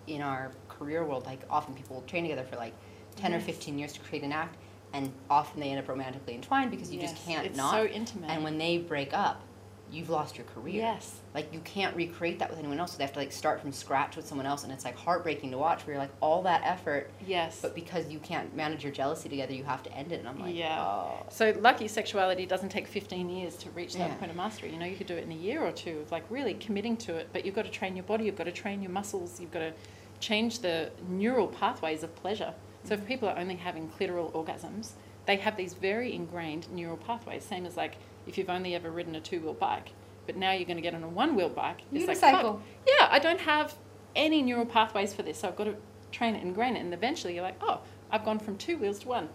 [0.07, 1.27] in our career world.
[1.27, 2.73] Like often people train together for like
[3.17, 4.57] ten or fifteen years to create an act,
[4.93, 7.73] and often they end up romantically entwined because you just can't it's not.
[7.73, 8.31] so intimate.
[8.31, 9.43] And when they break up,
[9.91, 10.77] you've lost your career.
[10.77, 11.21] Yes.
[11.35, 12.93] Like you can't recreate that with anyone else.
[12.93, 15.51] So they have to like start from scratch with someone else, and it's like heartbreaking
[15.53, 15.87] to watch.
[15.87, 17.61] Where you're like all that effort, Yes.
[17.61, 20.21] but because you can't manage your jealousy together, you have to end it.
[20.21, 20.83] And I'm like, Yeah.
[20.83, 21.27] oh.
[21.31, 24.15] So lucky sexuality doesn't take 15 years to reach that Yeah.
[24.17, 24.73] point of mastery.
[24.73, 26.97] You know, you could do it in a year or two of like really committing
[26.99, 29.41] to it, but you've got to train your body, you've got to train your muscles,
[29.41, 29.73] you've got to
[30.21, 32.55] change the neural pathways of pleasure.
[32.85, 33.09] So if mm-hmm.
[33.09, 34.93] people are only having clitoral orgasms,
[35.27, 37.97] they have these very ingrained neural pathways, same as like
[38.29, 39.93] if you've only ever ridden a two-wheel bike,
[40.27, 41.81] but now you're going to get on a one-wheel bike.
[41.93, 43.75] It's like, fuck, yeah, I don't have
[44.15, 45.77] any neural pathways for this, so I've got to
[46.13, 46.81] train it and ingrain it.
[46.81, 47.81] And eventually you're like, oh,
[48.11, 49.29] I've gone from two wheels to one.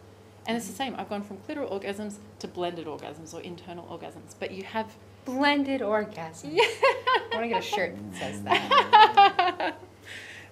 [0.46, 0.96] And it's the same.
[0.98, 4.36] I've gone from clitoral orgasms to blended orgasms or internal orgasms.
[4.40, 4.94] But you have.
[5.26, 6.52] Blended orgasm.
[6.60, 9.78] I want to get a shirt that says that.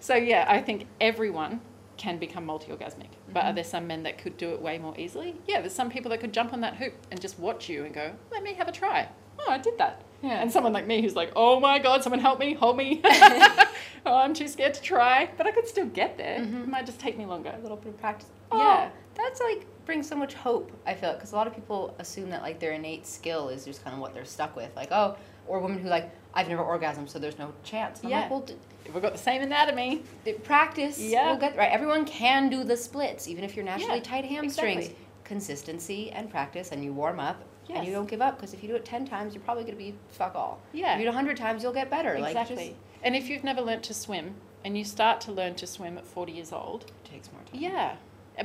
[0.02, 1.62] So yeah, I think everyone
[2.02, 3.10] can become multi-orgasmic.
[3.32, 5.36] But are there some men that could do it way more easily?
[5.48, 7.94] Yeah, there's some people that could jump on that hoop and just watch you and
[7.94, 9.08] go, let me have a try.
[9.38, 10.02] Oh, I did that.
[10.24, 10.42] Yeah.
[10.42, 13.02] And someone like me who's like, oh my God, someone help me, hold me.
[13.06, 13.68] oh,
[14.16, 16.40] I'm too scared to try, but I could still get there.
[16.40, 16.64] Mhm.
[16.64, 17.54] It might just take me longer.
[17.56, 18.30] a little bit of practice.
[18.52, 18.58] Oh.
[18.58, 20.72] Yeah, that's like brings so much hope.
[20.88, 23.84] I feel because a lot of people assume that like their innate skill is just
[23.84, 24.76] kind of what they're stuck with.
[24.76, 25.18] Like oh,
[25.48, 28.00] or women who like I've never orgasmed, so there's no chance.
[28.00, 28.22] And I'm Yeah.
[28.22, 28.56] like, well, d-
[28.94, 30.04] We've got the same anatomy.
[30.26, 30.98] d- practice.
[31.00, 31.28] Yeah.
[31.32, 31.72] We'll get right.
[31.72, 34.86] Everyone can do the splits, even if you're naturally Yeah, tight hamstrings.
[34.86, 35.06] exactly.
[35.24, 37.38] Consistency and practice, and you warm up.
[37.74, 39.78] And you don't give up because if you do it ten times, you're probably gonna
[39.78, 40.60] be fuck all.
[40.74, 40.94] Yeah.
[40.96, 42.20] If you do it hundred times, you'll get better.
[42.20, 42.56] Like Exactly.
[42.70, 44.36] just and if you've never learnt to swim
[44.66, 47.62] and you start to learn to swim at 40 years old, takes more time.
[47.62, 47.96] yeah.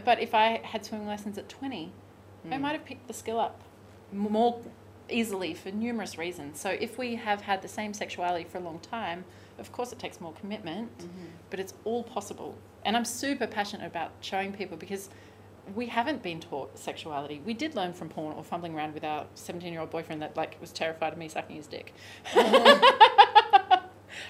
[0.04, 1.90] But if I had swimming lessons at 20,
[2.48, 2.60] I Mm.
[2.60, 3.60] might have picked the skill up
[4.12, 4.60] more
[5.08, 6.60] easily for numerous reasons.
[6.60, 9.24] So if we have had the same sexuality for a long time,
[9.58, 11.28] of course it takes more commitment, Mhm.
[11.50, 12.56] but it's all possible.
[12.84, 15.08] And I'm super passionate about showing people because
[15.74, 17.40] we haven't been taught sexuality.
[17.44, 20.36] We did learn from porn or fumbling around with our 17 year old boyfriend that
[20.36, 21.92] like was terrified of me sucking his dick.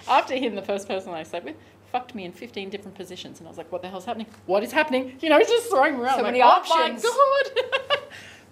[0.09, 1.57] After him, the first person I slept with
[1.93, 3.39] fucked me in 15 different positions.
[3.39, 4.27] And I was like, what the hell's happening?
[4.47, 5.17] What is happening?
[5.21, 6.17] You know, he's just throwing around.
[6.19, 7.99] So like, many "Oh options." my God.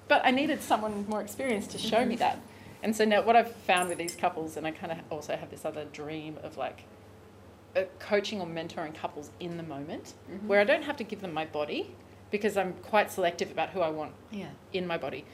[0.09, 2.09] but I needed someone more experienced to show Mm-hmm.
[2.09, 2.39] me that.
[2.83, 5.51] And so now what I've found with these couples, and I kind of also have
[5.51, 6.85] this other dream of like
[7.77, 10.47] uh, coaching or mentoring couples in the moment, Mhm.
[10.47, 11.91] where I don't have to give them my body
[12.31, 14.47] because I'm quite selective about who I want Yeah.
[14.73, 15.25] in my body.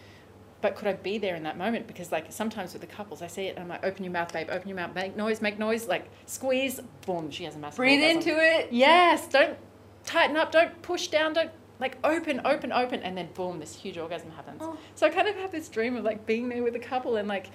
[0.63, 1.87] But could I be there in that moment?
[1.87, 4.33] Because like sometimes with the couples, I see it and I'm like, open your mouth,
[4.33, 7.77] babe, open your mouth, make noise, make noise, like squeeze, boom, she has a massive
[7.77, 8.31] Breathe orgasm.
[8.31, 8.69] into it.
[8.73, 9.59] Yes, don't
[10.05, 11.51] tighten up, don't push down, don't
[11.81, 14.59] like open, open, open, and then boom, this huge orgasm happens.
[14.61, 14.77] Oh.
[14.95, 17.27] So I kind of have this dream of like being there with a couple and
[17.27, 17.47] like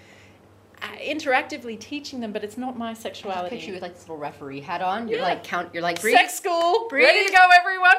[0.81, 3.55] uh, interactively teaching them, but it's not my I sexuality.
[3.55, 5.07] picture you with like this little referee hat on.
[5.07, 5.25] You're Yeah.
[5.25, 5.69] like count.
[5.73, 6.15] You're like breathe.
[6.17, 7.05] Sex school, Breathe.
[7.05, 7.95] ready to go, everyone.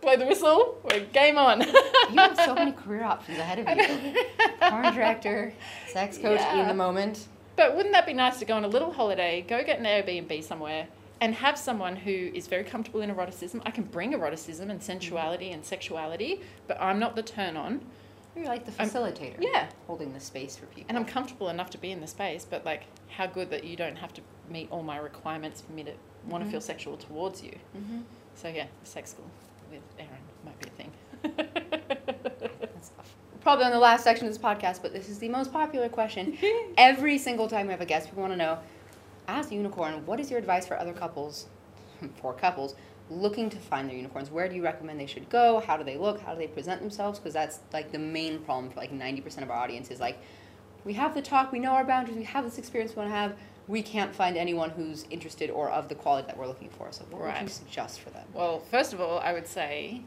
[0.00, 0.78] Blow the whistle.
[0.82, 1.60] We're game on.
[1.60, 3.68] You have so many career options ahead of
[4.14, 4.24] you.
[4.60, 5.52] Porn director,
[5.88, 7.26] sex coach in the moment.
[7.56, 10.42] But wouldn't that be nice to go on a little holiday, go get an Airbnb
[10.42, 10.88] somewhere,
[11.20, 13.60] and have someone who is very comfortable in eroticism?
[13.66, 17.80] I can bring eroticism and sensuality and sexuality, but I'm not the turn on.
[18.36, 19.36] You're like the I'm- facilitator.
[19.40, 19.68] yeah.
[19.86, 20.86] Holding the space for people.
[20.88, 23.76] And I'm comfortable enough to be in the space, but like, how good that you
[23.76, 25.92] don't have to meet all my requirements for me to
[26.28, 26.52] want to Mhm.
[26.52, 27.56] feel sexual towards you.
[27.76, 28.02] Mhm.
[28.34, 29.26] So, yeah, sex school
[29.70, 30.10] with Erin
[30.44, 30.92] might be a thing.
[33.40, 36.36] Probably on the last section of this podcast, but this is the most popular question.
[36.78, 38.58] Every single time we have a guest, we want to know,
[39.30, 41.46] as a unicorn, what is your advice for other couples,
[42.20, 42.74] for couples,
[43.10, 44.30] looking to find their unicorns?
[44.30, 45.60] Where do you recommend they should go?
[45.60, 46.20] How do they look?
[46.20, 47.18] How do they present themselves?
[47.18, 50.18] Because that's like the main problem for like 90% of our audience is like,
[50.84, 53.14] we have the talk, we know our boundaries, we have this experience we want to
[53.16, 53.34] have.
[53.68, 56.90] We can't find anyone who's interested or of the quality that we're looking for.
[56.90, 58.26] So, what would you suggest for them?
[58.34, 60.02] Well, first of all, I would say,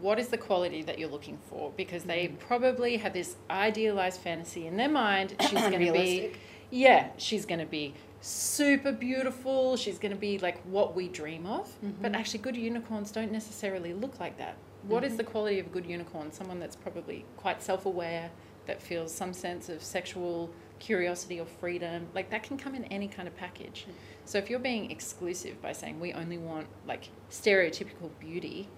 [0.00, 1.70] what is the quality that you're looking for?
[1.76, 2.38] Because they Mm.
[2.40, 5.36] probably have this idealized fantasy in their mind.
[5.48, 6.32] She's going to be,
[6.70, 9.76] yeah, she's going to be super beautiful.
[9.76, 11.68] She's going to be like what we dream of.
[12.00, 12.16] But Mhm.
[12.16, 14.56] actually, good unicorns don't necessarily look like that.
[14.86, 15.16] What is Mhm.
[15.18, 16.32] the quality of a good unicorn?
[16.32, 18.30] Someone that's probably quite self aware,
[18.66, 22.06] that feels some sense of sexual curiosity or freedom.
[22.14, 23.86] Like that can come in any kind of package.
[24.24, 28.68] So if you're being exclusive by saying we only want like stereotypical beauty,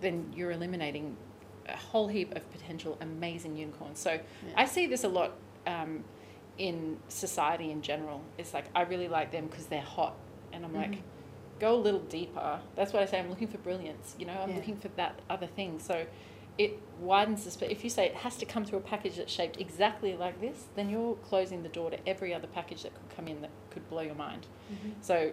[0.00, 1.16] then you're eliminating
[1.66, 3.98] a whole heap of potential amazing unicorns.
[3.98, 4.18] So
[4.56, 5.32] I see this a lot
[5.66, 6.04] um,
[6.58, 8.22] in society in general.
[8.36, 10.14] It's like I really like them because they're hot,
[10.52, 11.02] and I'm like, Mhm.
[11.60, 12.60] go a little deeper.
[12.74, 13.18] That's what I say.
[13.18, 14.14] I'm looking for brilliance.
[14.18, 14.56] You know, I'm Yeah.
[14.56, 15.78] looking for that other thing.
[15.78, 16.06] So
[16.56, 17.70] it widens the space.
[17.70, 20.66] If you say it has to come through a package that's shaped exactly like this,
[20.74, 23.88] then you're closing the door to every other package that could come in that could
[23.88, 24.48] blow your mind.
[24.72, 24.90] Mm-hmm.
[25.00, 25.32] So,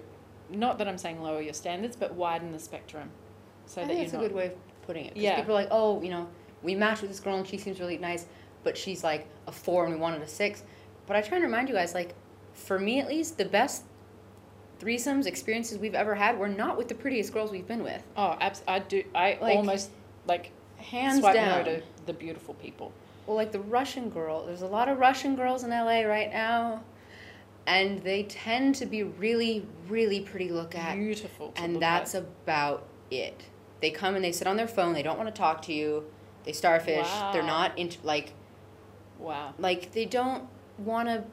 [0.51, 3.09] not that I'm saying lower your standards, but widen the spectrum,
[3.65, 5.17] so I that think that's a good way of putting it.
[5.17, 5.37] Yeah.
[5.37, 6.27] People are like, oh, you know,
[6.61, 8.27] we matched with this girl and she seems really nice,
[8.63, 10.63] but she's like a four and we wanted a six.
[11.07, 12.15] But I try and remind you guys, like,
[12.53, 13.83] for me at least, the best
[14.79, 18.03] threesomes experiences we've ever had were not with the prettiest girls we've been with.
[18.17, 19.03] Oh, abs- I do.
[19.13, 19.89] I Like, almost
[20.27, 21.65] like Hands swipe down.
[21.65, 22.91] no to the beautiful people.
[23.25, 26.83] Well, like the Russian girl, there's a lot of Russian girls in LA right now,
[27.65, 30.95] and they tend to be really, really pretty look at.
[30.95, 31.53] Beautiful.
[31.55, 32.23] And that's at.
[32.23, 33.45] about it.
[33.81, 34.93] They come and they sit on their phone.
[34.93, 36.05] They don't want to talk to you.
[36.43, 37.07] They starfish.
[37.33, 38.33] They're not into like
[39.17, 39.53] wow.
[39.57, 41.23] like they don't want to.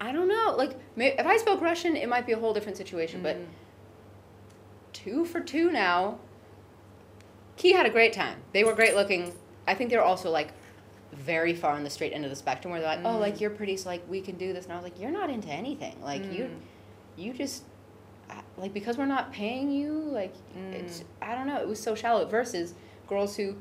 [0.00, 0.54] I don't know.
[0.56, 3.22] Like if I spoke Russian, it might be a whole different situation.
[3.22, 3.46] But Mm.
[4.92, 6.18] two for two now.
[7.56, 8.38] Key had a great time.
[8.52, 9.32] They were great looking.
[9.66, 10.48] I think they were also like
[11.12, 13.20] very far on the straight end of the spectrum where they're like, oh, Mm.
[13.20, 14.64] like you're pretty, so like we can do this.
[14.64, 15.94] And I was like, you're not into anything.
[16.02, 16.58] Like you, Mm.
[17.16, 17.62] you just
[18.56, 19.92] like because we're not paying you.
[19.92, 20.34] Like
[20.72, 21.04] it's Mm.
[21.22, 21.58] I don't know.
[21.60, 22.24] It was so shallow.
[22.26, 22.74] Versus
[23.08, 23.54] girls who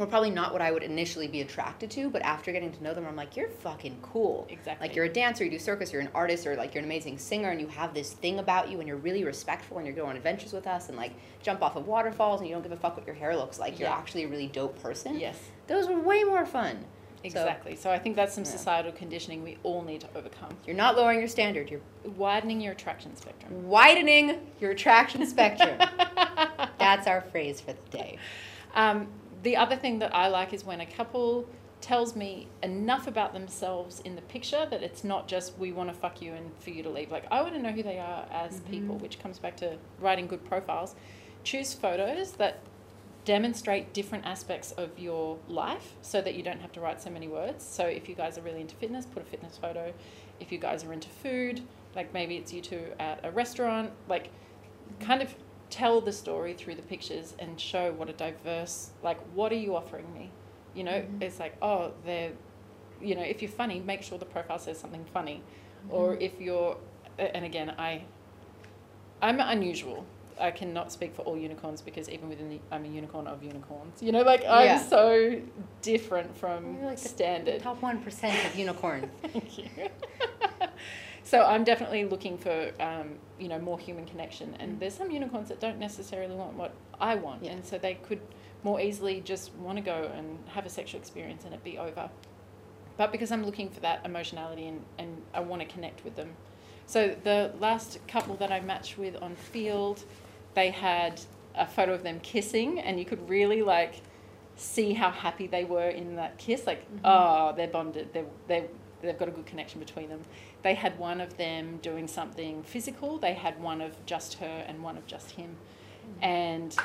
[0.00, 2.94] were probably not what I would initially be attracted to, but after getting to know
[2.94, 4.46] them, I'm like, you're fucking cool.
[4.50, 4.88] Exactly.
[4.88, 7.18] Like you're a dancer, you do circus, you're an artist, or like you're an amazing
[7.18, 10.10] singer, and you have this thing about you, and you're really respectful, and you're going
[10.10, 11.12] on adventures with us, and like
[11.42, 13.78] jump off of waterfalls, and you don't give a fuck what your hair looks like.
[13.78, 13.94] You're Yeah.
[13.96, 15.18] actually a really dope person.
[15.20, 15.38] Yes.
[15.66, 16.84] Those were way more fun.
[17.22, 17.76] So, Exactly.
[17.76, 18.50] So, I think that's some Yeah.
[18.50, 20.56] societal conditioning we all need to overcome.
[20.66, 21.70] you're not lowering your standard.
[21.70, 21.82] You're
[22.16, 23.68] Widening your attraction spectrum.
[23.68, 25.76] widening your attraction spectrum.
[26.78, 28.16] That's our phrase for the day.
[28.74, 29.08] Um,
[29.42, 31.46] the other thing that I like is when a couple
[31.80, 35.94] tells me enough about themselves in the picture that it's not just we want to
[35.94, 37.10] fuck you and for you to leave.
[37.10, 38.70] Like I want to know who they are as mm-hmm.
[38.70, 40.94] people, which comes back to writing good profiles.
[41.42, 42.60] Choose photos that
[43.24, 47.28] demonstrate different aspects of your life so that you don't have to write so many
[47.28, 47.64] words.
[47.64, 49.92] So if you guys are really into fitness, put a fitness photo.
[50.38, 51.62] If you guys are into food,
[51.94, 54.30] like maybe it's you two at a restaurant, like
[55.00, 55.34] kind of
[55.70, 59.76] tell the story through the pictures and show what a diverse like what are you
[59.76, 60.30] offering me?
[60.74, 61.22] You know mm-hmm.
[61.22, 62.32] it's like oh they're
[63.00, 65.42] you know if you're funny make sure the profile says something funny.
[65.88, 66.22] Or mm-hmm.
[66.22, 66.76] if you're
[67.18, 68.02] and again i
[69.22, 70.04] i'm unusual.
[70.38, 74.02] I cannot speak for all unicorns because even within the i'm a unicorn of unicorns.
[74.02, 74.78] You know like i'm Yeah.
[74.78, 75.40] so
[75.82, 77.62] different from You're like the standard.
[77.62, 79.06] Top one percent of unicorns.
[79.22, 79.68] Thank you.
[81.30, 84.80] so I'm definitely looking for um, you know more human connection, and mm.
[84.80, 87.52] there's some unicorns that don't necessarily want what I want, Yeah.
[87.52, 88.20] and so they could
[88.64, 92.10] more easily just want to go and have a sexual experience and it be over.
[92.96, 96.34] But because I'm looking for that emotionality and, and I want to connect with them.
[96.84, 100.02] So the last couple that I matched with on Feeld,
[100.54, 101.20] they had
[101.54, 104.02] a photo of them kissing, and you could really like
[104.56, 106.66] see how happy they were in that kiss.
[106.66, 108.12] Like, oh, they're bonded.
[108.12, 108.64] They they
[109.02, 110.20] they've got a good connection between them.
[110.62, 113.18] They had one of them doing something physical.
[113.18, 115.56] They had one of just her and one of just him,
[116.20, 116.76] and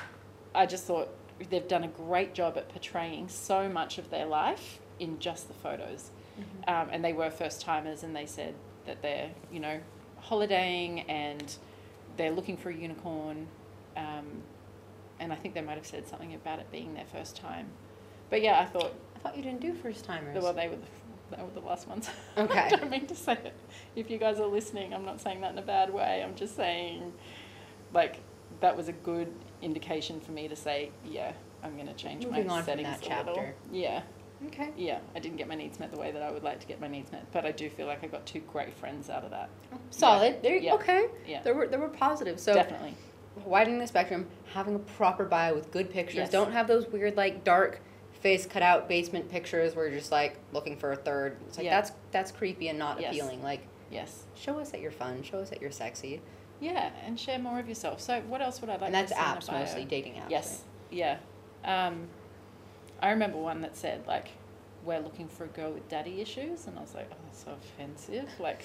[0.54, 1.10] I just thought
[1.50, 5.54] they've done a great job at portraying so much of their life in just the
[5.54, 6.12] photos.
[6.68, 9.80] Um, and they were first timers, and they said that they're you know
[10.20, 11.56] holidaying and
[12.18, 13.48] they're looking for a unicorn.
[13.96, 14.44] Um,
[15.20, 17.68] and I think they might have said something about it being their first time.
[18.30, 20.42] But yeah, I thought I thought you didn't do first timers.
[20.42, 20.88] well they were the,
[21.32, 22.10] they were the last ones.
[22.38, 22.60] Okay.
[22.60, 23.54] I don't mean to say it.
[23.96, 26.24] If you guys are listening, I'm not saying that in a bad way.
[26.24, 27.14] I'm just saying,
[27.94, 28.18] like,
[28.60, 29.32] that was a good
[29.62, 31.34] indication for me to say, yeah,
[31.64, 33.46] I'm going to change Moving my on from settings that a little.
[33.72, 34.04] Yeah,
[34.48, 34.72] okay.
[34.78, 35.00] yeah.
[35.16, 36.88] I didn't get my needs met the way that I would like to get my
[36.88, 39.50] needs met, but I do feel like I got two great friends out of that.
[39.74, 40.42] Oh, solid.
[40.44, 40.56] There.
[40.56, 40.76] Yeah.
[40.76, 41.08] Okay.
[41.28, 41.42] Yeah.
[41.42, 42.44] There were there were positives.
[42.44, 42.94] So Definitely.
[43.44, 46.16] widening the spectrum, having a proper bio with good pictures.
[46.18, 46.32] Yes.
[46.32, 47.82] Don't have those weird like dark
[48.26, 51.38] face cut out basement pictures where you're just like looking for a third.
[51.48, 51.76] It's like Yeah.
[51.80, 53.12] that's that's creepy and not Yes.
[53.14, 53.44] appealing.
[53.44, 53.62] Like
[53.92, 54.24] Yes.
[54.34, 55.22] show us that you're fun.
[55.22, 56.22] Show us that you're sexy.
[56.60, 58.02] Yeah, and share more of yourself.
[58.02, 59.60] So, what else would I like and that's to see in apps bio?
[59.60, 60.30] mostly dating apps.
[60.32, 60.64] Yes.
[60.90, 61.18] Yeah.
[61.64, 62.08] Um,
[63.00, 64.30] I remember one that said like,
[64.84, 67.52] "We're looking for a girl with daddy issues," and I was like, "Oh, that's so
[67.52, 68.64] offensive." Like,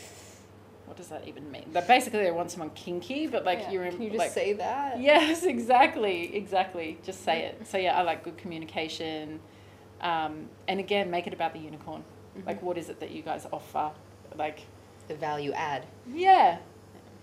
[0.86, 1.66] what does that even mean?
[1.70, 3.70] But basically, they want someone kinky, but like Yeah.
[3.72, 5.00] you're in, Can you just like, say that?
[5.00, 6.96] Yes, exactly, exactly.
[7.04, 7.66] Just say it.
[7.66, 9.40] So yeah, I like good communication,
[10.00, 12.02] um, and again, make it about the unicorn.
[12.36, 12.46] Mm-hmm.
[12.48, 13.90] Like, what is it that you guys offer?
[14.36, 14.60] Like,
[15.08, 15.84] The value add.
[16.12, 16.58] yeah,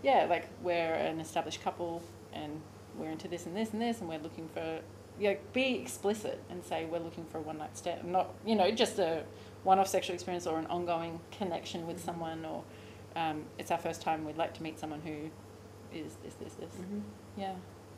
[0.03, 0.25] yeah.
[0.29, 2.01] Like we're an established couple,
[2.33, 2.61] and
[2.97, 4.79] we're into this and this and this, and we're looking for.
[5.19, 8.69] Yeah, be explicit and say we're looking for a one night stand, not you know
[8.69, 9.23] just a
[9.63, 12.63] one off sexual experience or an ongoing connection with someone, or
[13.15, 14.25] um, it's our first time.
[14.25, 15.31] We'd like to meet someone who
[15.97, 16.69] is this this this.
[17.35, 17.53] Yeah.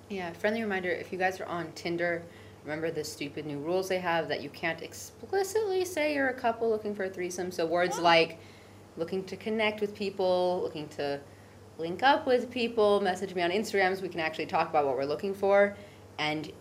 [0.08, 2.24] Yeah, friendly reminder if you guys are on Tinder,
[2.64, 6.70] remember the stupid new rules they have that you can't explicitly say you're a couple
[6.70, 7.52] looking for a threesome.
[7.52, 8.40] So words like
[8.98, 11.20] looking to connect with people, looking to
[11.78, 14.96] link up with people, message me on Instagram so we can actually talk about what
[14.96, 15.76] we're looking for.
[16.18, 16.52] And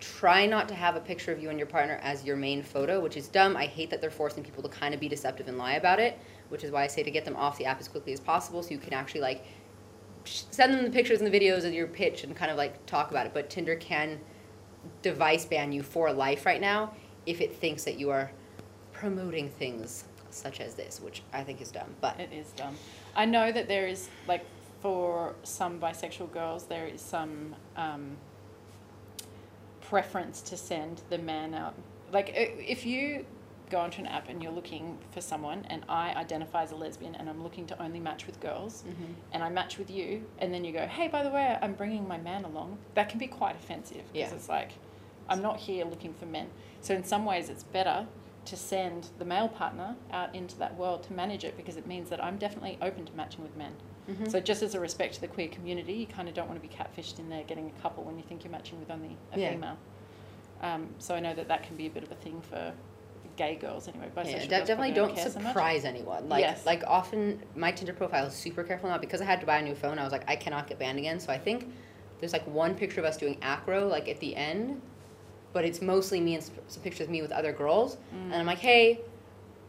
[0.00, 3.00] try not to have a picture of you and your partner as your main photo,
[3.00, 3.56] which is dumb.
[3.56, 6.18] I hate that they're forcing people to kind of be deceptive and lie about it,
[6.48, 8.62] which is why I say to get them off the app as quickly as possible
[8.62, 9.44] so you can actually like
[10.24, 13.10] send them the pictures and the videos of your pitch and kind of like talk
[13.10, 13.34] about it.
[13.34, 14.20] But Tinder can
[15.02, 16.92] device ban you for life right now
[17.26, 18.30] if it thinks that you are
[18.92, 21.94] promoting things such as this, which I think is dumb.
[22.00, 22.76] But It is dumb.
[23.14, 24.44] I know that there is like
[24.80, 28.16] for some bisexual girls there is some um,
[29.82, 31.74] preference to send the man out.
[32.12, 33.26] Like if you
[33.70, 37.14] go onto an app and you're looking for someone and I identify as a lesbian
[37.14, 39.12] and I'm looking to only match with girls Mm-hmm.
[39.32, 42.06] and I match with you and then you go, "Hey, by the way, I'm bringing
[42.06, 44.36] my man along." That can be quite offensive because Yeah.
[44.36, 44.72] it's like
[45.28, 46.48] I'm not here looking for men.
[46.80, 48.06] So in some ways it's better
[48.46, 52.08] to send the male partner out into that world to manage it because it means
[52.10, 53.72] that I'm definitely open to matching with men.
[54.10, 54.26] Mm-hmm.
[54.28, 56.66] So just as a respect to the queer community, you kind of don't want to
[56.68, 59.38] be catfished in there getting a couple when you think you're matching with only a
[59.38, 59.50] Yeah.
[59.52, 59.76] female.
[60.62, 62.72] Um, so I know that that can be a bit of a thing for
[63.40, 64.08] gay girls anyway.
[64.14, 66.28] Bisexual Yeah, girls de- definitely probably don't care so surprise anyone.
[66.28, 66.66] Like, Yes.
[66.66, 69.62] like often my Tinder profile is super careful now because I had to buy a
[69.62, 69.98] new phone.
[69.98, 71.18] I was like, I cannot get banned again.
[71.18, 71.72] So I think
[72.18, 74.82] there's like one picture of us doing acro, like at the end,
[75.54, 77.96] but it's mostly me and some pictures of me with other girls.
[78.12, 78.46] And I'm mm.
[78.46, 79.00] like, hey,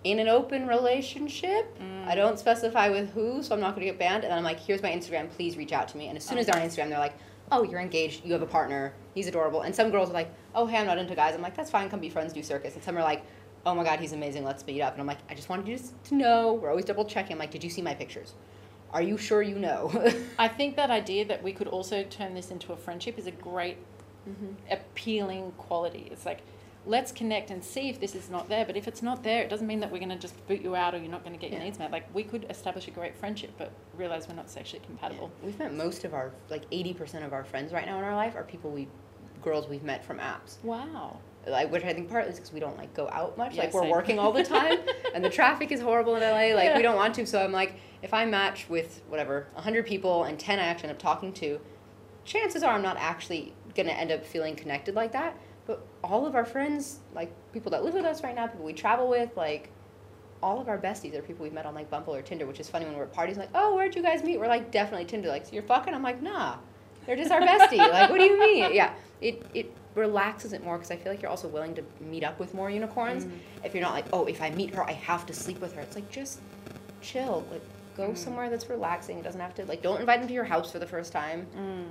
[0.03, 2.07] in an open relationship, mm.
[2.07, 4.23] I don't specify with who, so I'm not going to get banned.
[4.25, 6.07] And then I'm like, here's my Instagram, please reach out to me.
[6.07, 7.15] And as soon as they're on Instagram, they're like,
[7.51, 9.61] oh, you're engaged, you have a partner, he's adorable.
[9.61, 11.35] And some girls are like, oh, hey, I'm not into guys.
[11.35, 12.75] I'm like, that's fine, come be friends, do circus.
[12.75, 13.23] And some are like,
[13.65, 14.93] oh my god, he's amazing, let's meet up.
[14.93, 16.53] And I'm like, I just wanted you to know.
[16.53, 17.33] We're always double checking.
[17.33, 18.33] I'm like, did you see my pictures?
[18.91, 19.91] Are you sure you know?
[20.39, 23.31] I think that idea that we could also turn this into a friendship is a
[23.31, 23.77] great,
[24.29, 24.53] Mm-hmm.
[24.69, 26.07] appealing quality.
[26.11, 26.41] It's like,
[26.85, 28.65] let's connect and see if this is not there.
[28.65, 30.75] But if it's not there, it doesn't mean that we're going to just boot you
[30.75, 31.65] out or you're not going to get your Yeah.
[31.65, 31.91] needs met.
[31.91, 35.31] Like, we could establish a great friendship, but realize we're not sexually compatible.
[35.43, 38.35] We've met most of our, like 80% of our friends right now in our life
[38.35, 38.87] are people we,
[39.41, 40.57] girls we've met from apps.
[40.63, 41.19] Wow.
[41.47, 43.55] like which I think partly is because we don't like go out much.
[43.55, 43.89] Yeah, like we're same.
[43.91, 44.79] working all the time,
[45.15, 46.55] and the traffic is horrible in LA.
[46.55, 46.77] Like Yeah.
[46.77, 47.25] we don't want to.
[47.25, 47.73] So I'm like,
[48.03, 51.59] if I match with whatever hundred people and ten I actually end up talking to,
[52.25, 55.35] chances are I'm not actually gonna end up feeling connected like that.
[55.67, 58.73] But all of our friends, like people that live with us right now, people we
[58.73, 59.69] travel with, like
[60.43, 62.67] all of our besties are people we've met on like Bumble or Tinder, which is
[62.67, 63.37] funny when we're at parties.
[63.37, 64.39] Like, oh, where'd you guys meet?
[64.39, 65.27] We're like, definitely Tinder.
[65.29, 65.93] Like, so you're fucking?
[65.93, 66.55] I'm like, nah,
[67.05, 67.77] they're just our bestie.
[67.77, 68.73] like, what do you mean?
[68.73, 68.91] Yeah,
[69.21, 72.39] it it relaxes it more because I feel like you're also willing to meet up
[72.39, 73.25] with more unicorns.
[73.25, 73.31] Mm.
[73.63, 75.81] If you're not like, oh, if I meet her, I have to sleep with her.
[75.81, 76.39] It's like just
[77.01, 77.45] chill.
[77.51, 77.61] Like,
[77.97, 78.17] go mm.
[78.17, 79.17] somewhere that's relaxing.
[79.17, 81.47] It doesn't have to like, don't invite them to your house for the first time.
[81.57, 81.85] Mm.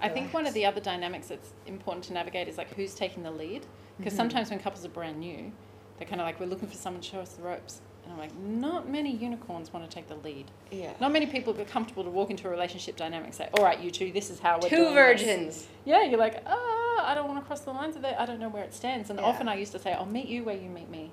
[0.00, 3.22] I think one of the other dynamics that's important to navigate is like who's taking
[3.22, 3.66] the lead.
[3.98, 4.18] Because Mm-hmm.
[4.18, 5.50] sometimes when couples are brand new,
[5.98, 7.80] they're kind of like, we're looking for someone to show us the ropes.
[8.06, 10.46] And I'm like, not many unicorns want to take the lead.
[10.70, 10.92] Yeah.
[11.00, 13.80] Not many people are comfortable to walk into a relationship dynamic and say, all right,
[13.80, 15.66] you two, this is how we're Two doing this." virgins.
[15.84, 18.20] Yeah, you're like, ah, I don't want to cross the lines of that.
[18.20, 19.10] I don't know where it stands.
[19.10, 19.26] And Yeah.
[19.26, 21.10] often I used to say, I'll meet you where you meet me.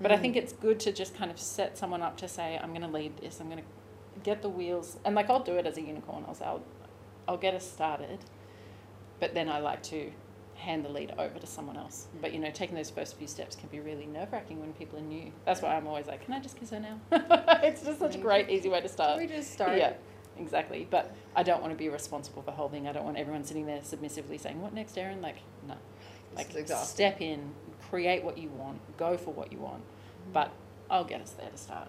[0.00, 0.20] But I Mm.
[0.20, 2.88] think it's good to just kind of set someone up to say, I'm going to
[2.88, 3.40] lead this.
[3.40, 4.98] I'm going to get the wheels.
[5.04, 6.24] And like, I'll do it as a unicorn.
[6.28, 6.62] I'll say, I'll,
[7.26, 8.20] I'll get us started.
[9.18, 10.12] But then I like to
[10.66, 12.08] hand the lead over to someone else.
[12.20, 14.98] But you know, taking those first few steps can be really nerve wracking when people
[14.98, 15.30] are new.
[15.44, 16.98] That's why I'm always like, can I just kiss her now?
[17.62, 19.18] it's just such a great, easy way to start.
[19.18, 19.78] we just start?
[19.78, 19.92] Yeah,
[20.38, 20.86] exactly.
[20.90, 22.88] But I don't want to be responsible for holding.
[22.88, 25.36] I don't want everyone sitting there submissively saying, "What next, Erin?" Like,
[25.66, 25.74] no.
[26.34, 27.54] Like, step in,
[27.88, 29.78] create what you want, go for what you want.
[29.82, 30.32] Mm-hmm.
[30.32, 30.50] But
[30.90, 31.88] I'll get us there to start.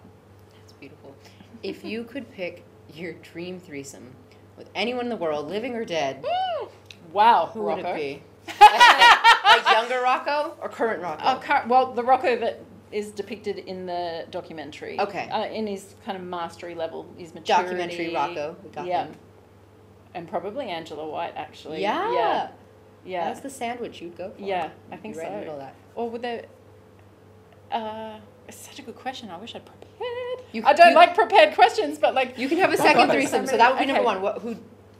[0.54, 1.14] That's beautiful.
[1.62, 2.64] If you could pick
[2.94, 4.14] your dream threesome
[4.56, 6.24] with anyone in the world, living or dead,
[7.12, 7.82] Wow, who Rocco.
[7.82, 8.22] would it be?
[8.60, 11.22] Like younger Rocco or current Rocco?
[11.24, 12.60] Oh, car- well, the Rocco that
[12.90, 14.98] is depicted in the documentary.
[14.98, 15.28] Okay.
[15.28, 17.64] Uh, in his kind of mastery level, his maturity.
[17.64, 18.56] Documentary Rocco.
[18.62, 19.04] We got yeah.
[19.06, 19.14] him.
[20.14, 21.82] And probably Angela White, actually.
[21.82, 22.12] Yeah.
[22.12, 22.48] Yeah.
[23.04, 23.24] Yeah.
[23.26, 24.42] That's the sandwich you'd go for.
[24.42, 25.58] Yeah, I think You'd be right so.
[25.58, 25.74] that.
[25.94, 26.46] Or would there?
[27.70, 29.30] Uh, it's such a good question.
[29.30, 30.42] I wish I'd prepared.
[30.52, 33.46] You- I don't you- like prepared questions, but like You can have a second threesome,
[33.46, 34.20] so that would be number one.
[34.22, 34.42] What?
[34.42, 34.56] Who?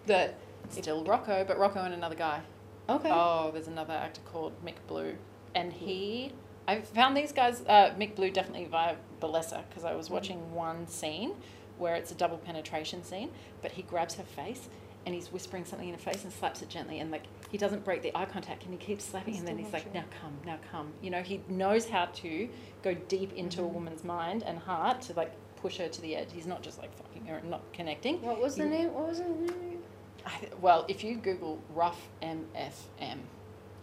[0.07, 0.33] The.
[0.71, 2.41] still Rocco, but Rocco and another guy.
[2.89, 3.11] Okay.
[3.13, 5.15] Oh, there's another actor called Mick Blue,
[5.55, 6.33] and he.
[6.67, 7.63] I found these guys.
[7.67, 11.35] Uh, Mick Blue definitely via Bellesa because I was watching one scene
[11.77, 13.31] where it's a double penetration scene,
[13.63, 14.69] but he grabs her face
[15.07, 17.85] and he's whispering something in her face and slaps it gently, and like he doesn't
[17.85, 20.59] break the eye contact and he keeps slapping, and then he's like, "Now come, now
[20.71, 22.49] come." You know, he knows how to
[22.83, 26.29] go deep into a woman's mind and heart to like push her to the edge.
[26.33, 28.21] He's not just like fucking her and not connecting.
[28.23, 28.93] What was the name?
[28.93, 29.78] What was the name?
[30.27, 33.19] I, well, if you Google rough MFM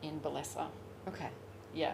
[0.02, 0.68] in Bellesa,
[1.08, 1.30] Okay.
[1.74, 1.94] yeah,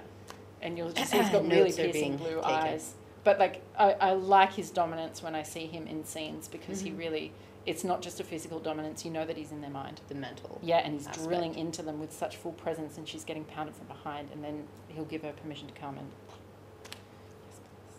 [0.62, 2.44] and you'll just see he's got really Notes are piercing being blue taken.
[2.44, 2.94] eyes.
[3.24, 6.90] But like, I, I like his dominance when I see him in scenes because he
[6.90, 6.98] mm-hmm.
[6.98, 7.32] really,
[7.68, 9.06] it's not just a physical dominance.
[9.06, 10.02] You know that he's in their mind.
[10.08, 10.60] The mental.
[10.64, 11.28] Yeah, and he's aspect.
[11.28, 14.64] drilling into them with such full presence, and she's getting pounded from behind, and then
[14.88, 16.10] he'll give her permission to come and.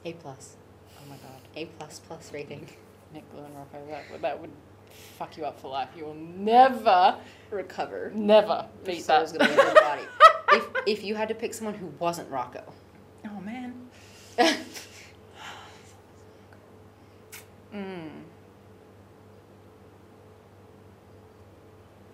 [0.05, 0.57] A plus.
[0.99, 2.67] Oh my God, A plus plus rating.
[3.15, 4.51] Mick Blue and Rocco, that would, that would
[4.93, 5.89] fuck you up for life.
[5.97, 7.17] You will never,
[7.51, 8.11] Recover.
[8.15, 9.33] never beat that.
[9.33, 10.03] gonna your body.
[10.53, 12.63] if if you had to pick someone who wasn't Rocco,
[13.27, 13.75] Oh man.
[17.75, 18.11] Mm.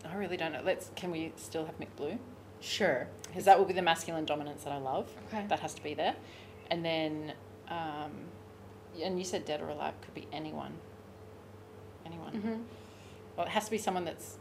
[0.08, 0.60] I really don't know.
[0.64, 0.90] Let's.
[0.94, 2.18] Can we still have Mick Blue?
[2.60, 3.06] sure.
[3.26, 5.08] Because that will be the masculine dominance that I love.
[5.28, 5.44] Okay.
[5.48, 6.14] That has to be there,
[6.70, 7.32] and then,
[7.68, 8.12] um,
[9.02, 10.72] and you said dead or alive could be anyone.
[12.08, 12.32] Anyone.
[12.32, 12.54] Mm-hmm.
[13.36, 14.36] Well, it has to be someone that's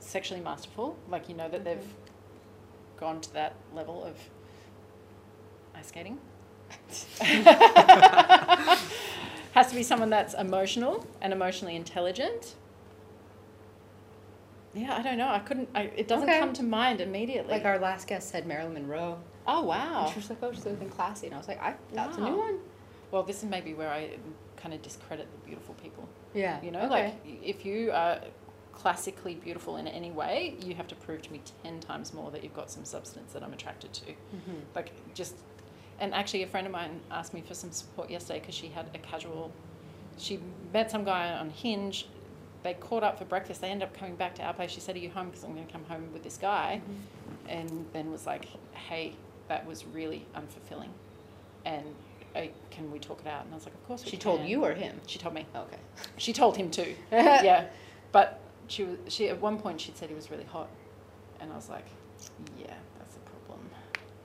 [0.00, 0.96] sexually masterful.
[1.08, 1.86] Like you know that they've
[2.98, 4.16] gone to that level of
[5.74, 6.18] ice skating.
[9.52, 12.54] has to be someone that's emotional and emotionally intelligent.
[14.74, 15.28] Yeah, I don't know.
[15.28, 15.68] I couldn't.
[15.74, 16.38] I, it doesn't Okay.
[16.40, 17.52] come to mind immediately.
[17.52, 19.18] Like our last guest said, Marilyn Monroe.
[19.46, 20.04] oh wow.
[20.04, 21.26] And she was like, oh, she's looking classy.
[21.26, 22.58] And I was like, I, that's a new one.
[23.10, 24.16] Well, this is maybe where I
[24.56, 26.08] kind of discredit the beautiful people.
[26.34, 26.60] Yeah.
[26.62, 26.88] You know, okay.
[26.88, 28.20] like if you are
[28.72, 32.42] classically beautiful in any way, you have to prove to me ten times more that
[32.42, 34.06] you've got some substance that I'm attracted to.
[34.12, 34.62] Mhm.
[34.74, 35.34] Like just,
[36.00, 38.86] and actually, a friend of mine asked me for some support yesterday because she had
[38.94, 39.52] a casual.
[40.18, 40.40] She
[40.72, 42.08] met some guy on Hinge.
[42.62, 43.60] They caught up for breakfast.
[43.60, 44.70] They ended up coming back to our place.
[44.70, 45.26] She said, "Are you home?
[45.28, 46.80] Because I'm going to come home with this guy."
[47.48, 49.14] And then was like, "Hey,
[49.48, 50.90] that was really unfulfilling,
[51.64, 51.84] and
[52.34, 54.40] uh, can we talk it out?" And I was like, "Of course." We She told
[54.40, 55.00] can." you or him?
[55.06, 55.46] She told me.
[55.54, 55.76] Okay.
[56.16, 56.94] She told him too.
[57.12, 57.66] yeah,
[58.12, 58.98] but she was.
[59.08, 60.68] She at one point she said he was really hot,
[61.40, 61.86] and I was like,
[62.58, 63.68] yeah, that's a problem.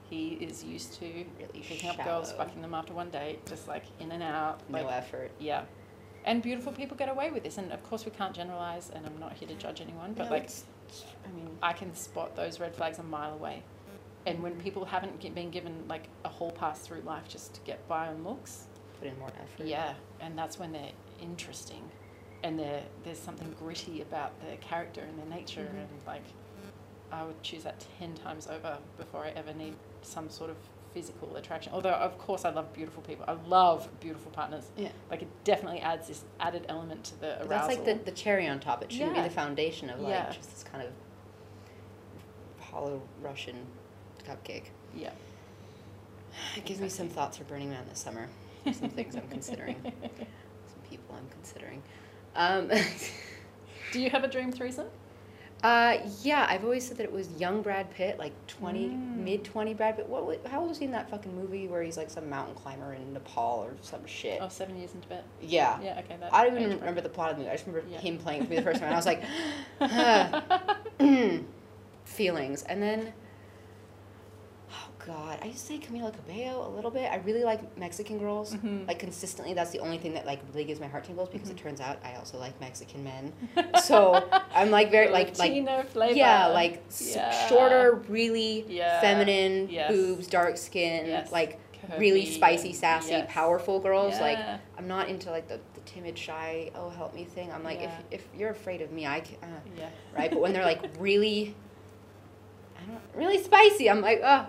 [0.10, 3.84] He is used to Really picking up girls, fucking them after one date, just like
[4.00, 4.62] in and out.
[4.70, 5.32] No like, effort.
[5.40, 5.64] yeah.
[6.26, 8.90] And beautiful people get away with this, and of course we can't generalize.
[8.90, 10.50] And I'm not here to judge anyone, but Yeah, like
[11.26, 13.64] I mean, I can spot those red flags a mile away.
[14.28, 17.88] And when people haven't been given like a whole pass through life just to get
[17.88, 18.68] by on looks,
[19.00, 19.66] put in more effort.
[19.66, 20.92] yeah, and that's when they're
[21.22, 21.90] interesting,
[22.44, 25.80] and they're, there's something gritty about their character and their nature, Mhm.
[25.80, 26.24] and like,
[27.10, 30.58] I would choose that ten times over before I ever need some sort of
[30.94, 31.72] physical attraction.
[31.74, 34.72] Although of course I love beautiful people, I love beautiful partners.
[34.76, 34.90] Yeah.
[35.10, 37.48] Like it definitely adds this added element to the arousal.
[37.48, 38.84] That's like the, the cherry on top.
[38.84, 39.22] It shouldn't Yeah.
[39.24, 40.32] be the foundation of like Yeah.
[40.32, 40.92] just this kind of
[42.60, 43.68] hollow Russian
[44.28, 44.66] cupcake.
[44.96, 45.12] yeah.
[46.56, 48.28] It gives me some thoughts for Burning Man this summer.
[48.72, 49.76] Some things I'm considering.
[49.82, 51.82] Some people I'm considering.
[52.36, 52.70] Um,
[53.94, 54.88] Do you have a dream threesome?
[55.64, 59.18] uh, yeah, I've always said that it was young Brad Pitt, like 20, Mm.
[59.18, 60.08] mid 20 Brad Pitt.
[60.08, 62.54] What, wa- how old was he in that fucking movie where he's like some mountain
[62.54, 64.38] climber in Nepal or some shit?
[64.40, 65.24] Oh, seven years in Tibet.
[65.42, 65.80] Yeah.
[65.82, 66.18] Yeah, okay.
[66.20, 67.52] That I don't even remember the plot of the movie.
[67.52, 67.98] I just remember Yeah.
[68.00, 68.94] him playing for me the first time.
[68.94, 69.24] And I was like,
[72.06, 72.64] feelings.
[72.64, 73.14] And then,
[75.08, 77.10] God, I used to say Camila Cabello a little bit.
[77.10, 78.54] I really like Mexican girls.
[78.54, 78.86] Mhm.
[78.88, 81.58] Like consistently, that's the only thing that like really gives my heart tingles because Mm-hmm.
[81.58, 83.32] it turns out I also like Mexican men.
[83.84, 85.54] So I'm like very like like
[85.92, 86.14] flavor.
[86.14, 87.48] yeah, like Yeah.
[87.48, 89.00] shorter, really Yeah.
[89.00, 89.92] feminine, Yes.
[89.92, 91.32] boobs, dark skin, Yes.
[91.32, 91.60] like
[91.98, 93.28] really spicy, sassy, yes.
[93.32, 94.20] powerful girls.
[94.20, 94.40] Like
[94.78, 97.50] I'm not into like the, the timid, shy, oh help me thing.
[97.54, 97.98] I'm like Yeah.
[98.12, 99.48] if if you're afraid of me, I can, uh,
[99.78, 99.88] Yeah.
[100.14, 100.30] right.
[100.30, 101.56] But when they're like really,
[102.78, 104.48] I don't really spicy, I'm like oh,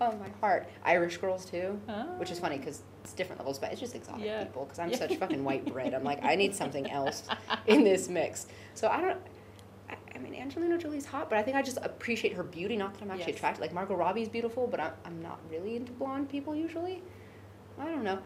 [0.00, 0.66] oh my heart.
[0.84, 1.80] Irish girls too,
[2.18, 4.44] which is funny because it's different levels, but it's just exotic Yeah.
[4.44, 4.64] people.
[4.64, 4.96] Because I'm Yeah.
[4.98, 5.94] such fucking white bread.
[5.94, 7.24] I'm like I need something else
[7.66, 8.46] in this mix.
[8.74, 9.18] So I don't.
[9.88, 12.76] I, I mean, Angelina Jolie's hot, but I think I just appreciate her beauty.
[12.76, 13.36] Not that I'm actually Yes.
[13.36, 13.60] attracted.
[13.60, 17.02] Like Margot Robbie's beautiful, but I'm, I'm not really into blonde people usually.
[17.78, 18.18] I don't know.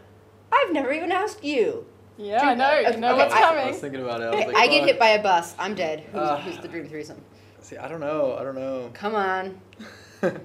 [0.51, 1.85] I've never even asked you.
[2.17, 2.65] Yeah, I know.
[2.79, 4.25] Okay, You know okay, what's I- I was thinking about it.
[4.25, 5.55] I, was like, I get hit by a bus.
[5.59, 6.01] I'm dead.
[6.11, 6.37] Who's, Ah.
[6.41, 7.21] who's the dream threesome?
[7.61, 8.35] See, I don't know.
[8.37, 8.89] I don't know.
[8.93, 9.61] Come on.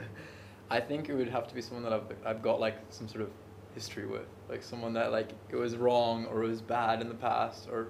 [0.70, 3.22] I think it would have to be someone that I've I've got like some sort
[3.22, 3.30] of
[3.74, 7.14] history with, like someone that like it was wrong or it was bad in the
[7.14, 7.88] past, or.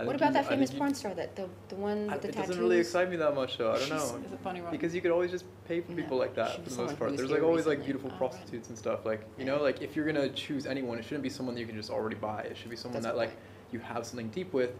[0.00, 2.28] I What about you- that famous porn star that the the one I- with the
[2.28, 2.48] it tattoos?
[2.50, 3.70] doesn't really excite me that much though.
[3.72, 4.18] I don't She's- know.
[4.24, 4.70] Is it Bonnie Wright?
[4.70, 7.16] Because you could always just pay for No, people like that for the most part.
[7.16, 8.18] There's like always like beautiful Oh, right.
[8.18, 9.04] prostitutes and stuff.
[9.04, 9.56] Like you Yeah.
[9.56, 11.90] know, like if you're gonna choose anyone, it shouldn't be someone that you can just
[11.90, 12.42] already buy.
[12.42, 13.36] It should be someone That's that good like
[13.72, 14.70] you have something deep with.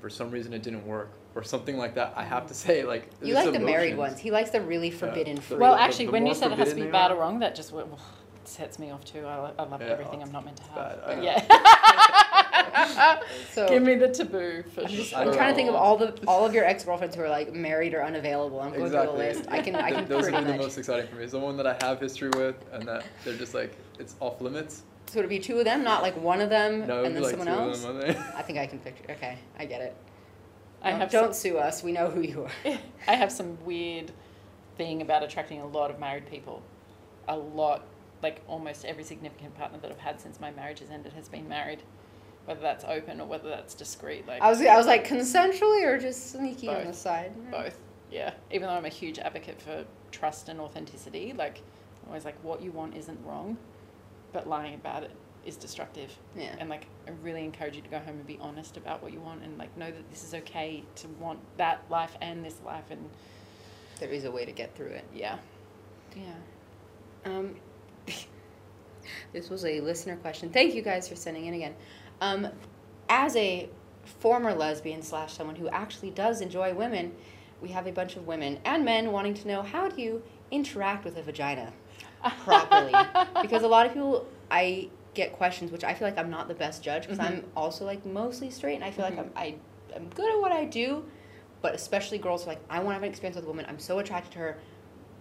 [0.00, 2.12] For some reason, it didn't work, or something like that.
[2.16, 4.10] I have to say, like You it's like the married emotions.
[4.12, 4.20] ones.
[4.20, 5.58] He likes the really forbidden the fruit.
[5.60, 7.54] Well, actually, the when you said it has to be bad are- or wrong, that
[7.54, 7.98] just well,
[8.44, 9.26] sets me off too.
[9.26, 10.74] I, I love Yeah, everything I'm not meant to have.
[10.74, 13.20] bad, But yeah.
[13.52, 15.18] so Give me the taboo for I'm, just, sure.
[15.18, 17.22] I I'm don't trying to think of all the all of your ex girlfriends who
[17.22, 18.60] are like married or unavailable.
[18.60, 19.06] I'm going exactly.
[19.16, 19.48] through the list.
[19.50, 21.26] I can I can Those are the most exciting for me.
[21.26, 24.82] Someone that I have history with, and that they're just like it's off limits.
[25.06, 27.30] So it'd be two of them, not like one of them No, and then like
[27.30, 27.84] someone two else.
[27.84, 28.10] of them.
[28.10, 28.34] I think.
[28.36, 29.04] I think I can picture.
[29.12, 29.96] Okay, I get it.
[30.82, 31.82] I Don't- have don't some, sue us.
[31.82, 32.78] We know who you are.
[33.08, 34.10] I have some weird
[34.76, 36.62] thing about attracting a lot of married people.
[37.28, 37.84] A lot,
[38.22, 41.48] like almost every significant partner that I've had since my marriage has ended has been
[41.48, 41.82] married,
[42.44, 44.26] whether that's open or whether that's discreet.
[44.26, 47.32] Like I was I was like consensually or just sneaky on the side.
[47.50, 47.78] both.
[48.10, 48.34] Yeah.
[48.52, 51.58] Even though I'm a huge advocate for trust and authenticity, like
[52.02, 53.56] I'm always like what you want isn't wrong,
[54.32, 55.10] but lying about it
[55.44, 56.16] is destructive.
[56.36, 56.54] Yeah.
[56.58, 59.20] And like I really encourage you to go home and be honest about what you
[59.20, 62.84] want and like know that this is okay to want that life and this life
[62.90, 63.08] and
[64.00, 65.04] There is a way to get through it.
[65.14, 65.38] yeah.
[66.16, 66.34] Yeah.
[67.24, 67.56] Um,
[69.32, 70.50] this was a listener question.
[70.50, 71.74] Thank you guys for sending in again.
[72.20, 72.48] Um,
[73.08, 73.68] as a
[74.20, 77.12] former lesbian slash someone who actually does enjoy women,
[77.60, 81.04] we have a bunch of women and men wanting to know how do you interact
[81.04, 81.72] with a vagina
[82.44, 82.94] properly?
[83.42, 86.54] because a lot of people, I get questions, which I feel like I'm not the
[86.54, 87.24] best judge because Mhm.
[87.24, 89.10] I'm also like mostly straight, and I feel Mhm.
[89.10, 89.54] like I'm I,
[89.94, 91.04] I'm good at what I do,
[91.62, 93.64] but especially girls who are like, I want to have an experience with a woman.
[93.68, 94.58] I'm so attracted to her.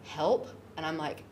[0.03, 1.23] Help, and I'm like,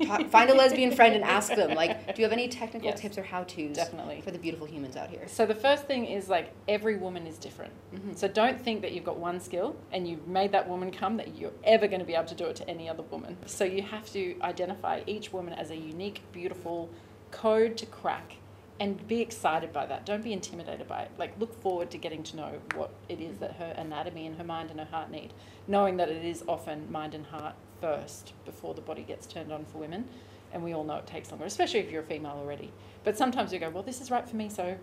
[0.00, 1.74] I- ta- find a lesbian friend and ask them.
[1.74, 3.00] Like, do you have any technical Yes.
[3.00, 4.20] tips or how tos Definitely.
[4.20, 5.26] for the beautiful humans out here?
[5.26, 7.72] So the first thing is like every woman is different.
[7.94, 8.16] Mhm.
[8.16, 11.36] So don't think that you've got one skill and you've made that woman come that
[11.36, 13.36] you're ever going to be able to do it to any other woman.
[13.46, 16.88] So you have to identify each woman as a unique, beautiful
[17.30, 18.36] code to crack
[18.80, 20.04] and be excited by that.
[20.04, 21.10] Don't be intimidated by it.
[21.18, 24.44] Like look forward to getting to know what it is that her anatomy and her
[24.44, 25.32] mind and her heart need,
[25.68, 29.66] knowing that it is often mind and heart first before the body gets turned on
[29.66, 30.06] for women.
[30.52, 32.70] And we all know it takes longer, especially if you're a female already.
[33.04, 34.76] But sometimes you go, well, this is right for me, so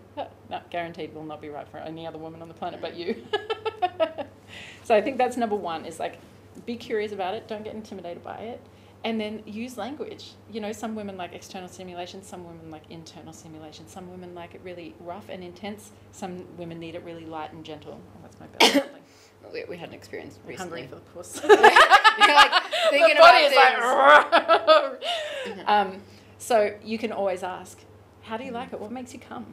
[0.48, 3.24] not guaranteed will not be right for any other woman on the planet but you.
[4.84, 6.18] so I think that's number one is like
[6.66, 8.60] be curious about it, don't get intimidated by it,
[9.04, 10.32] and then use language.
[10.52, 14.54] You know, some women like external stimulation, some women like internal stimulation, some women like
[14.54, 18.00] it really rough and intense, some women need it really light and gentle.
[18.00, 18.86] Oh, that's my bell.
[19.52, 20.82] We, we had an experience recently.
[20.82, 21.42] hungry for the puss.
[22.20, 25.06] You're like thinking the body about is
[25.46, 25.68] like.
[25.68, 26.02] um,
[26.38, 27.78] so you can always ask,
[28.22, 28.80] how do you like it?
[28.80, 29.46] What makes you come?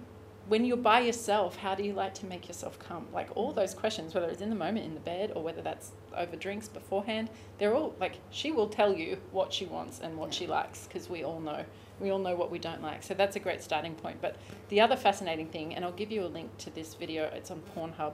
[0.47, 3.07] When you're by yourself, how do you like to make yourself come?
[3.11, 5.91] Like all those questions, whether it's in the moment in the bed or whether that's
[6.15, 10.33] over drinks beforehand, they're all like she will tell you what she wants and what
[10.33, 11.65] she likes because we all know.
[11.99, 13.03] We all know what we don't like.
[13.03, 14.21] So that's a great starting point.
[14.21, 14.35] But
[14.69, 17.61] the other fascinating thing, and I'll give you a link to this video, it's on
[17.75, 18.13] Pornhub,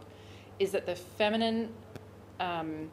[0.59, 1.69] is that the feminine
[2.39, 2.89] um,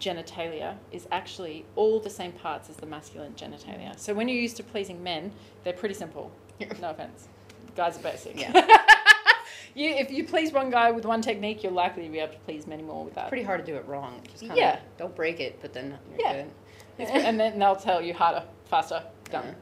[0.00, 3.98] genitalia is actually all the same parts as the masculine genitalia.
[3.98, 5.32] So when you're used to pleasing men,
[5.64, 6.30] they're pretty simple.
[6.80, 7.28] No offense.
[7.76, 8.40] Guys are basic.
[8.40, 8.50] Yeah.
[9.74, 12.38] you, if you please one guy with one technique, you're likely to be able to
[12.40, 13.28] please many more with that.
[13.28, 14.22] Pretty hard to do it wrong.
[14.30, 14.78] Just kinda, Yeah.
[14.96, 16.44] Don't break it, but then you're Yeah.
[16.44, 16.50] good.
[17.08, 19.54] and then they'll tell you harder, faster, done.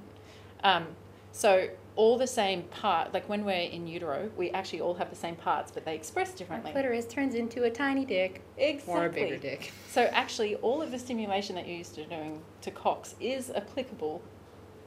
[0.62, 0.86] Um,
[1.32, 5.16] so all the same part, like when we're in utero, we actually all have the
[5.16, 6.72] same parts, but they express Our differently.
[6.72, 8.94] clitoris turns into a tiny dick Exactly.
[8.94, 9.72] or a bigger dick.
[9.88, 14.22] So actually, all of the stimulation that you're used to doing to cocks is applicable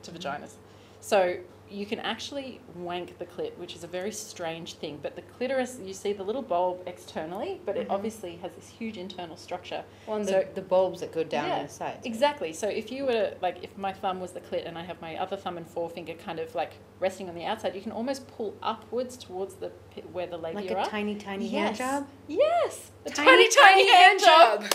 [0.03, 0.19] to mm-hmm.
[0.19, 0.55] vaginas.
[0.99, 1.37] So
[1.69, 4.99] you can actually wank the clit, which is a very strange thing.
[5.01, 7.93] But the clitoris, you see the little bulb externally, but it Mhm.
[7.93, 9.83] obviously has this huge internal structure.
[10.05, 12.05] Well, and the, So- the bulbs that go down Yeah, the sides.
[12.05, 12.53] Exactly.
[12.53, 15.17] So if you were like, if my thumb was the clit and I have my
[15.17, 18.55] other thumb and forefinger kind of like resting on the outside, you can almost pull
[18.63, 19.71] upwards towards the
[20.13, 20.85] where the labia Like a are.
[20.85, 21.77] tiny, tiny yes.
[21.79, 22.07] hand job.
[22.27, 22.91] Yes.
[23.05, 24.65] A Tiny, tiny hand job.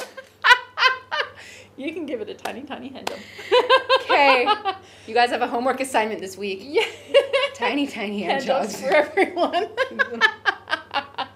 [1.77, 3.19] you can give it a tiny, tiny hand job.
[4.13, 4.47] Okay.
[5.07, 6.61] You guys have a homework assignment this week.
[6.63, 6.85] Yeah.
[7.55, 8.81] Tiny, tiny hand hand jobs jobs.
[8.83, 9.69] for everyone.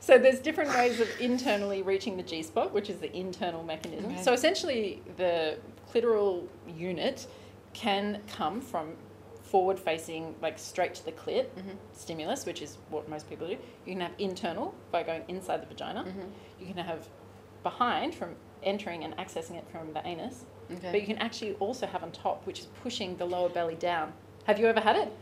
[0.00, 4.12] so there's different ways of internally reaching the G spot, which is the internal mechanism.
[4.12, 4.22] Okay.
[4.22, 5.58] So essentially, the
[5.92, 6.46] clitoral
[6.76, 7.26] unit
[7.72, 8.94] can come from
[9.42, 11.76] forward facing, like straight to the clit Mhm.
[11.92, 13.56] stimulus, which is what most people do.
[13.86, 16.02] You can have internal by going inside the vagina.
[16.04, 16.30] Mhm.
[16.60, 17.08] You can have
[17.62, 18.34] behind from
[18.64, 20.44] entering and accessing it from the anus.
[20.82, 24.12] But you can actually also have on top, which is pushing the lower belly down.
[24.44, 25.12] Have you ever had it?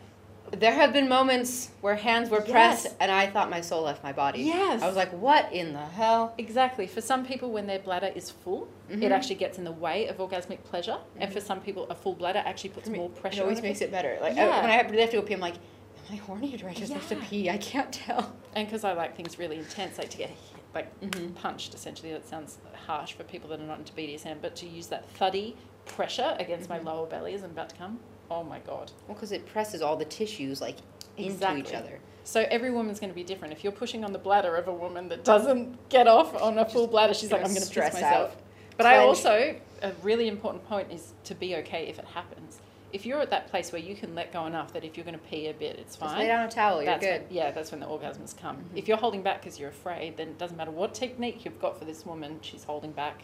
[0.51, 2.95] There have been moments where hands were pressed Yes.
[3.01, 4.41] and I thought my soul left my body.
[4.43, 4.83] Yes.
[4.83, 6.35] I was like, what in the hell?
[6.37, 6.87] Exactly.
[6.87, 9.03] For some people, when their bladder is full, Mhm.
[9.03, 10.99] it actually gets in the way of orgasmic pleasure.
[11.19, 13.41] And for some people, a full bladder actually puts more pressure.
[13.41, 13.91] It always makes it.
[13.93, 14.19] better.
[14.21, 14.47] Like Yeah.
[14.49, 16.67] I, when I have, have to go pee, I'm like, am I horny or do
[16.67, 17.49] I just have to pee?
[17.49, 18.33] I can't tell.
[18.55, 20.31] And because I like things really intense, like to get
[20.75, 21.35] like Mhm.
[21.35, 21.75] punched.
[21.75, 25.09] Essentially, that sounds harsh for people that are not into BDSM, but to use that
[25.11, 26.85] thuddy pressure against Mm-hmm.
[26.85, 27.99] my lower belly as I'm about to come.
[28.31, 28.91] Oh my god.
[29.07, 30.77] Well, because it presses all the tissues like
[31.19, 31.99] into each other.
[32.25, 33.53] So every woman's going to be different.
[33.53, 36.65] If you're pushing on the bladder of a woman that doesn't get off on a
[36.65, 38.31] full bladder, she's like, I'm going to stress myself.
[38.33, 38.37] out.
[38.77, 42.61] But I also, a really important point is to be okay if it happens.
[42.93, 45.19] If you're at that place where you can let go enough that if you're going
[45.19, 46.19] to pee a bit, it's Just fine.
[46.19, 46.77] lay down a towel.
[46.83, 47.23] You're that's good.
[47.23, 48.57] When, yeah, that's when the orgasms come.
[48.59, 48.77] Mhm.
[48.77, 51.79] If you're holding back because you're afraid, then it doesn't matter what technique you've got
[51.79, 53.23] for this woman, she's holding back.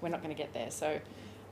[0.00, 0.70] We're not going to get there.
[0.70, 0.98] So,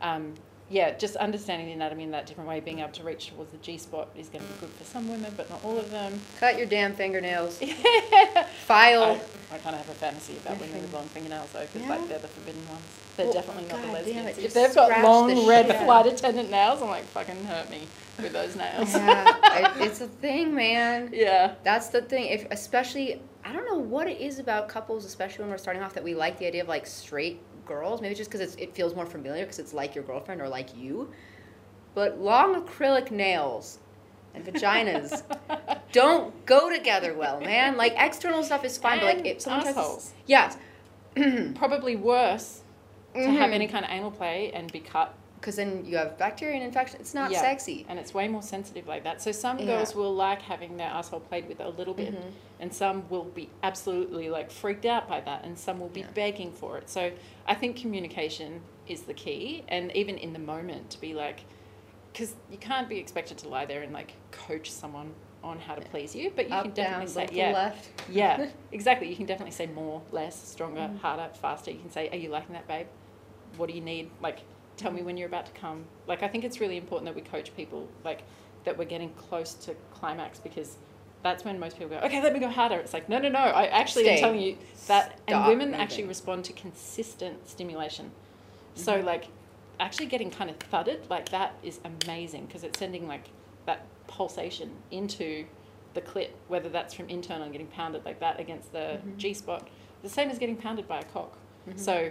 [0.01, 0.32] um,
[0.70, 3.59] yeah, just understanding the anatomy in that different way, being able to reach towards the
[3.59, 6.20] G spot is going to be good for some women, but not all of them.
[6.40, 7.59] Cut your damn fingernails.
[7.62, 9.20] I, File.
[9.53, 11.89] I kind of have a fantasy about women with long fingernails though, because Yeah.
[11.97, 12.82] like they're the forbidden ones.
[13.19, 14.27] They're Well, definitely not the God damn lesbians.
[14.27, 15.85] it, If just they've got scratch the long red shit out.
[15.85, 17.81] flight attendant nails, I'm like, fucking hurt me
[18.23, 18.95] with those nails.
[18.95, 21.11] yeah, I, it's a thing, man.
[21.12, 21.55] yeah.
[21.65, 22.27] That's the thing.
[22.27, 25.93] If especially, I don't know what it is about couples, especially when we're starting off,
[25.95, 28.01] that we like the idea of like straight girls.
[28.01, 31.11] Maybe just because it feels more familiar, because it's like your girlfriend or like you.
[31.95, 33.78] But long acrylic nails
[34.35, 35.23] and vaginas
[35.93, 37.77] don't go together well, man.
[37.77, 40.12] Like external stuff is fine, but like And if someone tries to, assholes.
[40.27, 40.57] yes,
[41.57, 42.62] Probably worse
[43.14, 46.56] to have any kind of anal play and be cut because then you have bacteria
[46.56, 46.98] and infection.
[47.01, 47.40] It's not Yeah.
[47.40, 47.86] sexy.
[47.89, 49.22] and it's way more sensitive like that.
[49.22, 49.66] So some Yeah.
[49.66, 52.32] girls will like having their asshole played with a little bit, Mhm.
[52.59, 56.10] and some will be absolutely like freaked out by that, and some will be Yeah.
[56.12, 56.90] begging for it.
[56.90, 57.12] So
[57.47, 61.40] I think communication is the key, and even in the moment to be like,
[62.12, 65.14] because you can't be expected to lie there and like coach someone
[65.44, 67.52] on how to please you, but you Up, can down, definitely say left, yeah.
[67.52, 67.89] left.
[68.10, 69.09] Yeah, exactly.
[69.09, 70.98] You can definitely say more, less, stronger, Mm.
[71.01, 71.70] harder, faster.
[71.70, 72.86] You can say, Are you liking that, babe?
[73.56, 74.10] What do you need?
[74.20, 74.40] Like,
[74.77, 75.85] tell me when you're about to come.
[76.06, 78.23] Like, I think it's really important that we coach people, like,
[78.65, 80.77] that we're getting close to climax because
[81.23, 82.77] that's when most people go, Okay, let me go harder.
[82.77, 83.39] It's like, No, no, no.
[83.39, 84.15] I actually Stay.
[84.16, 84.56] am telling you
[84.89, 85.19] that.
[85.28, 85.81] and women moving.
[85.81, 88.10] actually respond to consistent stimulation.
[88.74, 89.06] So, Mm-hmm.
[89.06, 89.24] like,
[89.81, 93.24] actually getting kind of thudded like that is amazing because it's sending, like,
[93.66, 95.44] that pulsation into
[95.94, 99.16] the clit, whether that's from internal and getting pounded like that against the Mhm.
[99.16, 99.68] G spot,
[100.02, 101.39] the same as getting pounded by a cock.
[101.68, 101.78] Mhm.
[101.78, 102.10] So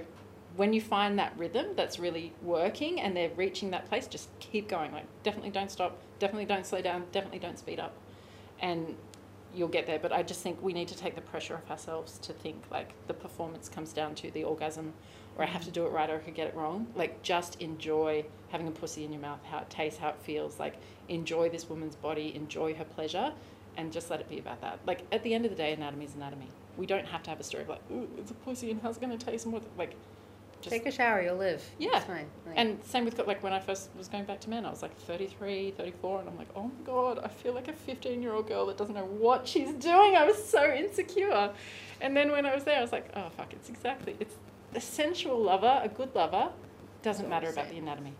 [0.56, 4.68] when you find that rhythm that's really working and they're reaching that place, just keep
[4.68, 4.92] going.
[4.92, 7.94] Like definitely don't stop, definitely don't slow down, definitely don't speed up.
[8.60, 8.96] And
[9.54, 10.00] you'll get there.
[10.00, 12.90] But I just think we need to take the pressure off ourselves to think like
[13.08, 14.94] the performance comes down to the orgasm
[15.38, 16.88] or I have to do it right or I could get it wrong.
[16.96, 20.60] Like just enjoy having a pussy in your mouth, how it tastes, how it feels.
[20.60, 20.76] Like
[21.10, 23.34] enjoy this woman's body, enjoy her pleasure
[23.78, 24.80] and just let it be about that.
[24.86, 26.50] Like at the end of the day, anatomy is anatomy.
[26.78, 28.98] We don't have to have a story of like, ooh, it's a pussy and how's
[28.98, 29.96] it going to taste what, like,
[30.62, 31.64] just Take a shower, you'll live.
[31.78, 32.04] Yeah.
[32.10, 34.82] Like, and same with like when I first was going back to men, I was
[34.82, 38.34] like 33, 34, and I'm like, oh my god, I feel like a 15 year
[38.34, 40.16] old girl that doesn't know what she's doing.
[40.16, 41.52] I was so insecure.
[42.02, 44.36] And then when I was there, I was like, oh fuck, it's exactly, it's
[44.74, 46.50] a sensual lover, a good lover,
[47.04, 48.14] doesn't matter about the anatomy.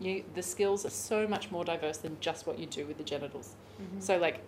[0.00, 3.04] You, the skills are so much more diverse than just what you do with the
[3.04, 3.54] genitals.
[3.80, 4.02] Mhm.
[4.02, 4.40] So like,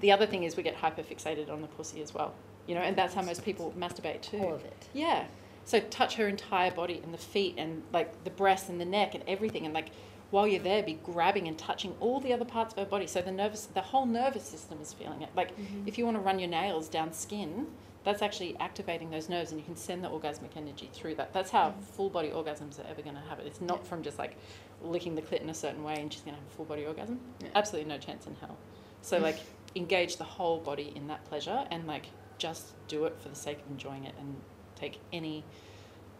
[0.00, 2.32] the other thing is we get hyper fixated on the pussy as well,
[2.66, 4.38] you know, and that's how most people masturbate too.
[4.38, 4.86] all of it.
[4.94, 5.26] Yeah.
[5.64, 9.14] So touch her entire body and the feet and like the breasts and the neck
[9.14, 9.90] and everything and like
[10.30, 13.06] while you're there be grabbing and touching all the other parts of her body.
[13.06, 15.28] So the nervous the whole nervous system is feeling it.
[15.36, 15.86] Like Mhm.
[15.86, 17.66] if you want to run your nails down skin,
[18.04, 21.32] that's actually activating those nerves and you can send the orgasmic energy through that.
[21.32, 21.82] That's how mm.
[21.82, 23.46] full body orgasms are ever going to happen.
[23.46, 24.36] It's not from just like
[24.82, 26.84] licking the clit in a certain way and she's going to have a full body
[26.84, 27.20] orgasm.
[27.40, 27.48] Yeah.
[27.54, 28.56] Absolutely no chance in hell.
[29.02, 29.22] So mm.
[29.22, 29.38] like
[29.76, 32.06] engage the whole body in that pleasure and like
[32.38, 34.34] just do it for the sake of enjoying it and
[34.74, 35.44] take any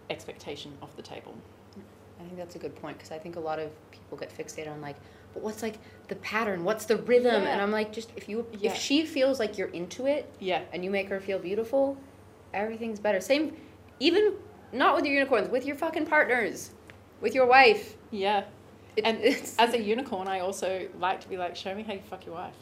[0.08, 1.34] expectation off the table.
[2.20, 4.70] I think that's a good point because I think a lot of people get fixated
[4.70, 4.96] on like,
[5.32, 5.78] but what's like
[6.08, 6.64] the pattern?
[6.64, 7.42] What's the rhythm?
[7.44, 7.48] Yeah.
[7.50, 8.70] And I'm like, just if you Yeah.
[8.72, 10.62] if she feels like you're into it Yeah.
[10.72, 11.96] and you make her feel beautiful,
[12.54, 13.20] everything's better.
[13.20, 13.56] Same,
[14.00, 14.34] even
[14.72, 16.70] not with your unicorns, with your fucking partners,
[17.20, 17.96] with your wife.
[18.10, 18.44] Yeah.
[18.96, 21.94] It, And it's as a unicorn, I also like to be like, show me how
[21.94, 22.54] you fuck your wife.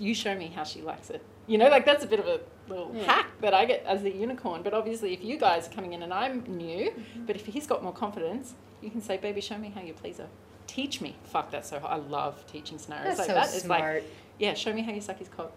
[0.00, 1.22] You show me how she likes it.
[1.46, 3.04] You know, like that's a bit of a little Yeah.
[3.04, 4.62] hack that I get as a unicorn.
[4.62, 7.26] But obviously, if you guys are coming in and I'm new, Mm-hmm.
[7.26, 10.16] but if he's got more confidence, you can say, baby, show me how you please
[10.18, 10.28] her.
[10.66, 11.16] Teach me.
[11.24, 11.90] Fuck, that's so hot.
[11.90, 13.54] I love teaching scenarios that's like so that.
[13.54, 14.04] It's like, smart.
[14.38, 15.52] yeah, show me how you suck his cock.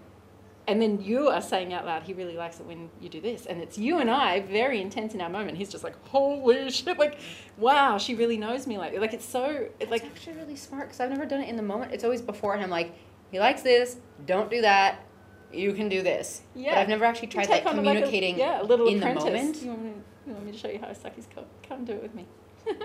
[0.68, 3.46] And then you are saying out loud, he really likes it when you do this.
[3.46, 5.58] And it's you and I, very intense in our moment.
[5.58, 7.00] He's just like, holy shit.
[7.00, 7.20] Like,
[7.58, 8.78] wow, she really knows me.
[8.78, 11.48] Like, like it's so, it, like, it's actually really smart because I've never done it
[11.48, 11.94] in the moment.
[11.94, 12.94] It's always before, and I'm like,
[13.32, 13.96] he likes this.
[14.26, 15.06] Don't do that.
[15.54, 16.42] You can do this.
[16.54, 16.72] Yeah.
[16.72, 19.24] But I've never actually tried like on like a- communicating yeah, a little in apprentice.
[19.24, 19.62] the moment.
[19.62, 19.92] You want, me,
[20.28, 21.46] you want me to show you how I suck his cock?
[21.68, 22.26] Come do it with me.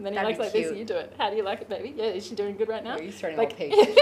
[0.00, 0.70] and then he That'd likes like this, cute.
[0.70, 1.12] and you do it.
[1.18, 1.92] How do you like it, baby?
[1.94, 2.94] Yeah, is she doing good right now?
[2.96, 3.86] Are you starting Like- patient?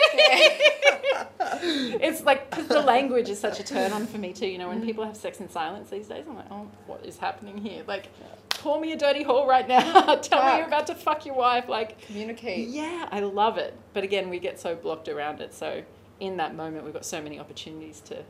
[2.01, 4.47] it's like 'cause the language is such a turn on for me too.
[4.47, 4.70] You know, Mm.
[4.79, 7.83] when people have sex in silence these days, I'm like, oh, what is happening here?
[7.87, 8.09] Like,
[8.51, 10.15] call me a dirty whore right now.
[10.23, 11.69] Tell me you're about to fuck your wife.
[11.69, 12.69] Like, Communicate.
[12.69, 13.75] yeah, I love it.
[13.93, 15.53] But again, we get so blocked around it.
[15.55, 15.83] So
[16.20, 18.23] in that moment, we've got so many opportunities to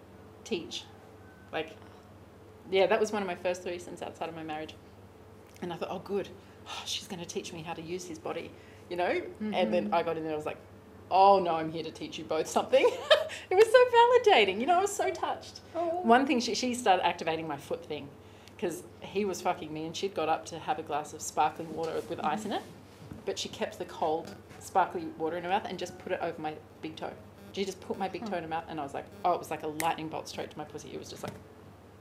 [0.44, 0.84] teach.
[1.52, 1.70] Like,
[2.70, 4.74] yeah, that was one of my first threesomes outside of my marriage.
[5.60, 6.28] And I thought, oh, good.
[6.68, 8.50] Oh, she's going to teach me how to use his body,
[8.90, 9.20] you know?
[9.40, 9.94] And then mm-hmm.
[9.94, 10.58] I got in there, I was like,
[11.10, 12.84] oh, no, I'm here to teach you both something.
[13.50, 14.60] it was so validating.
[14.60, 15.60] You know, I was so touched.
[15.74, 16.00] Oh.
[16.02, 18.08] One thing, she, she started activating my foot thing
[18.56, 21.74] because he was fucking me and she'd got up to have a glass of sparkling
[21.74, 22.26] water with mm-hmm.
[22.26, 22.62] ice in it,
[23.24, 26.40] but she kept the cold, sparkly water in her mouth and just put it over
[26.40, 27.12] my big toe.
[27.52, 29.38] She just put my big toe in her mouth and I was like, oh, it
[29.38, 30.90] was like a lightning bolt straight to my pussy.
[30.92, 31.32] It was just like,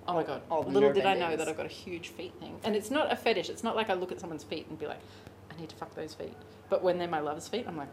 [0.08, 0.42] oh my God.
[0.50, 2.58] oh, Little did I know that I've got a huge feet thing.
[2.64, 3.50] And it's not a fetish.
[3.50, 5.00] It's not like I look at someone's feet and be like,
[5.52, 6.34] I need to fuck those feet.
[6.70, 7.90] But when they're my lover's feet, I'm like,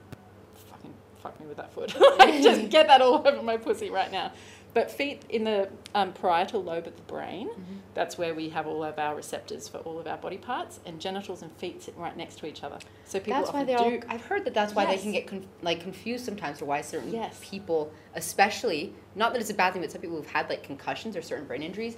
[0.70, 0.92] fucking
[1.22, 1.88] fuck me with that foot.
[2.42, 4.32] just get that all over my pussy right now.
[4.74, 7.48] But feet in the um, parietal lobe of the brain,
[7.94, 11.00] that's where we have all of our receptors for all of our body parts, and
[11.00, 12.78] genitals and feet sit right next to each other.
[13.04, 13.98] So people That's why they all.
[14.08, 17.12] I've heard that that's why they can get conf- like confused sometimes for why certain
[17.12, 17.38] Yes.
[17.40, 21.16] people, especially not that it's a bad thing, but some people who've had like concussions
[21.16, 21.96] or certain brain injuries,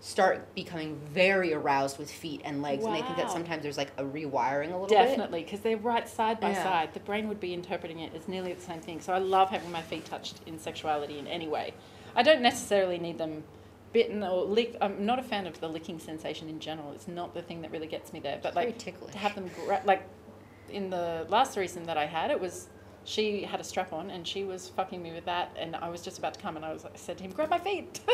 [0.00, 3.92] start becoming very aroused with feet and legs, and they think that sometimes there's like
[3.98, 4.94] a rewiring a little bit.
[4.98, 6.62] Definitely, because they're right side by Yeah.
[6.62, 6.92] side.
[6.92, 9.00] The brain would be interpreting it as nearly the same thing.
[9.00, 11.72] So I love having my feet touched in sexuality in any way.
[12.16, 13.44] I don't necessarily need them
[13.92, 14.76] bitten or licked.
[14.80, 16.92] I'm not a fan of the licking sensation in general.
[16.92, 18.38] It's not the thing that really gets me there.
[18.42, 18.78] But Very like
[19.12, 20.02] to have them gra- like
[20.70, 22.68] in the last threesome that I had, it was
[23.04, 26.02] she had a strap on and she was fucking me with that, and I was
[26.02, 28.00] just about to come, and I was I said to him, "Grab my feet."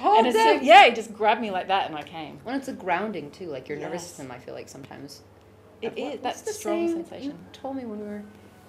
[0.00, 2.38] Oh, and soon, yeah, he just grabbed me like that, and I came.
[2.44, 4.08] When it's a grounding too, like your nervous Yes.
[4.08, 5.22] system, I feel like sometimes.
[5.80, 7.30] It is that's the strong sensation.
[7.30, 8.22] You told me when we were.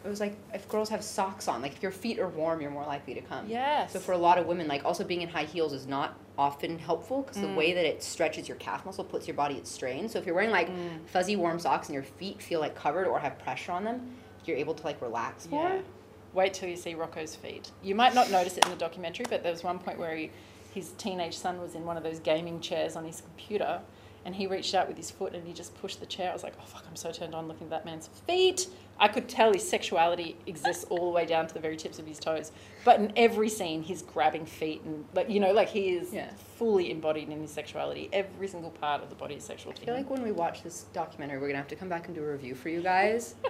[0.05, 2.69] It was like if girls have socks on, like if your feet are warm, you're
[2.69, 3.45] more likely to come.
[3.49, 3.91] Yes.
[3.93, 6.77] So for a lot of women, like also being in high heels is not often
[6.77, 7.55] helpful because the Mm.
[7.55, 10.07] way that it stretches your calf muscle puts your body at strain.
[10.07, 11.05] So if you're wearing like Mm.
[11.07, 14.15] fuzzy warm socks and your feet feel like covered or have pressure on them,
[14.45, 15.69] you're able to like relax more.
[15.69, 15.81] Yeah.
[16.33, 17.71] Wait till you see Rocco's feet.
[17.81, 20.29] You might not notice it in the documentary, but there was one point where he,
[20.73, 23.79] his teenage son was in one of those gaming chairs on his computer,
[24.25, 26.29] and he reached out with his foot and he just pushed the chair.
[26.31, 28.67] I was like, oh fuck, I'm so turned on looking at that man's feet.
[28.99, 32.07] I could tell his sexuality exists all the way down to the very tips of
[32.07, 32.51] his toes.
[32.85, 36.29] But in every scene, he's grabbing feet and like you know, like he is Yeah.
[36.57, 38.09] fully embodied in his sexuality.
[38.13, 40.83] Every single part of the body is sexual I feel like when we watch this
[40.93, 43.35] documentary, we're gonna have to come back and do a review for you guys.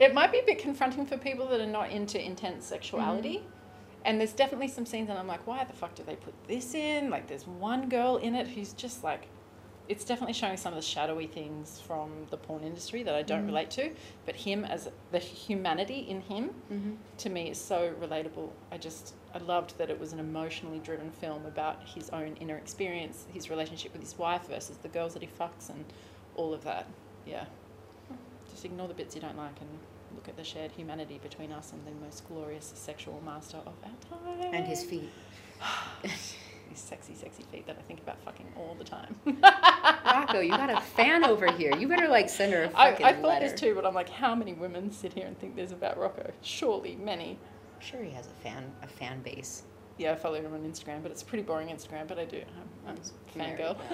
[0.00, 3.38] It might be a bit confronting for people that are not into intense sexuality.
[3.38, 3.48] Mm-hmm.
[4.06, 6.74] And there's definitely some scenes, and I'm like, why the fuck do they put this
[6.74, 7.10] in?
[7.10, 9.28] Like, there's one girl in it who's just like,
[9.88, 13.42] it's definitely showing some of the shadowy things from the porn industry that I don't
[13.42, 13.46] Mhm.
[13.48, 13.94] relate to.
[14.24, 16.94] But him as the humanity in him, mm-hmm.
[17.18, 18.50] to me, is so relatable.
[18.72, 22.56] I just, I loved that it was an emotionally driven film about his own inner
[22.56, 25.84] experience, his relationship with his wife versus the girls that he fucks, and
[26.34, 26.86] all of that.
[27.26, 27.44] Yeah.
[28.50, 29.68] Just ignore the bits you don't like and
[30.14, 34.18] look at the shared humanity between us and the most glorious sexual master of our
[34.40, 34.54] time.
[34.54, 35.10] And his feet.
[36.68, 39.16] These sexy, sexy feet that I think about fucking all the time.
[40.04, 41.76] Rocco, you got a fan over here.
[41.76, 43.48] You better like send her a I, fucking I thought letter.
[43.48, 46.32] this too, but I'm like, how many women sit here and think this about Rocco?
[46.42, 47.38] Surely many.
[47.74, 49.62] I'm sure he has a fan a fan base.
[49.98, 52.42] Yeah, I follow him on Instagram, but it's a pretty boring Instagram, but I do.
[52.86, 53.76] I'm, I'm a fangirl.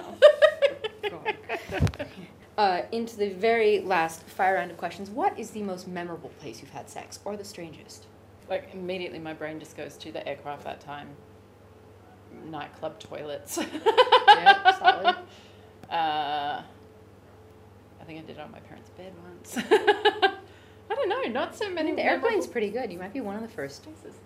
[2.57, 5.09] Uh, into the very last fire round of questions.
[5.09, 8.07] What is the most memorable place you've had sex, or the strangest?
[8.51, 11.07] like, immediately my brain just goes to the aircraft that time.
[12.49, 13.57] Nightclub toilets.
[13.57, 15.15] Yeah, solid.
[15.89, 16.61] Uh,
[17.99, 19.57] I think I did it on my parents' bed once.
[20.89, 21.93] I don't know, not so many.
[21.93, 22.91] the airplane's pretty good.
[22.91, 24.19] You might be one of the first places.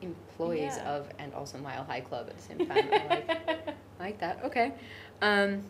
[0.00, 0.92] employees Yeah.
[0.94, 2.88] of and also Mile High Club at the same time.
[2.92, 4.40] I like, I like that.
[4.44, 4.72] Okay.
[5.20, 5.62] Um,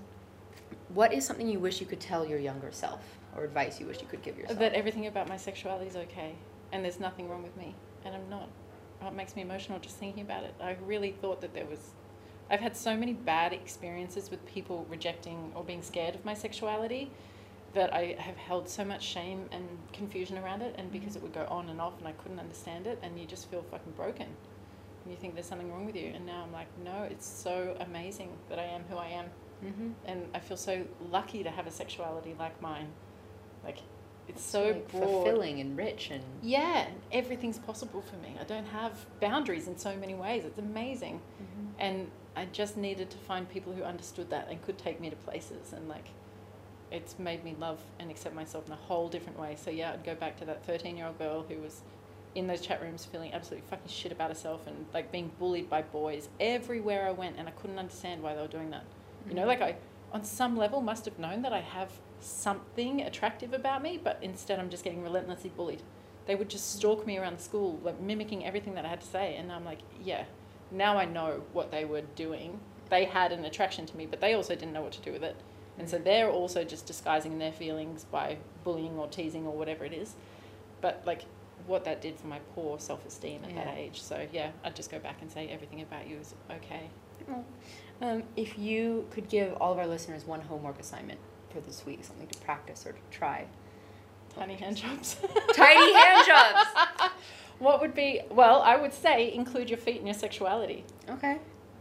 [0.94, 3.01] what is something you wish you could tell your younger self,
[3.36, 4.59] or advice you wish you could give yourself?
[4.59, 6.34] that everything about my sexuality is okay,
[6.72, 7.74] and there's nothing wrong with me,
[8.05, 8.48] and I'm not.
[9.03, 10.55] Oh, It makes me emotional just thinking about it.
[10.61, 11.91] I really thought that there was.
[12.51, 17.11] I've had so many bad experiences with people rejecting or being scared of my sexuality
[17.73, 21.33] that I have held so much shame and confusion around it, and because it would
[21.33, 24.27] go on and off, and I couldn't understand it, and you just feel fucking broken.
[24.27, 27.74] And you think there's something wrong with you, and now I'm like, no, it's so
[27.81, 29.31] amazing that I am who I am
[29.65, 29.91] mm-hmm.
[30.05, 32.89] and I feel so lucky to have a sexuality like mine.
[33.65, 33.79] Like,
[34.35, 35.03] it's so like, broad.
[35.03, 38.35] fulfilling and rich and Yeah, everything's possible for me.
[38.41, 40.45] I don't have boundaries in so many ways.
[40.45, 41.21] It's amazing,
[41.79, 45.17] and I just needed to find people who understood that and could take me to
[45.17, 45.73] places.
[45.73, 46.07] And like,
[46.91, 49.57] it's made me love and accept myself in a whole different way.
[49.63, 51.83] So yeah, I'd go back to that thirteen-year-old girl who was
[52.35, 55.83] in those chat rooms feeling absolutely fucking shit about herself and like being bullied by
[55.83, 58.85] boys everywhere I went, and I couldn't understand why they were doing that.
[59.29, 59.49] You know, Mhm.
[59.49, 59.77] like I,
[60.13, 61.91] on some level, must have known that I have
[62.24, 65.82] something attractive about me, but instead I'm just getting relentlessly bullied.
[66.27, 69.07] They would just stalk me around the school, like mimicking everything that I had to
[69.07, 70.24] say, and I'm like, yeah,
[70.70, 72.61] now I know what they were doing.
[72.90, 75.24] They had an attraction to me, but they also didn't know what to do with
[75.24, 75.36] it.
[75.78, 79.93] And so they're also just disguising their feelings by bullying or teasing or whatever it
[79.93, 80.15] is.
[80.81, 81.24] But like
[81.66, 84.03] what that did for my poor self esteem at that age.
[84.03, 86.90] So yeah, I'd just go back and say everything about you is okay.
[88.01, 91.20] Um, if you could give all of our listeners one homework assignment
[91.53, 93.47] for this week, something to practice or to try.
[94.35, 95.16] Tiny hand jobs.
[95.55, 97.11] Tiny hand jobs.
[97.62, 100.85] What would be, well, I would say include your feet in your sexuality.
[101.09, 101.39] Okay.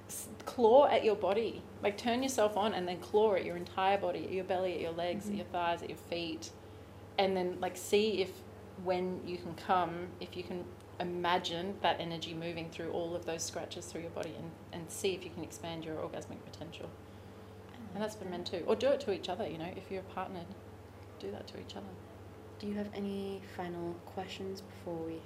[0.07, 1.63] S- Claw at your body.
[1.81, 4.79] Like turn yourself on and then claw at your entire body, at your belly, at
[4.79, 5.37] your legs, at mm-hmm.
[5.37, 6.51] your thighs, at your feet.
[7.17, 8.29] And then like see if
[8.83, 10.65] when you can come, if you can
[10.99, 15.15] imagine that energy moving through all of those scratches through your body and, and see
[15.15, 16.91] if you can expand your orgasmic potential.
[17.93, 18.63] And that's for men too.
[18.67, 20.45] Or do it to each other, you know, if you're partnered,
[21.19, 21.85] do that to each other.
[22.59, 25.19] Do you have any final questions before we?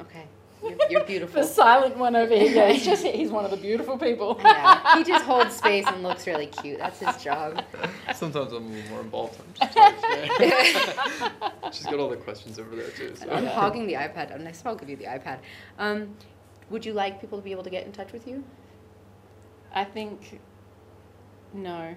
[0.00, 0.24] Okay.
[0.62, 1.40] You're, you're beautiful.
[1.42, 2.54] The silent one over here.
[2.54, 4.38] Yeah, he's just he's one of the beautiful people.
[4.42, 4.98] I know.
[4.98, 6.78] He just holds space and looks really cute.
[6.78, 7.62] That's his job.
[8.14, 9.40] Sometimes I'm a little more involved.
[9.40, 11.76] I'm just.
[11.76, 13.14] She's got all the questions over there too.
[13.16, 13.30] So.
[13.30, 14.34] I'm hogging the iPad.
[14.34, 15.38] Uh, Next time I'll give you the iPad.
[15.78, 16.14] Um,
[16.70, 18.44] would you like people to be able to get in touch with you?
[19.72, 20.40] I think
[21.56, 21.94] no,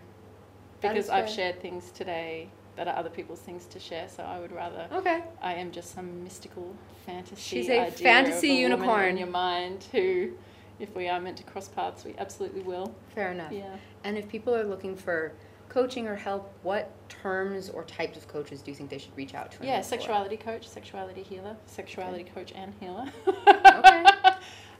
[0.81, 1.35] That is because I've fair.
[1.35, 4.07] shared things today that are other people's things to share.
[4.07, 4.87] So I would rather.
[4.93, 5.23] Okay.
[5.41, 6.73] I am just some mystical
[7.05, 7.35] fantasy.
[7.41, 9.09] She's a idea fantasy of a woman unicorn.
[9.09, 10.31] in your mind who,
[10.79, 12.95] if we are meant to cross paths, we absolutely will.
[13.13, 13.51] Fair enough.
[13.51, 13.75] Yeah.
[14.05, 15.33] And if people are looking for
[15.67, 19.35] coaching or help, what terms or types of coaches do you think they should reach
[19.35, 19.57] out to?
[19.57, 19.89] and Yeah, look for?
[19.89, 23.05] sexuality coach, sexuality healer, sexuality coach and healer.
[23.27, 24.03] Okay.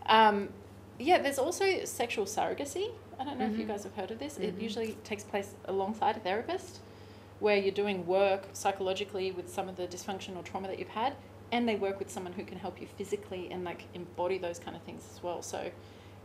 [0.05, 0.49] Um,
[0.99, 2.91] yeah, there's also sexual surrogacy.
[3.19, 3.69] I don't know if you Mhm.
[3.69, 4.37] guys have heard of this.
[4.37, 4.61] It Mhm.
[4.61, 6.79] usually takes place alongside a therapist,
[7.39, 11.15] where you're doing work psychologically with some of the dysfunction or trauma that you've had,
[11.51, 14.75] and they work with someone who can help you physically and like embody those kind
[14.75, 15.41] of things as well.
[15.41, 15.71] So,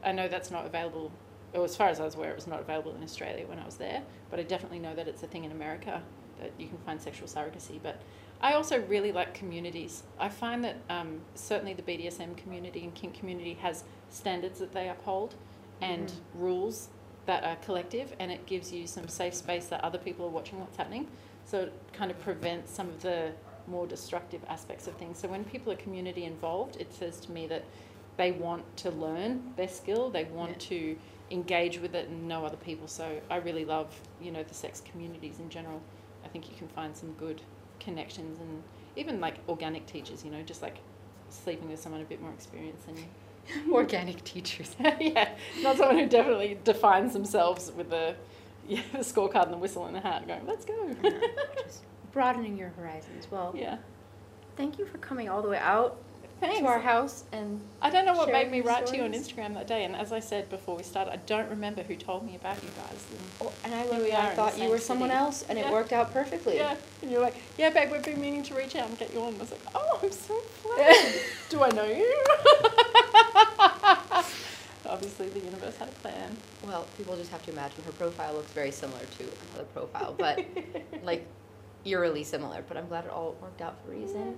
[0.02, 1.12] I know that's not available.
[1.54, 3.64] Or as far as I was aware, it was not available in Australia when I
[3.64, 4.02] was there.
[4.28, 6.02] But I definitely know that it's a thing in America
[6.40, 7.80] that you can find sexual surrogacy.
[7.80, 8.00] But
[8.40, 10.02] I also really like communities.
[10.18, 14.88] I find that um, certainly the BDSM community and kink community has standards that they
[14.88, 15.34] uphold
[15.80, 16.88] and rules
[17.26, 20.60] that are collective, and it gives you some safe space that other people are watching
[20.60, 21.08] what's happening.
[21.46, 23.32] So it kind of prevents some of the
[23.66, 25.18] more destructive aspects of things.
[25.18, 27.64] So when people are community involved, it says to me that
[28.18, 30.68] they want to learn their skill, they want Yeah.
[30.68, 30.96] to
[31.30, 32.86] engage with it and know other people.
[32.86, 35.80] So I really love, you know, the sex communities in general.
[36.24, 37.40] I think you can find some good
[37.84, 38.62] connections and
[38.96, 40.78] even like organic teachers, you know, just like
[41.28, 43.04] sleeping with someone a bit more experienced than you.
[43.72, 44.74] Organic teachers.
[45.00, 45.30] yeah,
[45.60, 48.14] not someone who definitely defines themselves with the,
[48.66, 50.94] yeah, the scorecard and the whistle and the hat, going, let's go.
[51.62, 51.82] Just
[52.12, 53.26] broadening your horizons.
[53.30, 53.78] Well, yeah.
[54.56, 55.98] thank you for coming all the way out
[56.40, 56.58] Thanks.
[56.58, 59.12] to our house and I don't know what made me your write to you on
[59.12, 59.28] stories.
[59.32, 62.26] Instagram that day, and as I said before we started, I don't remember who told
[62.26, 63.04] me about you guys.
[63.10, 65.18] And, Oh, and I Here literally we I thought you same were someone city.
[65.18, 66.56] else, and it worked out perfectly.
[66.56, 69.20] yeah, and you're like, yeah, babe, we've been meaning to reach out and get you
[69.22, 69.34] on.
[69.34, 71.20] I was like, oh, I'm so flattered.
[71.50, 72.24] Do I know you?
[74.86, 76.36] Obviously, the universe had a plan.
[76.66, 80.44] Well, people just have to imagine her profile looks very similar to another profile, but
[81.02, 81.26] like
[81.84, 82.62] eerily similar.
[82.68, 84.36] But I'm glad it all worked out for a reason,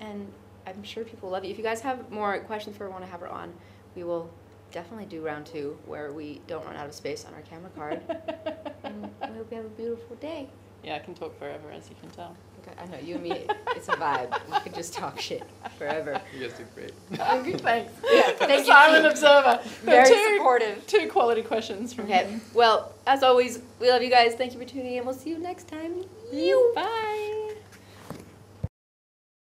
[0.00, 0.28] and
[0.66, 1.50] I'm sure people love you.
[1.50, 3.52] If you guys have more questions for her, want to have her on,
[3.94, 4.30] we will
[4.72, 8.00] definitely do round two where we don't run out of space on our camera card.
[8.84, 10.48] and I hope you have a beautiful day.
[10.82, 12.36] yeah, I can talk forever, as you can tell.
[12.62, 13.46] Okay, I know you and me.
[13.76, 14.36] It's a vibe.
[14.52, 15.44] We could just talk shit
[15.78, 16.20] forever.
[16.34, 16.92] You guys do great.
[17.20, 17.92] Oh, okay, thanks.
[18.12, 18.64] Yeah, thank you.
[18.66, 19.12] Silent Keith.
[19.12, 19.60] observer.
[19.84, 20.86] Very two, supportive.
[20.88, 22.24] Two quality questions from Okay.
[22.24, 22.40] him.
[22.54, 24.34] Well, as always, we love you guys.
[24.34, 25.04] Thank you for tuning in.
[25.04, 26.04] We'll see you next time.
[26.32, 26.72] You.
[26.74, 27.45] Bye.